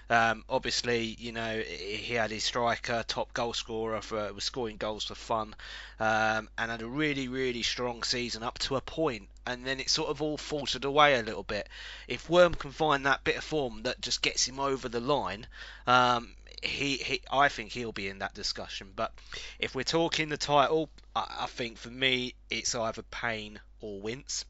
Um, 0.09 0.45
obviously, 0.49 1.16
you 1.19 1.33
know 1.33 1.59
he 1.61 1.97
he 1.97 2.14
had 2.14 2.31
his 2.31 2.45
striker, 2.45 3.05
top 3.07 3.33
goal 3.33 3.53
scorer 3.53 4.01
for 4.01 4.33
was 4.33 4.45
scoring 4.45 4.77
goals 4.77 5.05
for 5.05 5.14
fun, 5.14 5.55
um, 6.01 6.49
and 6.59 6.71
had 6.71 6.83
a 6.83 6.87
really 6.87 7.29
really 7.29 7.62
strong 7.62 8.03
season 8.03 8.42
up 8.42 8.59
to 8.61 8.77
a 8.77 8.81
point, 8.81 9.29
and 9.47 9.65
then 9.65 9.81
it 9.81 9.89
sort 9.89 10.09
of 10.09 10.21
all 10.21 10.37
faltered 10.37 10.85
away 10.85 11.19
a 11.19 11.23
little 11.23 11.43
bit. 11.43 11.69
If 12.09 12.29
Worm 12.29 12.55
can 12.55 12.73
find 12.73 13.07
that 13.07 13.25
bit 13.25 13.37
of 13.37 13.45
form 13.45 13.83
that 13.83 14.01
just 14.01 14.23
gets 14.23 14.47
him 14.47 14.59
over 14.59 14.89
the 14.89 15.01
line, 15.01 15.47
um, 15.87 16.35
he, 16.63 16.97
he 16.97 17.23
I 17.31 17.49
think 17.49 17.73
he'll 17.73 17.93
be 17.93 18.09
in 18.09 18.19
that 18.19 18.35
discussion. 18.35 18.93
But 18.95 19.13
if 19.59 19.75
we're 19.75 19.85
talking 19.85 20.29
the 20.29 20.37
title, 20.37 20.91
I, 21.15 21.27
I 21.41 21.47
think 21.47 21.79
for 21.79 21.91
me 21.91 22.35
it's 22.51 22.75
either 22.75 23.03
Payne 23.03 23.61
or 23.81 24.01
Wince 24.01 24.45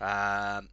um, 0.00 0.68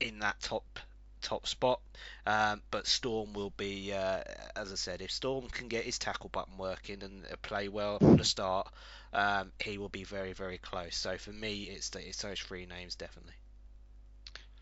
in 0.00 0.18
that 0.20 0.40
top 0.40 0.80
top 1.24 1.46
spot. 1.48 1.80
Um, 2.26 2.62
but 2.70 2.86
Storm 2.86 3.32
will 3.32 3.52
be, 3.56 3.92
uh, 3.92 4.20
as 4.54 4.70
I 4.70 4.76
said, 4.76 5.02
if 5.02 5.10
Storm 5.10 5.48
can 5.48 5.66
get 5.68 5.84
his 5.84 5.98
tackle 5.98 6.28
button 6.28 6.56
working 6.56 7.02
and 7.02 7.24
uh, 7.24 7.36
play 7.42 7.68
well 7.68 7.98
from 7.98 8.16
the 8.16 8.24
start, 8.24 8.68
um, 9.12 9.50
he 9.60 9.78
will 9.78 9.88
be 9.88 10.04
very 10.04 10.32
very 10.32 10.58
close. 10.58 10.96
So 10.96 11.18
for 11.18 11.32
me, 11.32 11.64
it's 11.64 11.90
the, 11.90 12.06
it's 12.06 12.22
those 12.22 12.38
three 12.38 12.66
names 12.66 12.94
definitely. 12.94 13.34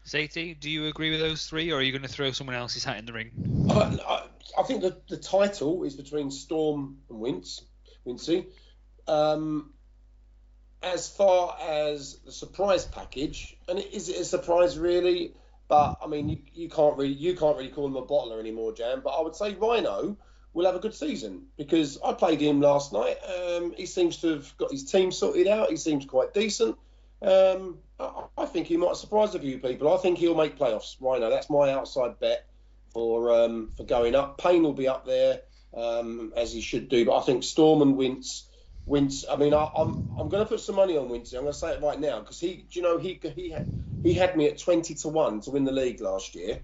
Sadie, 0.05 0.55
do 0.55 0.68
you 0.68 0.87
agree 0.87 1.11
with 1.11 1.20
those 1.20 1.46
three, 1.46 1.70
or 1.70 1.79
are 1.79 1.83
you 1.83 1.92
going 1.92 2.03
to 2.03 2.09
throw 2.09 2.33
someone 2.33 2.57
else's 2.57 2.83
hat 2.83 2.98
in 2.98 3.07
the 3.07 3.12
ring? 3.12 3.31
I, 3.70 3.75
I, 3.75 4.27
I 4.59 4.62
think 4.64 4.83
the, 4.83 4.96
the 5.09 5.16
title 5.16 5.85
is 5.85 5.94
between 5.94 6.31
Storm 6.31 6.98
and 7.09 7.20
Wince, 7.20 7.62
Wincy. 8.05 8.46
Um, 9.07 9.72
as 10.83 11.09
far 11.09 11.57
as 11.61 12.18
the 12.25 12.33
surprise 12.33 12.85
package, 12.85 13.57
and 13.68 13.79
is 13.79 14.09
it 14.09 14.16
a 14.20 14.25
surprise 14.25 14.77
really? 14.77 15.35
But 15.68 15.98
I 16.03 16.07
mean, 16.07 16.29
you, 16.29 16.38
you 16.53 16.68
can't 16.68 16.96
really 16.96 17.12
you 17.12 17.37
can't 17.37 17.57
really 17.57 17.70
call 17.70 17.87
him 17.87 17.96
a 17.96 18.03
bottler 18.03 18.39
anymore, 18.39 18.72
Jam. 18.72 19.01
But 19.03 19.11
I 19.11 19.22
would 19.22 19.34
say 19.34 19.55
Rhino 19.55 20.16
will 20.53 20.66
have 20.66 20.74
a 20.74 20.80
good 20.80 20.95
season 20.95 21.47
because 21.57 21.99
I 22.05 22.12
played 22.12 22.41
him 22.41 22.61
last 22.61 22.93
night. 22.93 23.16
Um, 23.24 23.72
he 23.76 23.87
seems 23.87 24.18
to 24.18 24.28
have 24.34 24.57
got 24.59 24.70
his 24.70 24.84
team 24.84 25.11
sorted 25.11 25.49
out. 25.49 25.70
He 25.70 25.76
seems 25.76 26.05
quite 26.05 26.34
decent. 26.34 26.76
Um, 27.22 27.78
I, 27.99 28.24
I 28.37 28.47
think 28.47 28.66
he 28.66 28.76
might 28.76 28.97
surprise 28.97 29.34
a 29.34 29.41
few 29.41 29.59
people. 29.59 29.93
I 29.93 29.99
think 29.99 30.18
he'll 30.18 30.34
make 30.34 30.59
playoffs. 30.59 30.97
Rhino, 31.01 31.30
that's 31.30 31.49
my 31.49 31.72
outside 31.72 32.18
bet 32.18 32.47
for 32.93 33.32
um, 33.32 33.72
for 33.76 33.84
going 33.84 34.14
up. 34.14 34.39
Payne 34.39 34.62
will 34.62 34.72
be 34.74 34.89
up 34.89 35.07
there 35.07 35.41
um, 35.74 36.32
as 36.37 36.53
he 36.53 36.61
should 36.61 36.89
do, 36.89 37.05
but 37.07 37.18
I 37.18 37.22
think 37.22 37.45
Storm 37.45 37.82
and 37.82 37.97
Wince, 37.97 38.49
Wince. 38.87 39.24
I 39.30 39.37
mean, 39.37 39.55
I, 39.55 39.68
I'm 39.76 39.99
I'm 40.18 40.28
going 40.28 40.45
to 40.45 40.49
put 40.49 40.61
some 40.61 40.76
money 40.76 40.97
on 40.97 41.09
Wince. 41.09 41.33
I'm 41.33 41.43
going 41.43 41.53
to 41.53 41.59
say 41.59 41.72
it 41.72 41.83
right 41.83 41.99
now 41.99 42.20
because 42.20 42.41
he, 42.41 42.66
do 42.70 42.78
you 42.78 42.83
know, 42.83 42.99
he 42.99 43.20
he 43.35 43.51
had 43.51 43.66
he 44.03 44.14
had 44.14 44.37
me 44.37 44.49
at 44.49 44.59
twenty 44.59 44.95
to 44.95 45.09
one 45.09 45.41
to 45.43 45.51
win 45.51 45.64
the 45.64 45.72
league 45.72 46.01
last 46.01 46.35
year, 46.35 46.61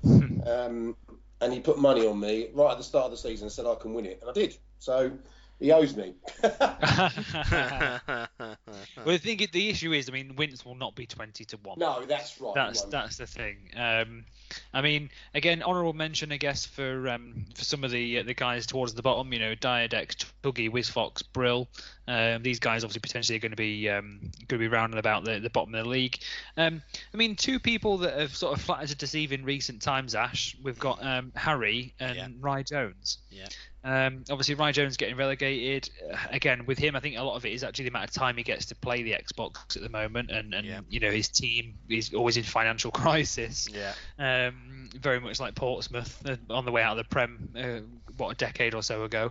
um, 0.46 0.96
and 1.40 1.52
he 1.52 1.60
put 1.60 1.78
money 1.78 2.06
on 2.06 2.18
me 2.18 2.48
right 2.54 2.72
at 2.72 2.78
the 2.78 2.84
start 2.84 3.06
of 3.06 3.10
the 3.12 3.16
season 3.16 3.46
and 3.46 3.52
said 3.52 3.66
I 3.66 3.74
can 3.76 3.94
win 3.94 4.06
it, 4.06 4.18
and 4.20 4.30
I 4.30 4.32
did. 4.32 4.56
So 4.78 5.12
he 5.60 5.72
owes 5.72 5.96
me. 5.96 6.14
well, 8.96 9.14
I 9.14 9.18
think 9.18 9.50
the 9.52 9.68
issue 9.68 9.92
is, 9.92 10.08
I 10.08 10.12
mean, 10.12 10.36
Wince 10.36 10.64
will 10.64 10.74
not 10.74 10.94
be 10.94 11.06
twenty 11.06 11.44
to 11.46 11.56
one. 11.58 11.78
No, 11.78 12.04
that's 12.04 12.40
right. 12.40 12.54
That's 12.54 12.82
that's 12.82 13.16
the 13.16 13.26
thing. 13.26 13.56
Um, 13.76 14.24
I 14.72 14.80
mean, 14.80 15.10
again, 15.34 15.62
honourable 15.62 15.92
mention, 15.92 16.32
I 16.32 16.36
guess, 16.36 16.64
for 16.66 17.08
um, 17.08 17.44
for 17.54 17.64
some 17.64 17.84
of 17.84 17.90
the 17.90 18.20
uh, 18.20 18.22
the 18.22 18.34
guys 18.34 18.66
towards 18.66 18.94
the 18.94 19.02
bottom. 19.02 19.32
You 19.32 19.38
know, 19.38 19.54
Diadex, 19.54 20.24
Tuggy, 20.42 20.70
Wizfox, 20.70 21.22
Brill. 21.32 21.68
Um, 22.06 22.42
these 22.42 22.58
guys 22.58 22.84
obviously 22.84 23.00
potentially 23.00 23.36
are 23.36 23.40
going 23.40 23.50
to 23.52 23.56
be 23.56 23.88
um, 23.88 24.20
going 24.46 24.46
to 24.48 24.58
be 24.58 24.68
rounding 24.68 24.98
about 24.98 25.24
the, 25.24 25.38
the 25.40 25.50
bottom 25.50 25.74
of 25.74 25.84
the 25.84 25.90
league. 25.90 26.18
Um, 26.56 26.82
I 27.12 27.16
mean, 27.16 27.36
two 27.36 27.58
people 27.58 27.98
that 27.98 28.18
have 28.18 28.34
sort 28.34 28.56
of 28.56 28.64
flattered 28.64 28.88
to 28.88 28.96
deceive 28.96 29.32
in 29.32 29.44
recent 29.44 29.82
times. 29.82 30.14
Ash, 30.14 30.56
we've 30.62 30.78
got 30.78 31.04
um, 31.04 31.32
Harry 31.36 31.94
and 32.00 32.16
Yeah. 32.16 32.28
Rye 32.40 32.62
Jones. 32.62 33.18
Yeah. 33.30 33.46
Um, 33.84 34.24
obviously, 34.28 34.54
Ryan 34.56 34.74
Jones 34.74 34.96
getting 34.96 35.16
relegated. 35.16 35.88
Uh, 36.12 36.16
again, 36.30 36.66
with 36.66 36.78
him, 36.78 36.96
I 36.96 37.00
think 37.00 37.16
a 37.16 37.22
lot 37.22 37.36
of 37.36 37.46
it 37.46 37.52
is 37.52 37.62
actually 37.62 37.84
the 37.84 37.90
amount 37.90 38.06
of 38.06 38.10
time 38.14 38.36
he 38.36 38.42
gets 38.42 38.66
to 38.66 38.74
play 38.74 39.02
the 39.02 39.12
Xbox 39.12 39.76
at 39.76 39.82
the 39.82 39.88
moment, 39.88 40.30
and, 40.30 40.52
and 40.52 40.66
Yeah. 40.66 40.80
you 40.88 41.00
know 41.00 41.10
his 41.10 41.28
team 41.28 41.74
is 41.88 42.12
always 42.12 42.36
in 42.36 42.42
financial 42.42 42.90
crisis. 43.02 43.68
yeah. 43.72 43.94
Um, 44.18 44.90
very 44.96 45.20
much 45.20 45.38
like 45.38 45.54
Portsmouth 45.54 46.20
uh, 46.26 46.36
on 46.50 46.64
the 46.64 46.72
way 46.72 46.82
out 46.82 46.98
of 46.98 47.04
the 47.04 47.08
Prem, 47.08 47.48
uh, 47.56 47.80
what 48.16 48.30
a 48.30 48.34
decade 48.34 48.74
or 48.74 48.82
so 48.82 49.04
ago, 49.04 49.30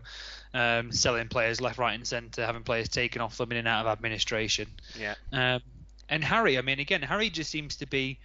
um, 0.53 0.91
selling 0.91 1.27
players 1.27 1.59
left, 1.59 1.77
right, 1.77 1.93
and 1.93 2.07
centre, 2.07 2.45
having 2.45 2.63
players 2.63 2.87
taken 2.89 3.21
off 3.21 3.37
them 3.37 3.51
in 3.51 3.57
and 3.57 3.67
out 3.67 3.85
of 3.85 3.91
administration. 3.91 4.67
Yeah. 4.97 5.15
Um, 5.33 5.61
and 6.09 6.23
Harry, 6.23 6.57
I 6.57 6.61
mean, 6.61 6.79
again, 6.79 7.01
Harry 7.01 7.29
just 7.29 7.51
seems 7.51 7.75
to 7.77 7.85
be. 7.85 8.17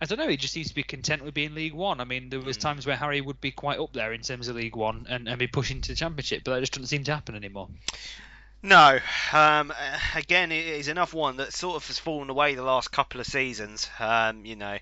I 0.00 0.06
don't 0.06 0.18
know. 0.18 0.28
He 0.28 0.36
just 0.38 0.54
seems 0.54 0.68
to 0.68 0.74
be 0.74 0.82
content 0.82 1.22
with 1.24 1.34
being 1.34 1.54
League 1.54 1.74
One. 1.74 2.00
I 2.00 2.04
mean, 2.04 2.30
there 2.30 2.40
was 2.40 2.56
Mm. 2.56 2.60
times 2.62 2.86
where 2.86 2.96
Harry 2.96 3.20
would 3.20 3.40
be 3.40 3.50
quite 3.50 3.78
up 3.78 3.92
there 3.92 4.12
in 4.12 4.22
terms 4.22 4.48
of 4.48 4.56
League 4.56 4.76
One 4.76 5.06
and, 5.08 5.28
and 5.28 5.38
be 5.38 5.46
pushing 5.46 5.80
to 5.82 5.88
the 5.92 5.96
Championship, 5.96 6.42
but 6.44 6.54
that 6.54 6.60
just 6.60 6.72
doesn't 6.72 6.86
seem 6.86 7.04
to 7.04 7.14
happen 7.14 7.34
anymore. 7.34 7.68
No. 8.62 8.98
Um, 9.32 9.70
uh, 9.70 9.98
again, 10.14 10.52
it 10.52 10.66
is 10.66 10.88
another 10.88 11.16
one 11.16 11.36
that 11.38 11.52
sort 11.52 11.76
of 11.76 11.86
has 11.86 11.98
fallen 11.98 12.30
away 12.30 12.54
the 12.54 12.62
last 12.62 12.90
couple 12.92 13.20
of 13.20 13.26
seasons. 13.26 13.88
Um, 13.98 14.44
you 14.44 14.56
know, 14.56 14.78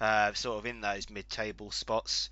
uh, 0.00 0.32
sort 0.34 0.58
of 0.58 0.66
in 0.66 0.80
those 0.80 1.10
mid-table 1.10 1.70
spots. 1.70 2.30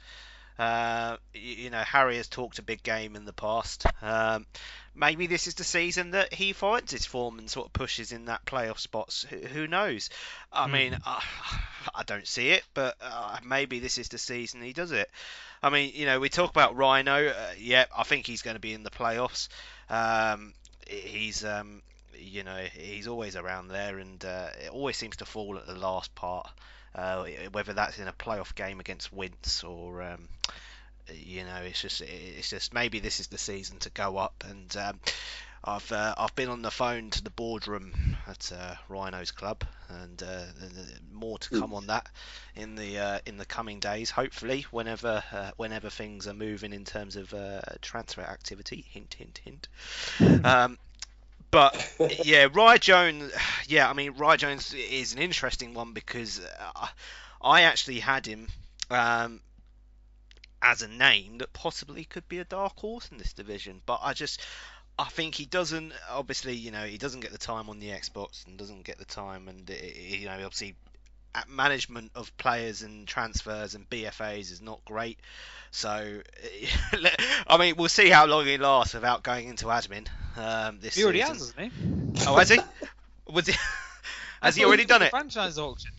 Uh, 0.58 1.16
y- 1.34 1.40
you 1.40 1.70
know, 1.70 1.82
Harry 1.82 2.16
has 2.16 2.28
talked 2.28 2.58
a 2.58 2.62
big 2.62 2.82
game 2.82 3.14
in 3.14 3.26
the 3.26 3.32
past. 3.34 3.84
Um, 4.00 4.46
maybe 4.94 5.26
this 5.26 5.46
is 5.46 5.54
the 5.54 5.64
season 5.64 6.12
that 6.12 6.32
he 6.32 6.54
finds 6.54 6.92
his 6.92 7.04
form 7.04 7.38
and 7.38 7.50
sort 7.50 7.66
of 7.66 7.72
pushes 7.74 8.12
in 8.12 8.24
that 8.26 8.46
playoff 8.46 8.78
spots. 8.78 9.26
Who, 9.28 9.36
who 9.36 9.66
knows? 9.66 10.08
I 10.50 10.66
Hmm. 10.66 10.72
mean, 10.72 10.98
I, 11.04 11.22
I 11.94 12.02
don't 12.02 12.26
see 12.26 12.50
it, 12.50 12.62
but 12.74 12.96
uh, 13.00 13.38
maybe 13.44 13.78
this 13.78 13.98
is 13.98 14.08
the 14.08 14.18
season 14.18 14.62
he 14.62 14.72
does 14.72 14.92
it. 14.92 15.10
I 15.62 15.70
mean, 15.70 15.92
you 15.94 16.06
know, 16.06 16.20
we 16.20 16.28
talk 16.28 16.50
about 16.50 16.76
Rhino. 16.76 17.28
Uh, 17.28 17.50
yeah, 17.58 17.86
I 17.96 18.02
think 18.02 18.26
he's 18.26 18.42
going 18.42 18.56
to 18.56 18.60
be 18.60 18.74
in 18.74 18.82
the 18.82 18.90
playoffs. 18.90 19.48
Um, 19.88 20.52
he's 20.86 21.44
um, 21.44 21.82
you 22.18 22.44
know 22.44 22.64
he's 22.74 23.08
always 23.08 23.36
around 23.36 23.68
there 23.68 23.98
and 23.98 24.24
uh, 24.24 24.48
it 24.64 24.70
always 24.70 24.96
seems 24.96 25.16
to 25.16 25.24
fall 25.24 25.56
at 25.56 25.66
the 25.66 25.74
last 25.74 26.14
part 26.14 26.48
uh, 26.94 27.24
whether 27.52 27.72
that's 27.72 27.98
in 27.98 28.08
a 28.08 28.12
playoff 28.12 28.54
game 28.54 28.80
against 28.80 29.12
Wince 29.12 29.64
or 29.64 30.02
um, 30.02 30.28
you 31.12 31.44
know 31.44 31.56
it's 31.64 31.80
just 31.80 32.00
it's 32.00 32.50
just 32.50 32.72
maybe 32.72 33.00
this 33.00 33.20
is 33.20 33.28
the 33.28 33.38
season 33.38 33.78
to 33.78 33.90
go 33.90 34.16
up 34.16 34.44
and 34.48 34.76
um, 34.76 35.00
I've 35.66 35.90
uh, 35.90 36.14
I've 36.16 36.34
been 36.34 36.48
on 36.48 36.62
the 36.62 36.70
phone 36.70 37.10
to 37.10 37.24
the 37.24 37.30
boardroom 37.30 38.16
at 38.26 38.52
uh, 38.56 38.74
Rhinos 38.88 39.32
Club 39.32 39.64
and 39.88 40.22
uh, 40.22 40.42
more 41.12 41.38
to 41.38 41.60
come 41.60 41.74
on 41.74 41.88
that 41.88 42.08
in 42.54 42.74
the 42.74 42.98
uh, 42.98 43.18
in 43.26 43.36
the 43.36 43.44
coming 43.44 43.80
days 43.80 44.10
hopefully 44.10 44.66
whenever 44.70 45.22
uh, 45.32 45.50
whenever 45.56 45.90
things 45.90 46.26
are 46.26 46.34
moving 46.34 46.72
in 46.72 46.84
terms 46.84 47.16
of 47.16 47.32
uh, 47.34 47.60
transfer 47.80 48.22
activity 48.22 48.84
hint 48.90 49.14
hint 49.14 49.40
hint 49.44 49.68
um, 50.44 50.78
but 51.50 51.94
yeah, 52.24 52.48
Rye 52.52 52.78
Jones. 52.78 53.32
Yeah, 53.66 53.88
I 53.88 53.92
mean, 53.92 54.12
Rye 54.12 54.36
Jones 54.36 54.74
is 54.74 55.14
an 55.14 55.20
interesting 55.20 55.74
one 55.74 55.92
because 55.92 56.40
uh, 56.40 56.86
I 57.40 57.62
actually 57.62 58.00
had 58.00 58.26
him 58.26 58.48
um, 58.90 59.40
as 60.60 60.82
a 60.82 60.88
name 60.88 61.38
that 61.38 61.52
possibly 61.52 62.04
could 62.04 62.28
be 62.28 62.38
a 62.38 62.44
dark 62.44 62.78
horse 62.78 63.08
in 63.10 63.18
this 63.18 63.32
division. 63.32 63.80
But 63.86 64.00
I 64.02 64.12
just, 64.12 64.40
I 64.98 65.04
think 65.04 65.34
he 65.34 65.44
doesn't. 65.44 65.92
Obviously, 66.10 66.54
you 66.54 66.70
know, 66.70 66.84
he 66.84 66.98
doesn't 66.98 67.20
get 67.20 67.32
the 67.32 67.38
time 67.38 67.68
on 67.68 67.78
the 67.80 67.88
Xbox 67.88 68.46
and 68.46 68.56
doesn't 68.56 68.84
get 68.84 68.98
the 68.98 69.04
time, 69.04 69.48
and 69.48 69.70
uh, 69.70 69.74
you 69.74 70.26
know, 70.26 70.32
obviously. 70.32 70.74
at 71.34 71.48
Management 71.50 72.10
of 72.14 72.34
players 72.38 72.80
and 72.80 73.06
transfers 73.06 73.74
and 73.74 73.86
BFAs 73.90 74.50
is 74.50 74.62
not 74.62 74.82
great, 74.86 75.18
so 75.70 76.22
I 77.46 77.58
mean 77.58 77.74
we'll 77.76 77.90
see 77.90 78.08
how 78.08 78.24
long 78.24 78.46
he 78.46 78.56
lasts 78.56 78.94
without 78.94 79.22
going 79.22 79.48
into 79.48 79.66
admin. 79.66 80.08
Um, 80.36 80.80
this 80.80 80.94
He 80.94 81.04
already 81.04 81.20
season. 81.20 81.34
has, 81.34 81.52
hasn't 81.54 81.72
he? 81.72 82.26
Oh, 82.26 82.36
has 82.36 82.48
he? 82.48 82.58
Was 83.30 83.46
he? 83.46 83.54
Has 84.42 84.54
he 84.56 84.64
already 84.64 84.84
did 84.84 84.88
done 84.90 85.02
it? 85.02 85.10
Franchise 85.10 85.58
auction. 85.58 85.90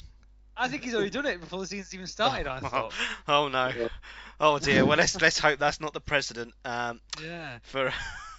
I 0.55 0.69
think 0.69 0.83
he's 0.83 0.93
already 0.95 1.09
done 1.09 1.25
it 1.25 1.39
before 1.39 1.59
the 1.59 1.67
season's 1.67 1.93
even 1.93 2.07
started. 2.07 2.47
I 2.47 2.59
thought. 2.59 2.93
Oh 3.27 3.47
no. 3.49 3.67
Yeah. 3.67 3.87
Oh 4.39 4.57
dear. 4.59 4.85
Well, 4.85 4.97
let's 4.97 5.19
let's 5.21 5.37
hope 5.39 5.59
that's 5.59 5.81
not 5.81 5.93
the 5.93 5.99
precedent 6.01 6.53
um, 6.65 6.99
Yeah. 7.21 7.57
for, 7.63 7.91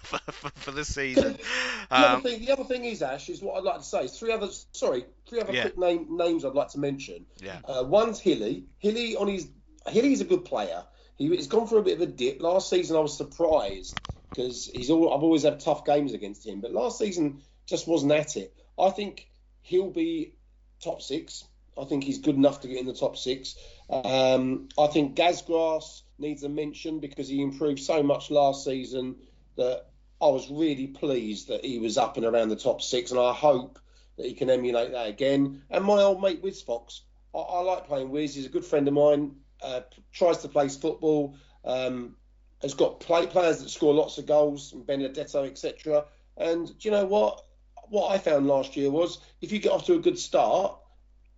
for 0.08 0.32
for 0.32 0.50
for 0.50 0.70
the 0.70 0.84
season. 0.84 1.36
The 1.90 1.96
other 1.96 2.16
Um, 2.16 2.22
thing, 2.22 2.40
the 2.44 2.52
other 2.52 2.64
thing 2.64 2.84
is 2.84 3.00
Ash 3.00 3.30
is 3.30 3.40
what 3.40 3.56
I'd 3.56 3.64
like 3.64 3.78
to 3.78 3.82
say. 3.84 4.08
Three 4.08 4.30
other, 4.32 4.48
sorry, 4.72 5.06
three 5.26 5.40
other 5.40 5.54
Yeah. 5.54 5.62
quick 5.62 5.78
name, 5.78 6.16
names 6.18 6.44
I'd 6.44 6.52
like 6.54 6.68
to 6.70 6.78
mention. 6.78 7.24
Yeah. 7.40 7.60
Uh, 7.64 7.84
one's 7.86 8.20
Hilly. 8.20 8.66
Hilly 8.78 9.16
on 9.16 9.26
his 9.28 9.48
Hilly's 9.86 10.20
a 10.20 10.26
good 10.26 10.44
player. 10.44 10.84
He, 11.16 11.28
he's 11.28 11.46
gone 11.46 11.66
through 11.66 11.78
a 11.78 11.82
bit 11.82 11.94
of 11.94 12.02
a 12.02 12.06
dip. 12.06 12.42
Last 12.42 12.68
season 12.68 12.96
I 12.96 13.00
was 13.00 13.16
surprised 13.16 14.00
because 14.32 14.66
he's 14.66 14.90
all, 14.90 15.14
I've 15.14 15.22
always 15.22 15.42
had 15.44 15.60
tough 15.60 15.84
games 15.86 16.12
against 16.12 16.46
him, 16.46 16.60
but 16.60 16.72
last 16.72 16.98
season 16.98 17.42
just 17.66 17.88
wasn't 17.88 18.12
at 18.12 18.36
it. 18.36 18.54
I 18.78 18.90
think 18.90 19.28
he'll 19.62 19.90
be 19.90 20.34
top 20.82 21.00
six. 21.00 21.44
I 21.80 21.84
think 21.84 22.04
he's 22.04 22.18
good 22.18 22.34
enough 22.36 22.60
to 22.60 22.68
get 22.68 22.78
in 22.78 22.86
the 22.86 22.92
top 22.94 23.16
six. 23.16 23.56
Um, 23.88 24.68
I 24.78 24.88
think 24.88 25.16
Gazgrass 25.16 26.02
needs 26.18 26.42
a 26.42 26.48
mention 26.48 27.00
because 27.00 27.28
he 27.28 27.40
improved 27.40 27.80
so 27.80 28.02
much 28.02 28.30
last 28.30 28.64
season 28.64 29.16
that 29.56 29.86
I 30.20 30.26
was 30.26 30.50
really 30.50 30.88
pleased 30.88 31.48
that 31.48 31.64
he 31.64 31.78
was 31.78 31.96
up 31.96 32.16
and 32.16 32.26
around 32.26 32.48
the 32.48 32.56
top 32.56 32.82
six, 32.82 33.10
and 33.10 33.20
I 33.20 33.32
hope 33.32 33.78
that 34.16 34.26
he 34.26 34.34
can 34.34 34.50
emulate 34.50 34.92
that 34.92 35.08
again. 35.08 35.62
And 35.70 35.84
my 35.84 36.02
old 36.02 36.20
mate 36.20 36.42
Wiz 36.42 36.60
Fox, 36.60 37.02
I, 37.34 37.38
I 37.38 37.60
like 37.60 37.86
playing 37.86 38.10
Wiz. 38.10 38.34
He's 38.34 38.46
a 38.46 38.50
good 38.50 38.64
friend 38.64 38.88
of 38.88 38.94
mine. 38.94 39.36
Uh, 39.62 39.80
tries 40.12 40.38
to 40.38 40.48
play 40.48 40.68
football. 40.68 41.36
Um, 41.64 42.16
has 42.62 42.74
got 42.74 42.98
play, 42.98 43.26
players 43.26 43.62
that 43.62 43.68
score 43.68 43.94
lots 43.94 44.18
of 44.18 44.26
goals, 44.26 44.72
and 44.72 44.84
Benedetto, 44.84 45.44
etc. 45.44 46.04
And 46.36 46.66
do 46.66 46.74
you 46.80 46.90
know 46.90 47.04
what? 47.04 47.44
What 47.88 48.10
I 48.12 48.18
found 48.18 48.46
last 48.46 48.76
year 48.76 48.90
was 48.90 49.18
if 49.40 49.52
you 49.52 49.60
get 49.60 49.72
off 49.72 49.86
to 49.86 49.94
a 49.94 49.98
good 49.98 50.18
start, 50.18 50.76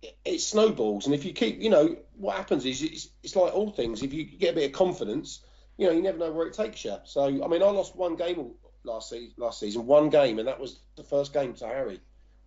it, 0.01 0.17
it 0.25 0.41
snowballs. 0.41 1.05
And 1.05 1.13
if 1.15 1.23
you 1.23 1.33
keep, 1.33 1.61
you 1.61 1.69
know, 1.69 1.95
what 2.17 2.35
happens 2.35 2.65
is 2.65 2.81
it's, 2.81 3.09
it's 3.23 3.35
like 3.35 3.53
all 3.53 3.69
things. 3.69 4.01
If 4.01 4.11
you 4.11 4.25
get 4.25 4.53
a 4.53 4.55
bit 4.55 4.65
of 4.65 4.71
confidence, 4.71 5.41
you 5.77 5.87
know, 5.87 5.93
you 5.93 6.01
never 6.01 6.17
know 6.17 6.31
where 6.31 6.47
it 6.47 6.53
takes 6.53 6.83
you. 6.83 6.97
So, 7.05 7.25
I 7.25 7.47
mean, 7.47 7.61
I 7.61 7.69
lost 7.69 7.95
one 7.95 8.15
game 8.15 8.51
last 8.83 9.09
season, 9.09 9.33
last 9.37 9.59
season, 9.59 9.85
one 9.85 10.09
game, 10.09 10.39
and 10.39 10.47
that 10.47 10.59
was 10.59 10.79
the 10.95 11.03
first 11.03 11.33
game 11.33 11.53
to 11.55 11.67
Harry. 11.67 11.99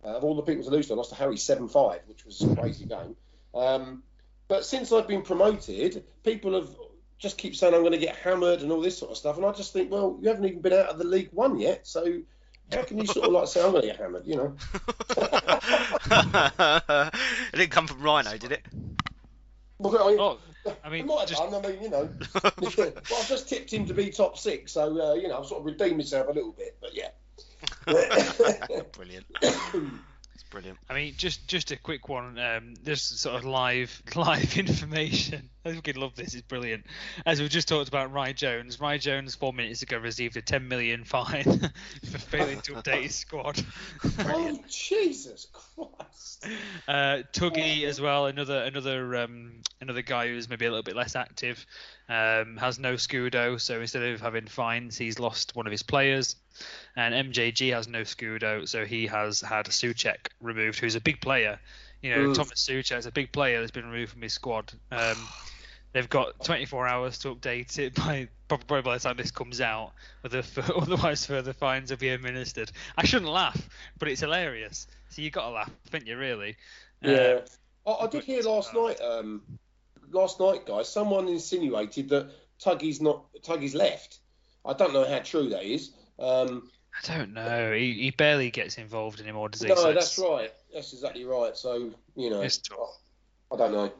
Uh, 0.03 0.17
of 0.17 0.23
all 0.23 0.35
the 0.35 0.41
people 0.43 0.63
to 0.63 0.69
lose 0.69 0.87
to, 0.87 0.93
I 0.93 0.97
lost 0.97 1.09
to 1.09 1.15
Harry 1.15 1.37
7 1.37 1.67
5, 1.67 2.01
which 2.07 2.25
was 2.25 2.41
a 2.41 2.55
crazy 2.55 2.85
game. 2.85 3.15
Um, 3.53 4.03
but 4.47 4.65
since 4.65 4.91
I've 4.91 5.07
been 5.07 5.23
promoted, 5.23 6.03
people 6.23 6.53
have 6.53 6.69
just 7.17 7.37
keep 7.37 7.55
saying 7.55 7.73
I'm 7.73 7.81
going 7.81 7.93
to 7.93 7.97
get 7.97 8.15
hammered 8.15 8.61
and 8.61 8.71
all 8.71 8.81
this 8.81 8.97
sort 8.97 9.11
of 9.11 9.17
stuff. 9.17 9.37
And 9.37 9.45
I 9.45 9.51
just 9.51 9.73
think, 9.73 9.91
well, 9.91 10.17
you 10.21 10.27
haven't 10.27 10.45
even 10.45 10.61
been 10.61 10.73
out 10.73 10.89
of 10.89 10.97
the 10.99 11.05
League 11.05 11.29
One 11.31 11.57
yet. 11.59 11.87
So 11.87 12.21
how 12.71 12.83
can 12.83 12.97
you 12.97 13.05
sort 13.05 13.27
of 13.27 13.33
like 13.33 13.47
say 13.47 13.63
I'm 13.63 13.71
going 13.71 13.81
to 13.81 13.87
get 13.87 13.97
hammered, 13.97 14.27
you 14.27 14.35
know? 14.35 14.55
it 17.53 17.57
didn't 17.57 17.71
come 17.71 17.87
from 17.87 18.01
Rhino, 18.01 18.37
did 18.37 18.51
it? 18.51 18.65
Well, 19.77 19.97
I, 19.97 20.17
Oh, 20.19 20.39
I 20.65 20.87
it 20.87 20.91
mean, 20.91 21.07
might 21.07 21.21
have 21.21 21.29
just 21.29 21.41
done. 21.41 21.65
I 21.65 21.67
mean, 21.67 21.83
you 21.83 21.89
know. 21.89 22.09
well, 22.43 22.91
I've 23.19 23.27
just 23.27 23.49
tipped 23.49 23.71
him 23.71 23.85
to 23.85 23.93
be 23.93 24.09
top 24.09 24.37
six. 24.37 24.71
So, 24.71 24.99
uh, 25.01 25.13
you 25.13 25.27
know, 25.27 25.39
I've 25.39 25.45
sort 25.45 25.59
of 25.59 25.65
redeemed 25.65 25.97
myself 25.97 26.27
a 26.27 26.31
little 26.31 26.53
bit. 26.53 26.77
But 26.81 26.95
yeah. 26.95 27.09
brilliant. 28.93 29.25
It's 30.55 30.61
brilliant. 30.61 30.79
I 30.89 30.93
mean, 30.93 31.13
just 31.17 31.47
just 31.47 31.71
a 31.71 31.75
quick 31.77 32.07
one. 32.07 32.39
Um, 32.39 32.75
just 32.85 33.19
sort 33.19 33.35
of 33.35 33.43
live 33.43 34.01
live 34.15 34.57
information. 34.57 35.49
I 35.65 35.73
fucking 35.73 35.95
love 35.95 36.15
this. 36.15 36.33
It's 36.33 36.43
brilliant. 36.43 36.85
As 37.25 37.41
we've 37.41 37.49
just 37.49 37.67
talked 37.67 37.89
about 37.89 38.13
Rye 38.13 38.31
Jones. 38.31 38.79
Rye 38.79 38.97
Jones 38.97 39.35
four 39.35 39.51
minutes 39.51 39.81
ago 39.81 39.97
received 39.97 40.37
a 40.37 40.41
10 40.41 40.67
million 40.67 41.03
fine 41.03 41.43
for 42.11 42.17
failing 42.19 42.61
to 42.61 42.73
update 42.73 43.03
his 43.03 43.15
squad. 43.15 43.61
oh, 44.19 44.59
Jesus 44.69 45.47
Christ. 45.51 46.47
Uh, 46.87 47.23
Tuggy 47.33 47.83
as 47.83 47.99
well, 47.99 48.27
another 48.27 48.59
another 48.63 49.15
um, 49.17 49.61
another 49.81 50.03
guy 50.03 50.27
who's 50.27 50.47
maybe 50.49 50.65
a 50.65 50.69
little 50.69 50.83
bit 50.83 50.95
less 50.95 51.15
active, 51.15 51.65
um, 52.07 52.57
has 52.57 52.77
no 52.77 52.93
Scudo, 52.93 53.59
so 53.59 53.81
instead 53.81 54.03
of 54.03 54.21
having 54.21 54.45
fines, 54.45 54.97
he's 54.97 55.19
lost 55.19 55.55
one 55.55 55.65
of 55.65 55.71
his 55.71 55.83
players. 55.83 56.35
And 56.95 57.33
MJG 57.33 57.73
has 57.73 57.87
no 57.87 58.01
Scudo, 58.01 58.67
so 58.67 58.85
he 58.85 59.07
has 59.07 59.41
had 59.41 59.65
Soucek 59.65 60.27
removed, 60.39 60.79
who's 60.79 60.95
a 60.95 61.01
big 61.01 61.19
player. 61.19 61.59
You 62.01 62.15
know. 62.15 62.33
Thomas 62.33 62.63
Soucek 62.63 62.97
is 62.97 63.05
a 63.05 63.11
big 63.11 63.31
player 63.31 63.59
that's 63.59 63.71
been 63.71 63.85
removed 63.85 64.13
from 64.13 64.21
his 64.21 64.33
squad. 64.33 64.71
Um, 64.91 65.17
they've 65.93 66.09
got 66.09 66.43
24 66.43 66.87
hours 66.87 67.19
to 67.19 67.33
update 67.33 67.79
it 67.79 67.95
by 67.95 68.27
probably 68.47 68.81
by 68.81 68.97
the 68.97 68.99
time 68.99 69.17
this 69.17 69.31
comes 69.31 69.59
out, 69.59 69.93
otherwise 70.23 71.25
further 71.25 71.53
fines 71.53 71.89
will 71.89 71.97
be 71.97 72.09
administered. 72.09 72.71
I 72.95 73.05
shouldn't 73.05 73.31
laugh, 73.31 73.69
but 73.97 74.07
it's 74.07 74.21
hilarious. 74.21 74.87
So 75.09 75.21
you 75.21 75.31
got 75.31 75.47
to 75.47 75.51
laugh, 75.51 75.71
haven't 75.85 76.07
you? 76.07 76.17
Really? 76.17 76.55
Yeah. 77.01 77.39
Uh, 77.85 77.89
I, 77.89 78.05
I, 78.05 78.07
did 78.07 78.23
hear 78.23 78.41
last 78.43 78.73
night. 78.73 78.99
Um, 79.01 79.41
last 80.11 80.39
night, 80.39 80.65
guys, 80.65 80.89
someone 80.89 81.27
insinuated 81.27 82.09
that 82.09 82.29
Tuggy's 82.59 83.01
not 83.01 83.25
Tuggy's 83.43 83.75
left. 83.75 84.19
I 84.65 84.73
don't 84.73 84.93
know 84.93 85.07
how 85.07 85.19
true 85.19 85.49
that 85.49 85.63
is. 85.63 85.91
Um, 86.17 86.69
I 87.03 87.17
don't 87.17 87.33
know. 87.33 87.73
He, 87.73 87.93
he 87.93 88.11
barely 88.11 88.49
gets 88.49 88.77
involved 88.77 89.19
anymore, 89.19 89.49
does 89.49 89.61
he? 89.61 89.67
No, 89.67 89.75
so 89.75 89.93
that's 89.93 90.17
right. 90.17 90.51
That's 90.73 90.93
exactly 90.93 91.25
right. 91.25 91.55
So 91.55 91.91
you 92.15 92.29
know, 92.29 92.41
I, 92.41 92.49
I 93.53 93.57
don't 93.57 93.71
know. 93.71 93.91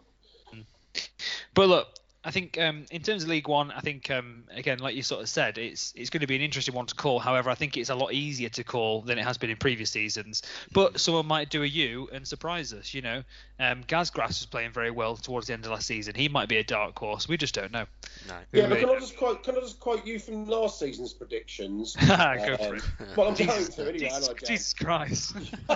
But 1.53 1.69
look, 1.69 1.87
I 2.25 2.31
think 2.31 2.57
um, 2.59 2.85
in 2.89 3.03
terms 3.03 3.21
of 3.21 3.29
League 3.29 3.47
One, 3.47 3.71
I 3.71 3.81
think 3.81 4.09
um, 4.09 4.45
again, 4.49 4.79
like 4.79 4.95
you 4.95 5.03
sort 5.03 5.21
of 5.21 5.29
said, 5.29 5.59
it's 5.59 5.93
it's 5.95 6.09
going 6.09 6.21
to 6.21 6.27
be 6.27 6.35
an 6.35 6.41
interesting 6.41 6.73
one 6.73 6.87
to 6.87 6.95
call. 6.95 7.19
However, 7.19 7.51
I 7.51 7.55
think 7.55 7.77
it's 7.77 7.91
a 7.91 7.95
lot 7.95 8.13
easier 8.13 8.49
to 8.49 8.63
call 8.63 9.01
than 9.01 9.19
it 9.19 9.23
has 9.23 9.37
been 9.37 9.51
in 9.51 9.57
previous 9.57 9.91
seasons. 9.91 10.41
But 10.73 10.99
someone 10.99 11.27
might 11.27 11.51
do 11.51 11.61
a 11.61 11.67
U 11.67 12.09
and 12.11 12.27
surprise 12.27 12.73
us. 12.73 12.95
You 12.95 13.03
know, 13.03 13.23
um, 13.59 13.83
Gazgrass 13.83 14.27
was 14.29 14.47
playing 14.47 14.71
very 14.71 14.89
well 14.89 15.15
towards 15.17 15.47
the 15.47 15.53
end 15.53 15.65
of 15.65 15.71
last 15.71 15.85
season. 15.85 16.15
He 16.15 16.27
might 16.27 16.49
be 16.49 16.57
a 16.57 16.63
dark 16.63 16.97
horse. 16.97 17.29
We 17.29 17.37
just 17.37 17.53
don't 17.53 17.71
know. 17.71 17.85
No. 18.27 18.33
Yeah, 18.51 18.69
but 18.69 18.79
can 18.79 18.89
I 18.89 18.99
just 18.99 19.17
quote? 19.17 19.43
Can 19.43 19.55
I 19.55 19.59
just 19.59 19.79
quote 19.79 20.03
you 20.03 20.17
from 20.17 20.47
last 20.47 20.79
season's 20.79 21.13
predictions? 21.13 21.95
Go 22.07 22.13
um, 22.15 22.57
for 22.57 22.75
it. 22.75 22.83
Well, 23.15 23.27
I'm 23.27 23.35
Jesus, 23.35 23.69
going 23.75 23.93
to 23.93 23.93
anyway. 23.93 24.09
Jesus, 24.09 24.33
Jesus 24.47 24.73
Christ. 24.73 25.35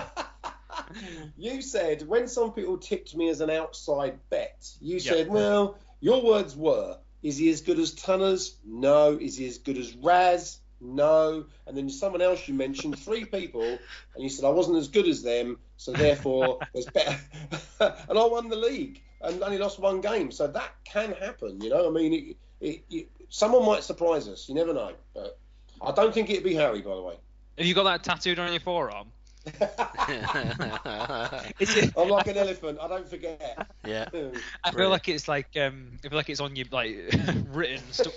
you 1.38 1.62
said 1.62 2.06
when 2.08 2.26
some 2.26 2.52
people 2.52 2.76
tipped 2.76 3.14
me 3.14 3.28
as 3.28 3.40
an 3.40 3.50
outside 3.50 4.18
bet, 4.30 4.68
you 4.80 4.94
yep. 4.94 5.02
said, 5.02 5.28
well 5.28 5.78
your 6.00 6.22
words 6.22 6.56
were, 6.56 6.96
is 7.22 7.36
he 7.36 7.50
as 7.50 7.60
good 7.60 7.78
as 7.78 7.92
Tunners? 7.92 8.56
No. 8.64 9.18
Is 9.20 9.36
he 9.36 9.46
as 9.46 9.58
good 9.58 9.76
as 9.76 9.94
Raz? 9.96 10.58
No. 10.80 11.44
And 11.66 11.76
then 11.76 11.90
someone 11.90 12.22
else 12.22 12.48
you 12.48 12.54
mentioned, 12.54 12.98
three 12.98 13.24
people, 13.24 13.62
and 13.62 14.22
you 14.22 14.28
said 14.28 14.46
I 14.46 14.50
wasn't 14.50 14.78
as 14.78 14.88
good 14.88 15.06
as 15.06 15.22
them, 15.22 15.58
so 15.76 15.92
therefore 15.92 16.58
there's 16.72 16.86
better. 16.86 17.18
and 17.80 18.18
I 18.18 18.24
won 18.24 18.48
the 18.48 18.56
league 18.56 19.02
and 19.20 19.42
only 19.42 19.58
lost 19.58 19.78
one 19.78 20.00
game, 20.00 20.30
so 20.30 20.46
that 20.46 20.72
can 20.84 21.12
happen. 21.12 21.60
You 21.60 21.70
know, 21.70 21.88
I 21.88 21.90
mean, 21.90 22.14
it, 22.14 22.36
it, 22.66 22.84
it, 22.90 23.08
someone 23.28 23.66
might 23.66 23.84
surprise 23.84 24.26
us. 24.28 24.48
You 24.48 24.54
never 24.54 24.72
know. 24.72 24.92
But 25.14 25.38
I 25.82 25.92
don't 25.92 26.14
think 26.14 26.30
it'd 26.30 26.44
be 26.44 26.54
Harry, 26.54 26.80
by 26.80 26.94
the 26.94 27.02
way. 27.02 27.16
Have 27.58 27.66
you 27.66 27.74
got 27.74 27.84
that 27.84 28.02
tattooed 28.02 28.38
on 28.38 28.50
your 28.50 28.60
forearm? 28.60 29.08
I'm 31.96 32.08
like 32.08 32.26
an 32.26 32.36
elephant. 32.36 32.78
I 32.80 32.88
don't 32.88 33.08
forget. 33.08 33.68
Yeah. 33.86 34.08
I 34.64 34.70
feel 34.72 34.90
like 34.90 35.08
it's 35.08 35.28
like 35.28 35.56
um, 35.56 35.92
I 36.04 36.08
feel 36.08 36.16
like 36.16 36.30
it's 36.30 36.40
on 36.40 36.56
you 36.56 36.64
like 36.70 36.96
written 37.52 37.80
stuck 37.90 38.12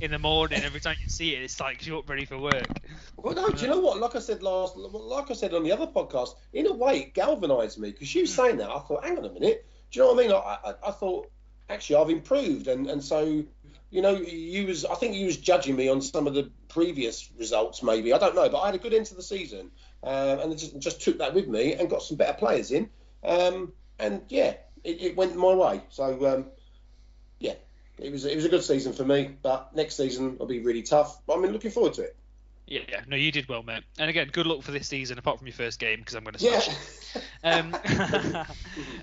in 0.00 0.10
the 0.10 0.18
morning. 0.18 0.62
Every 0.62 0.80
time 0.80 0.96
you 1.02 1.08
see 1.08 1.34
it, 1.34 1.42
it's 1.42 1.60
like 1.60 1.86
you're 1.86 1.98
up 1.98 2.08
ready 2.08 2.24
for 2.24 2.38
work. 2.38 2.68
Well, 3.16 3.34
no. 3.34 3.48
Do 3.48 3.62
you 3.62 3.68
know 3.70 3.80
what? 3.80 3.98
Like 3.98 4.16
I 4.16 4.20
said 4.20 4.42
last, 4.42 4.76
like 4.76 5.30
I 5.30 5.34
said 5.34 5.54
on 5.54 5.64
the 5.64 5.72
other 5.72 5.86
podcast, 5.86 6.34
in 6.52 6.66
a 6.66 6.72
way, 6.72 7.00
it 7.00 7.14
galvanised 7.14 7.78
me 7.78 7.90
because 7.90 8.14
you 8.14 8.22
hmm. 8.22 8.26
saying 8.26 8.56
that, 8.58 8.70
I 8.70 8.78
thought, 8.80 9.04
hang 9.04 9.18
on 9.18 9.24
a 9.24 9.32
minute. 9.32 9.66
Do 9.90 10.00
you 10.00 10.04
know 10.04 10.12
what 10.12 10.24
I 10.24 10.28
mean? 10.28 10.36
I, 10.36 10.58
I, 10.64 10.88
I 10.88 10.90
thought 10.92 11.30
actually 11.68 11.96
I've 11.96 12.10
improved, 12.10 12.68
and 12.68 12.88
and 12.88 13.02
so 13.02 13.44
you 13.90 14.02
know, 14.02 14.16
you 14.16 14.66
was 14.66 14.84
I 14.84 14.94
think 14.94 15.14
you 15.14 15.26
was 15.26 15.36
judging 15.36 15.76
me 15.76 15.88
on 15.88 16.02
some 16.02 16.26
of 16.26 16.34
the 16.34 16.50
previous 16.68 17.30
results, 17.38 17.82
maybe 17.82 18.12
I 18.12 18.18
don't 18.18 18.34
know, 18.34 18.48
but 18.48 18.60
I 18.60 18.66
had 18.66 18.74
a 18.74 18.78
good 18.78 18.92
end 18.92 19.06
to 19.06 19.14
the 19.14 19.22
season, 19.22 19.70
uh, 20.02 20.38
and 20.42 20.56
just, 20.58 20.78
just 20.78 21.00
took 21.00 21.18
that 21.18 21.34
with 21.34 21.48
me 21.48 21.74
and 21.74 21.90
got 21.90 22.02
some 22.02 22.16
better 22.16 22.34
players 22.34 22.70
in, 22.70 22.88
um, 23.24 23.72
and 23.98 24.22
yeah, 24.28 24.54
it, 24.84 25.02
it, 25.02 25.16
went 25.16 25.36
my 25.36 25.54
way. 25.54 25.82
So 25.90 26.26
um, 26.26 26.46
yeah, 27.40 27.54
it 27.98 28.12
was 28.12 28.24
it 28.24 28.36
was 28.36 28.44
a 28.44 28.48
good 28.48 28.62
season 28.62 28.92
for 28.92 29.04
me, 29.04 29.36
but 29.42 29.74
next 29.74 29.96
season 29.96 30.38
will 30.38 30.46
be 30.46 30.60
really 30.60 30.82
tough. 30.82 31.20
But 31.26 31.34
I'm 31.34 31.42
looking 31.42 31.70
forward 31.70 31.94
to 31.94 32.02
it. 32.02 32.16
Yeah, 32.68 32.82
yeah, 32.86 33.00
no, 33.06 33.16
you 33.16 33.32
did 33.32 33.48
well, 33.48 33.62
mate. 33.62 33.82
And 33.98 34.10
again, 34.10 34.28
good 34.30 34.46
luck 34.46 34.62
for 34.62 34.72
this 34.72 34.86
season, 34.86 35.18
apart 35.18 35.38
from 35.38 35.46
your 35.46 35.54
first 35.54 35.78
game, 35.78 36.00
because 36.00 36.14
I'm 36.14 36.22
going 36.22 36.34
to 36.34 36.38
smash 36.38 36.68
yeah. 36.68 36.74
it. 37.14 38.44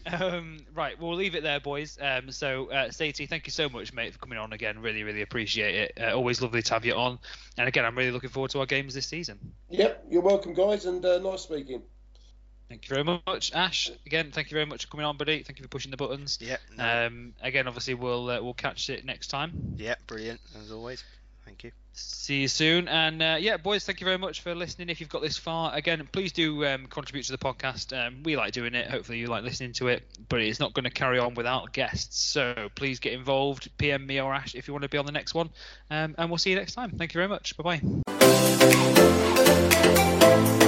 Um, 0.07 0.21
um, 0.21 0.57
right, 0.75 0.99
we'll 0.99 1.15
leave 1.15 1.33
it 1.33 1.41
there, 1.41 1.59
boys. 1.59 1.97
Um, 1.99 2.29
so, 2.31 2.69
uh, 2.69 2.91
Stacey, 2.91 3.25
thank 3.25 3.47
you 3.47 3.51
so 3.51 3.67
much, 3.67 3.91
mate, 3.91 4.13
for 4.13 4.19
coming 4.19 4.37
on 4.37 4.53
again. 4.53 4.79
Really, 4.79 5.01
really 5.01 5.23
appreciate 5.23 5.73
it. 5.73 5.99
Uh, 5.99 6.15
always 6.15 6.43
lovely 6.43 6.61
to 6.61 6.73
have 6.75 6.85
you 6.85 6.93
on. 6.93 7.17
And 7.57 7.67
again, 7.67 7.85
I'm 7.85 7.97
really 7.97 8.11
looking 8.11 8.29
forward 8.29 8.51
to 8.51 8.59
our 8.59 8.67
games 8.67 8.93
this 8.93 9.07
season. 9.07 9.39
Yep, 9.71 10.05
you're 10.11 10.21
welcome, 10.21 10.53
guys, 10.53 10.85
and 10.85 11.03
uh, 11.03 11.17
nice 11.17 11.41
speaking. 11.41 11.81
Thank 12.69 12.87
you 12.87 12.95
very 12.95 13.19
much, 13.25 13.51
Ash. 13.53 13.91
Again, 14.05 14.31
thank 14.31 14.51
you 14.51 14.55
very 14.55 14.65
much 14.65 14.85
for 14.85 14.91
coming 14.91 15.07
on, 15.07 15.17
buddy. 15.17 15.41
Thank 15.41 15.57
you 15.57 15.63
for 15.63 15.69
pushing 15.69 15.89
the 15.89 15.97
buttons. 15.97 16.37
Yeah. 16.39 16.57
No. 16.77 17.07
Um, 17.07 17.33
again, 17.41 17.67
obviously, 17.67 17.95
we'll 17.95 18.29
uh, 18.29 18.41
we'll 18.41 18.55
catch 18.55 18.89
it 18.89 19.05
next 19.05 19.27
time. 19.27 19.75
Yeah, 19.77 19.95
brilliant 20.07 20.39
as 20.59 20.71
always. 20.71 21.03
Thank 21.45 21.63
you. 21.63 21.71
See 21.95 22.41
you 22.41 22.47
soon. 22.47 22.87
And 22.87 23.21
uh, 23.21 23.37
yeah, 23.39 23.57
boys, 23.57 23.85
thank 23.85 24.01
you 24.01 24.05
very 24.05 24.17
much 24.17 24.41
for 24.41 24.53
listening. 24.53 24.89
If 24.89 24.99
you've 24.99 25.09
got 25.09 25.21
this 25.21 25.37
far, 25.37 25.73
again, 25.73 26.07
please 26.11 26.31
do 26.31 26.65
um, 26.65 26.87
contribute 26.87 27.23
to 27.27 27.31
the 27.31 27.37
podcast. 27.37 27.95
Um, 27.97 28.23
we 28.23 28.35
like 28.35 28.51
doing 28.51 28.75
it. 28.75 28.89
Hopefully, 28.89 29.19
you 29.19 29.27
like 29.27 29.43
listening 29.43 29.71
to 29.73 29.87
it. 29.87 30.03
But 30.27 30.41
it's 30.41 30.59
not 30.59 30.73
going 30.73 30.83
to 30.83 30.89
carry 30.89 31.19
on 31.19 31.35
without 31.35 31.71
guests. 31.71 32.19
So 32.19 32.69
please 32.75 32.99
get 32.99 33.13
involved. 33.13 33.69
PM 33.77 34.05
me 34.05 34.19
or 34.19 34.33
Ash 34.33 34.55
if 34.55 34.67
you 34.67 34.73
want 34.73 34.83
to 34.83 34.89
be 34.89 34.97
on 34.97 35.05
the 35.05 35.11
next 35.11 35.33
one. 35.33 35.49
Um, 35.89 36.15
and 36.17 36.29
we'll 36.29 36.37
see 36.37 36.49
you 36.49 36.57
next 36.57 36.73
time. 36.73 36.91
Thank 36.91 37.13
you 37.13 37.19
very 37.19 37.29
much. 37.29 37.55
Bye 37.57 37.79
bye. 40.59 40.64